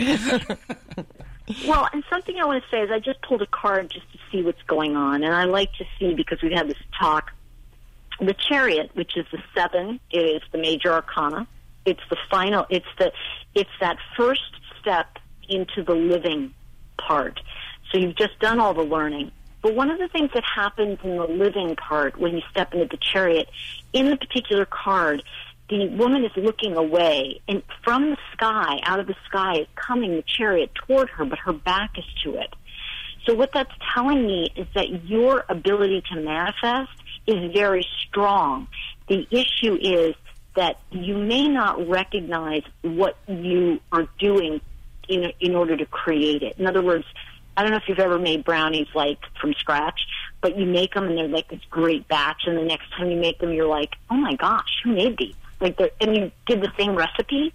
Well, 1.67 1.89
and 1.93 2.05
something 2.09 2.37
I 2.41 2.45
want 2.45 2.63
to 2.63 2.71
say 2.71 2.83
is 2.83 2.91
I 2.91 2.99
just 2.99 3.21
pulled 3.23 3.43
a 3.43 3.47
card 3.47 3.91
just 3.91 4.11
to 4.13 4.19
see 4.31 4.43
what's 4.43 4.63
going 4.63 4.97
on, 4.97 5.23
and 5.23 5.35
I 5.35 5.45
like 5.45 5.73
to 5.75 5.85
see 5.99 6.15
because 6.15 6.41
we've 6.43 6.53
had 6.53 6.69
this 6.69 6.79
talk. 6.99 7.31
The 8.21 8.35
Chariot, 8.35 8.91
which 8.95 9.17
is 9.17 9.27
the 9.33 9.39
seven, 9.55 9.99
is 10.11 10.43
the 10.53 10.59
major 10.59 10.93
arcana. 10.93 11.47
It's 11.87 12.01
the 12.11 12.19
final. 12.31 12.67
It's 12.69 12.87
the. 12.99 13.13
It's 13.55 13.71
that 13.81 13.97
first 14.17 14.43
step 14.81 15.19
into 15.49 15.83
the 15.83 15.95
living 15.95 16.53
part. 16.99 17.41
So 17.91 17.99
you've 17.99 18.17
just 18.17 18.39
done 18.39 18.61
all 18.61 18.75
the 18.75 18.83
learning. 18.83 19.33
But 19.63 19.75
one 19.75 19.91
of 19.91 19.99
the 19.99 20.09
things 20.09 20.31
that 20.35 20.45
happens 20.45 20.99
in 21.03 21.17
the 21.17 21.27
living 21.27 21.77
part 21.77 22.19
when 22.19 22.35
you 22.35 22.43
step 22.51 22.73
into 22.73 22.87
the 22.87 22.99
chariot, 22.99 23.49
in 23.93 24.09
the 24.09 24.17
particular 24.17 24.65
card, 24.65 25.23
the 25.69 25.89
woman 25.89 26.25
is 26.25 26.33
looking 26.37 26.77
away, 26.77 27.41
and 27.47 27.63
from 27.85 28.11
the 28.11 28.17
sky, 28.33 28.81
out 28.83 29.01
of 29.01 29.07
the 29.07 29.17
sky, 29.29 29.61
is 29.61 29.67
coming 29.77 30.17
the 30.17 30.25
chariot 30.27 30.71
toward 30.75 31.09
her, 31.11 31.25
but 31.25 31.39
her 31.39 31.53
back 31.53 31.99
is 31.99 32.05
to 32.25 32.37
it. 32.37 32.53
So 33.27 33.35
what 33.35 33.53
that's 33.53 33.73
telling 33.95 34.27
me 34.27 34.51
is 34.57 34.67
that 34.75 35.05
your 35.05 35.45
ability 35.49 36.03
to 36.13 36.21
manifest 36.21 36.91
is 37.27 37.53
very 37.53 37.87
strong. 38.07 38.69
The 39.09 39.27
issue 39.31 39.77
is 39.81 40.15
that 40.57 40.79
you 40.91 41.17
may 41.17 41.49
not 41.49 41.89
recognize 41.89 42.63
what 42.83 43.17
you 43.29 43.81
are 43.93 44.09
doing 44.19 44.61
in, 45.09 45.33
in 45.41 45.55
order 45.55 45.77
to 45.77 45.87
create 45.87 46.43
it. 46.43 46.59
In 46.59 46.67
other 46.67 46.83
words, 46.83 47.05
I 47.57 47.63
don't 47.63 47.73
know 47.73 47.79
if 47.79 47.89
you've 47.89 47.99
ever 47.99 48.19
made 48.19 48.45
brownies 48.45 48.89
like 48.95 49.19
from 49.41 49.55
scratch, 49.55 50.01
but 50.41 50.57
you 50.57 50.67
make 50.67 50.95
them 50.95 51.05
and 51.05 51.19
they're 51.19 51.29
like 51.29 51.49
this 51.49 51.61
great 51.71 52.09
batch, 52.09 52.43
and 52.47 52.57
the 52.57 52.65
next 52.65 52.91
time 52.97 53.11
you 53.11 53.17
make 53.17 53.39
them, 53.39 53.53
you're 53.53 53.69
like, 53.69 53.95
oh 54.11 54.17
my 54.17 54.35
gosh, 54.35 54.81
who 54.83 54.95
made 54.95 55.19
these? 55.19 55.35
Like, 55.61 55.79
and 56.01 56.17
you 56.17 56.33
did 56.47 56.63
the 56.63 56.73
same 56.79 56.97
recipe. 56.97 57.53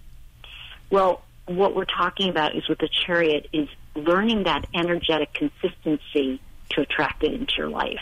Well, 0.90 1.24
what 1.48 1.76
we're 1.76 1.86
talking 1.86 2.30
about 2.30 2.56
is 2.56 2.68
with 2.68 2.80
the 2.80 2.90
chariot 2.90 3.48
is 3.52 3.68
learning 3.96 4.44
that 4.44 4.66
energetic 4.74 5.34
consistency 5.34 6.40
to 6.70 6.82
attract 6.82 7.24
it 7.24 7.34
into 7.34 7.54
your 7.58 7.70
life. 7.70 8.02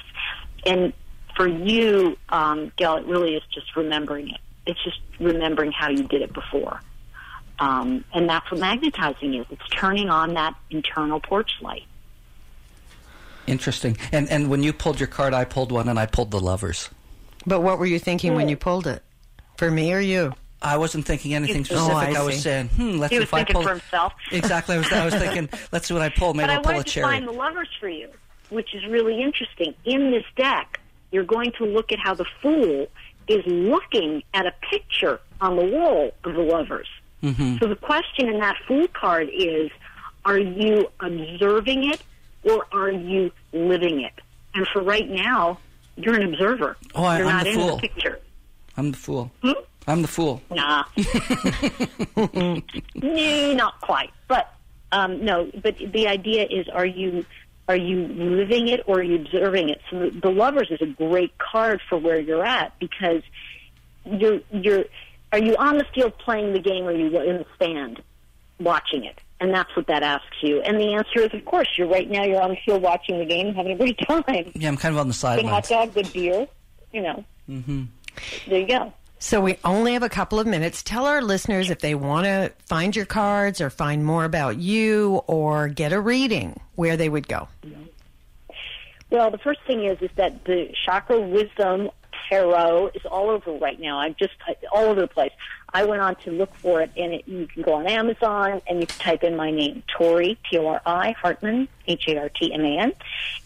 And 0.66 0.94
for 1.36 1.48
you, 1.48 2.18
um, 2.30 2.72
Gail, 2.78 2.96
it 2.98 3.06
really 3.06 3.36
is 3.36 3.44
just 3.54 3.76
remembering 3.76 4.30
it. 4.30 4.40
It's 4.66 4.82
just 4.84 5.00
remembering 5.20 5.72
how 5.72 5.90
you 5.90 6.04
did 6.04 6.22
it 6.22 6.34
before. 6.34 6.80
Um, 7.60 8.04
and 8.14 8.30
that's 8.30 8.50
what 8.52 8.60
magnetizing 8.60 9.36
is. 9.36 9.46
It's 9.50 9.68
turning 9.70 10.10
on 10.10 10.34
that 10.36 10.56
internal 10.70 11.20
porch 11.20 11.52
light. 11.62 11.84
Interesting. 13.46 13.98
And 14.12 14.30
and 14.30 14.50
when 14.50 14.64
you 14.64 14.72
pulled 14.74 15.00
your 15.00 15.08
card, 15.08 15.34
I 15.34 15.44
pulled 15.46 15.72
one, 15.72 15.90
and 15.90 16.00
I 16.00 16.06
pulled 16.06 16.32
the 16.32 16.40
lovers. 16.40 16.90
But 17.46 17.62
what 17.62 17.78
were 17.78 17.86
you 17.86 18.00
thinking 18.00 18.36
when 18.36 18.48
you 18.48 18.56
pulled 18.56 18.88
it? 18.88 19.04
For 19.58 19.70
me 19.70 19.94
or 19.94 20.00
you? 20.00 20.34
I 20.62 20.78
wasn't 20.78 21.06
thinking 21.06 21.34
anything 21.34 21.62
Oh, 21.62 21.64
specific. 21.64 22.16
I 22.18 22.22
I, 22.22 22.24
was 22.24 22.42
saying, 22.42 22.70
hmm, 22.70 22.98
let's 22.98 23.12
He 23.12 23.18
see 23.18 23.20
was 23.20 23.28
if 23.28 23.34
I 23.34 23.38
thinking 23.40 23.54
pull 23.56 23.64
for 23.64 23.70
himself. 23.72 24.14
Exactly. 24.32 24.76
I 24.76 24.78
was 24.78 24.92
I 24.94 25.06
was 25.06 25.14
thinking, 25.16 25.50
let's 25.74 25.88
see 25.88 25.94
what 25.94 26.02
I 26.04 26.10
pull. 26.10 26.34
Maybe 26.34 26.48
But 26.48 26.52
I 26.52 26.56
I'll 26.56 26.62
pull 26.62 26.72
a 26.72 26.76
wanted 26.76 26.88
to 26.94 27.02
find 27.02 27.28
the 27.28 27.32
lovers 27.34 27.70
for 27.82 27.90
you, 27.90 28.08
which 28.50 28.74
is 28.74 28.86
really 28.88 29.22
interesting. 29.22 29.74
In 29.84 30.12
this 30.12 30.24
deck, 30.38 30.80
you're 31.14 31.24
going 31.24 31.52
to 31.60 31.66
look 31.66 31.92
at 31.92 32.00
how 32.00 32.14
the 32.16 32.26
fool 32.42 32.88
is 33.28 33.44
looking 33.46 34.24
at 34.34 34.46
a 34.46 34.54
picture 34.70 35.20
on 35.40 35.56
the 35.56 35.64
wall 35.64 36.12
of 36.24 36.34
the 36.34 36.42
lovers. 36.42 36.90
Mm-hmm. 37.22 37.58
So 37.60 37.68
the 37.68 37.76
question 37.76 38.28
in 38.28 38.40
that 38.40 38.58
fool 38.68 38.88
card 38.90 39.30
is, 39.32 39.70
are 40.26 40.40
you 40.40 40.90
observing 41.00 41.90
it 41.92 42.02
or 42.44 42.66
are 42.74 42.92
you 42.92 43.32
living 43.54 44.02
it? 44.02 44.14
And 44.56 44.68
for 44.68 44.82
right 44.82 45.10
now, 45.10 45.60
you're 45.96 46.16
an 46.16 46.34
observer. 46.34 46.76
Oh, 46.96 47.04
I- 47.04 47.20
you're 47.20 47.28
I'm 47.28 47.34
not 47.38 47.44
the 47.46 47.50
in 47.52 47.56
fool. 47.56 47.76
the 47.78 47.88
picture. 47.88 48.20
I'm 48.76 48.92
the 48.92 48.98
fool. 48.98 49.32
Hmm? 49.44 49.52
I'm 49.88 50.02
the 50.02 50.08
fool. 50.08 50.42
Nah. 50.50 50.86
no, 52.96 53.54
not 53.54 53.80
quite. 53.82 54.10
But 54.28 54.52
um, 54.92 55.24
no. 55.24 55.52
But 55.62 55.76
the 55.78 56.08
idea 56.08 56.48
is, 56.50 56.68
are 56.70 56.86
you 56.86 57.26
are 57.68 57.76
you 57.76 58.08
living 58.08 58.68
it 58.68 58.82
or 58.88 59.00
are 59.00 59.04
you 59.04 59.16
observing 59.16 59.70
it? 59.70 59.82
So 59.90 60.00
the, 60.00 60.10
the 60.22 60.30
lovers 60.30 60.70
is 60.70 60.82
a 60.82 60.86
great 60.86 61.38
card 61.38 61.82
for 61.88 61.98
where 61.98 62.20
you're 62.20 62.46
at 62.46 62.78
because 62.80 63.22
you're 64.06 64.42
you're 64.52 64.86
are 65.32 65.40
you 65.40 65.56
on 65.58 65.78
the 65.78 65.86
field 65.96 66.18
playing 66.20 66.54
the 66.54 66.60
game 66.60 66.84
or 66.84 66.90
are 66.90 66.94
you 66.94 67.08
in 67.22 67.38
the 67.38 67.46
stand 67.56 68.02
watching 68.60 69.06
it? 69.06 69.20
And 69.40 69.54
that's 69.54 69.76
what 69.76 69.88
that 69.88 70.04
asks 70.04 70.38
you. 70.42 70.62
And 70.62 70.80
the 70.80 70.94
answer 70.94 71.20
is, 71.20 71.34
of 71.34 71.44
course, 71.44 71.68
you're 71.78 71.88
right 71.88 72.10
now. 72.10 72.24
You're 72.24 72.42
on 72.42 72.52
the 72.52 72.58
field 72.66 72.82
watching 72.82 73.20
the 73.20 73.26
game 73.26 73.48
and 73.48 73.58
having 73.58 73.74
a 73.74 73.76
great 73.76 74.00
time. 74.08 74.52
Yeah, 74.54 74.70
I'm 74.70 74.78
kind 74.78 74.94
of 74.96 75.00
on 75.00 75.08
the 75.08 75.14
Good 75.14 75.46
hot 75.46 75.68
dog, 75.68 75.94
good 75.94 76.12
beer. 76.14 76.48
You 76.92 77.02
know. 77.02 77.26
Mm-hmm. 77.50 77.84
There 78.48 78.60
you 78.60 78.68
go. 78.68 78.94
So 79.24 79.40
we 79.40 79.58
only 79.64 79.94
have 79.94 80.04
a 80.04 80.10
couple 80.10 80.38
of 80.38 80.46
minutes. 80.46 80.84
Tell 80.84 81.06
our 81.06 81.22
listeners 81.22 81.70
if 81.70 81.80
they 81.80 81.96
want 81.96 82.26
to 82.26 82.52
find 82.66 82.94
your 82.94 83.06
cards 83.06 83.62
or 83.62 83.70
find 83.70 84.04
more 84.04 84.26
about 84.26 84.58
you 84.58 85.22
or 85.28 85.70
get 85.70 85.94
a 85.94 86.02
reading, 86.02 86.60
where 86.76 86.98
they 86.98 87.08
would 87.08 87.30
go. 87.30 87.48
Well, 89.10 89.32
the 89.32 89.38
first 89.38 89.62
thing 89.66 89.86
is 89.86 90.02
is 90.02 90.10
that 90.18 90.44
the 90.44 90.76
chakra 90.84 91.22
wisdom 91.22 91.90
tarot 92.28 92.90
is 92.96 93.06
all 93.06 93.30
over 93.30 93.54
right 93.54 93.80
now. 93.80 94.00
I'm 94.00 94.14
just 94.20 94.34
all 94.74 94.88
over 94.88 95.00
the 95.00 95.08
place. 95.08 95.32
I 95.74 95.86
went 95.86 96.02
on 96.02 96.16
to 96.18 96.32
look 96.32 96.54
for 96.56 96.82
it, 96.82 96.92
and 96.98 97.14
it, 97.14 97.26
you 97.26 97.48
can 97.48 97.62
go 97.62 97.76
on 97.76 97.88
Amazon 97.88 98.62
and 98.68 98.82
you 98.82 98.88
can 98.88 99.00
type 99.00 99.24
in 99.24 99.38
my 99.38 99.52
name, 99.52 99.84
Tori 99.88 100.38
T 100.52 100.58
O 100.58 100.68
R 100.68 100.82
I 100.86 101.14
Hartman 101.14 101.70
H 101.88 102.10
A 102.10 102.18
R 102.24 102.30
T 102.30 102.54
M 102.54 102.66
A 102.66 102.78
N, 102.78 102.94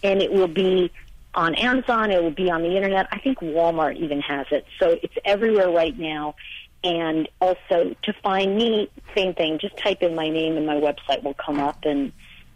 and 0.01 0.23
it 0.23 0.34
will 0.34 0.47
be 0.47 0.91
on 1.38 1.56
Amazon. 1.56 2.12
It 2.12 2.22
will 2.22 2.32
be 2.32 2.50
on 2.50 2.64
the 2.64 2.76
internet. 2.76 3.08
I 3.12 3.20
think 3.20 3.40
Walmart 3.40 3.96
even 3.98 4.20
has 4.22 4.48
it, 4.52 4.66
so 4.80 4.98
it's 5.02 5.14
everywhere 5.24 5.70
right 5.70 5.98
now. 5.98 6.36
And 6.84 7.30
also 7.40 7.96
to 8.04 8.14
find 8.22 8.56
me, 8.56 8.90
same 9.16 9.34
thing. 9.34 9.60
Just 9.60 9.78
type 9.78 10.02
in 10.02 10.16
my 10.16 10.30
name, 10.30 10.58
and 10.58 10.66
my 10.66 10.76
website 10.76 11.24
will 11.24 11.34
come 11.34 11.60
up, 11.60 11.86
and 11.86 12.12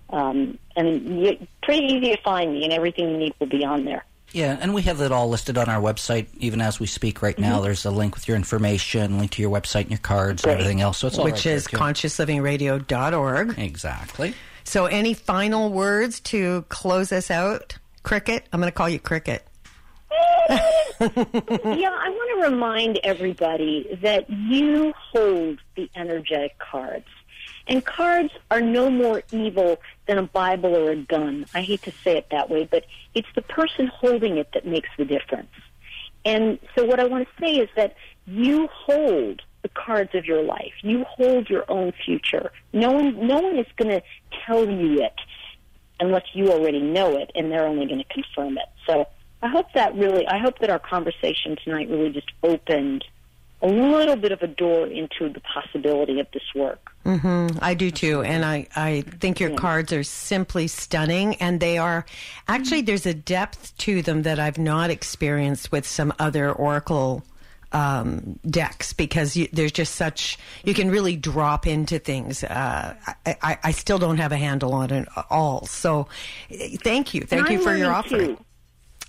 um, 0.10 0.58
and 0.76 1.24
you, 1.24 1.48
pretty 1.64 1.86
easy 1.86 2.16
to 2.16 2.22
find 2.22 2.52
me, 2.54 2.66
and 2.66 2.74
everything 2.74 3.10
you 3.12 3.18
need 3.18 3.34
will 3.40 3.48
be 3.48 3.64
on 3.64 3.86
there. 3.86 4.04
Yeah, 4.34 4.58
and 4.62 4.74
we 4.74 4.84
have 4.84 5.02
it 5.02 5.12
all 5.12 5.28
listed 5.28 5.58
on 5.58 5.68
our 5.70 5.82
website, 5.82 6.28
even 6.38 6.62
as 6.62 6.80
we 6.80 6.88
speak 6.88 7.22
right 7.22 7.38
now. 7.38 7.60
There's 7.60 7.86
a 7.86 7.92
link 7.92 8.16
with 8.16 8.28
your 8.28 8.38
information, 8.38 9.20
link 9.20 9.32
to 9.32 9.42
your 9.42 9.52
website 9.52 9.82
and 9.82 9.92
your 9.92 10.00
cards 10.00 10.44
Great. 10.44 10.54
and 10.54 10.62
everything 10.62 10.82
else. 10.82 11.00
So 11.00 11.08
it's 11.08 11.18
all 11.18 11.26
which 11.26 11.34
right 11.34 11.44
there, 11.44 11.56
is 11.56 11.66
too. 11.66 11.78
consciousliving.radio.org. 11.78 13.60
Exactly. 13.60 14.34
So, 14.64 14.86
any 14.86 15.14
final 15.14 15.70
words 15.70 16.20
to 16.22 16.64
close 16.70 17.12
us 17.12 17.30
out? 17.30 17.78
Cricket? 18.04 18.48
I'm 18.52 18.60
going 18.60 18.72
to 18.72 18.76
call 18.76 18.90
you 18.90 19.00
Cricket. 19.00 19.46
yeah, 20.50 21.08
I 21.10 22.10
want 22.10 22.44
to 22.44 22.50
remind 22.52 23.00
everybody 23.04 23.98
that 24.02 24.30
you 24.30 24.94
hold 24.96 25.60
the 25.76 25.90
energetic 25.96 26.58
cards. 26.60 27.08
And 27.68 27.86
cards 27.86 28.32
are 28.50 28.62
no 28.62 28.90
more 28.90 29.24
evil 29.32 29.78
than 30.08 30.18
a 30.18 30.24
Bible 30.24 30.76
or 30.76 30.92
a 30.92 30.96
gun. 30.96 31.46
I 31.54 31.62
hate 31.62 31.84
to 31.84 31.92
say 32.04 32.18
it 32.18 32.28
that 32.32 32.50
way, 32.50 32.68
but 32.70 32.86
it's 33.14 33.28
the 33.36 33.42
person 33.42 33.88
holding 33.88 34.38
it 34.38 34.50
that 34.54 34.66
makes 34.66 34.90
the 34.98 35.06
difference. 35.06 35.52
And 36.26 36.60
so 36.76 36.86
what 36.86 37.00
I 37.00 37.06
want 37.06 37.28
to 37.28 37.44
say 37.44 37.56
is 37.56 37.70
that 37.76 37.96
you 38.26 38.68
hold 38.72 39.42
the 39.62 39.70
cards 39.70 40.14
of 40.16 40.26
your 40.26 40.44
life. 40.44 40.74
You 40.82 41.04
hold 41.04 41.50
your 41.50 41.66
own 41.70 41.94
future. 42.06 42.52
No 42.74 42.92
one, 42.92 43.28
no 43.28 43.40
one 43.40 43.58
is 43.58 43.68
going 43.78 43.92
to 43.92 44.02
tell 44.46 44.70
you 44.70 45.02
it 45.02 45.14
unless 46.02 46.26
you 46.34 46.52
already 46.52 46.82
know 46.82 47.16
it, 47.16 47.32
and 47.36 47.52
they're 47.52 47.66
only 47.66 47.86
going 47.86 48.00
to 48.00 48.14
confirm 48.14 48.58
it. 48.58 48.68
So 48.86 49.08
I 49.42 49.48
hope 49.48 49.68
that 49.74 49.96
really, 49.96 50.28
I 50.28 50.40
hope 50.40 50.60
that 50.60 50.70
our 50.70 50.80
conversation 50.80 51.56
tonight 51.64 51.90
really 51.90 52.10
just 52.10 52.32
opened 52.44 53.06
a 53.62 53.68
little 53.68 54.16
bit 54.16 54.32
of 54.32 54.42
a 54.42 54.48
door 54.48 54.88
into 54.88 55.30
the 55.30 55.40
possibility 55.42 56.20
of 56.20 56.28
this 56.34 56.44
work. 56.56 56.92
Mm-hmm. 57.06 57.60
I 57.62 57.76
do 57.76 57.92
too, 57.92 58.24
and 58.24 58.44
I, 58.44 58.68
I 58.76 59.02
think 59.02 59.40
your 59.40 59.52
yeah. 59.52 59.56
cards 59.56 59.94
are 59.94 60.04
simply 60.04 60.68
stunning, 60.68 61.36
and 61.36 61.60
they 61.60 61.78
are 61.78 62.06
actually 62.48 62.82
there's 62.82 63.06
a 63.06 63.14
depth 63.14 63.78
to 63.80 64.02
them 64.02 64.24
that 64.24 64.40
I've 64.40 64.58
not 64.58 64.90
experienced 64.90 65.72
with 65.72 65.88
some 65.88 66.12
other 66.20 66.52
Oracle 66.52 67.24
um, 67.72 68.40
decks 68.50 68.94
because 68.94 69.36
you, 69.36 69.48
there's 69.54 69.72
just 69.72 69.96
such 69.96 70.38
you 70.64 70.74
can 70.74 70.92
really 70.92 71.16
drop 71.16 71.66
into 71.66 72.00
things. 72.00 72.44
Uh, 72.44 72.96
I, 73.26 73.38
I, 73.42 73.58
I, 73.64 73.72
still 73.72 73.98
don't 73.98 74.18
have 74.18 74.32
a 74.32 74.38
handle 74.38 74.74
on 74.74 74.92
it 74.92 75.08
all. 75.30 75.66
So, 75.66 76.08
thank 76.84 77.14
you, 77.14 77.22
thank 77.22 77.50
you 77.50 77.62
for 77.62 77.76
your 77.76 77.94
offering. 77.94 78.36
Too. 78.36 78.46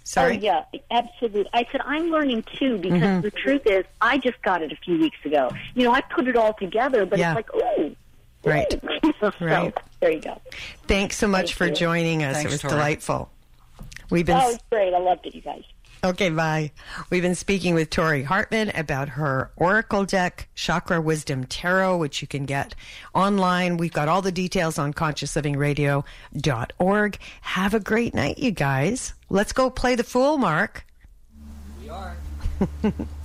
Sorry. 0.05 0.37
Oh 0.37 0.41
yeah, 0.41 0.65
absolutely. 0.91 1.49
I 1.53 1.67
said 1.71 1.81
I'm 1.85 2.11
learning 2.11 2.45
too 2.59 2.79
because 2.79 3.01
mm-hmm. 3.01 3.21
the 3.21 3.31
truth 3.31 3.63
is 3.67 3.85
I 4.01 4.19
just 4.19 4.41
got 4.43 4.63
it 4.63 4.73
a 4.73 4.77
few 4.77 4.99
weeks 4.99 5.19
ago. 5.25 5.51
You 5.75 5.85
know, 5.85 5.93
I 5.93 6.01
put 6.01 6.27
it 6.27 6.37
all 6.37 6.55
together, 6.55 7.07
but 7.07 7.19
yeah. 7.19 7.31
it's 7.31 7.37
like, 7.37 7.51
oh, 7.55 7.95
right, 8.45 8.81
so, 9.21 9.33
right. 9.41 9.77
There 10.01 10.11
you 10.11 10.21
go. 10.21 10.41
Thanks 10.89 11.17
so 11.17 11.29
much 11.29 11.55
Thank 11.55 11.57
for 11.57 11.67
you. 11.67 11.75
joining 11.75 12.25
us. 12.25 12.37
Thanks, 12.37 12.51
it 12.51 12.55
was 12.55 12.61
Tori. 12.63 12.75
delightful. 12.75 13.31
We've 14.11 14.27
been. 14.27 14.37
Oh, 14.37 14.51
it's 14.51 14.63
great. 14.71 14.93
I 14.93 14.99
loved 14.99 15.25
it, 15.27 15.35
you 15.35 15.41
guys. 15.41 15.65
Okay, 16.05 16.31
bye. 16.31 16.73
We've 17.11 17.23
been 17.23 17.37
speaking 17.37 17.75
with 17.75 17.91
Tori 17.91 18.25
Hartman 18.25 18.73
about 18.75 19.11
her 19.11 19.53
Oracle 19.55 20.05
deck, 20.05 20.49
Chakra 20.57 21.01
Wisdom 21.01 21.45
Tarot, 21.45 21.97
which 21.97 22.21
you 22.21 22.27
can 22.27 22.45
get 22.45 22.75
online. 23.15 23.77
We've 23.77 23.93
got 23.93 24.09
all 24.09 24.21
the 24.21 24.33
details 24.33 24.81
on 24.81 24.95
consciousliving.radio.org. 24.95 27.19
Have 27.43 27.75
a 27.75 27.81
great 27.81 28.15
night, 28.15 28.39
you 28.39 28.51
guys. 28.51 29.15
Let's 29.31 29.53
go 29.53 29.71
play 29.71 29.95
the 29.95 30.03
fool, 30.03 30.39
Mark. 30.39 30.85
We 31.81 31.89
are. 31.89 32.17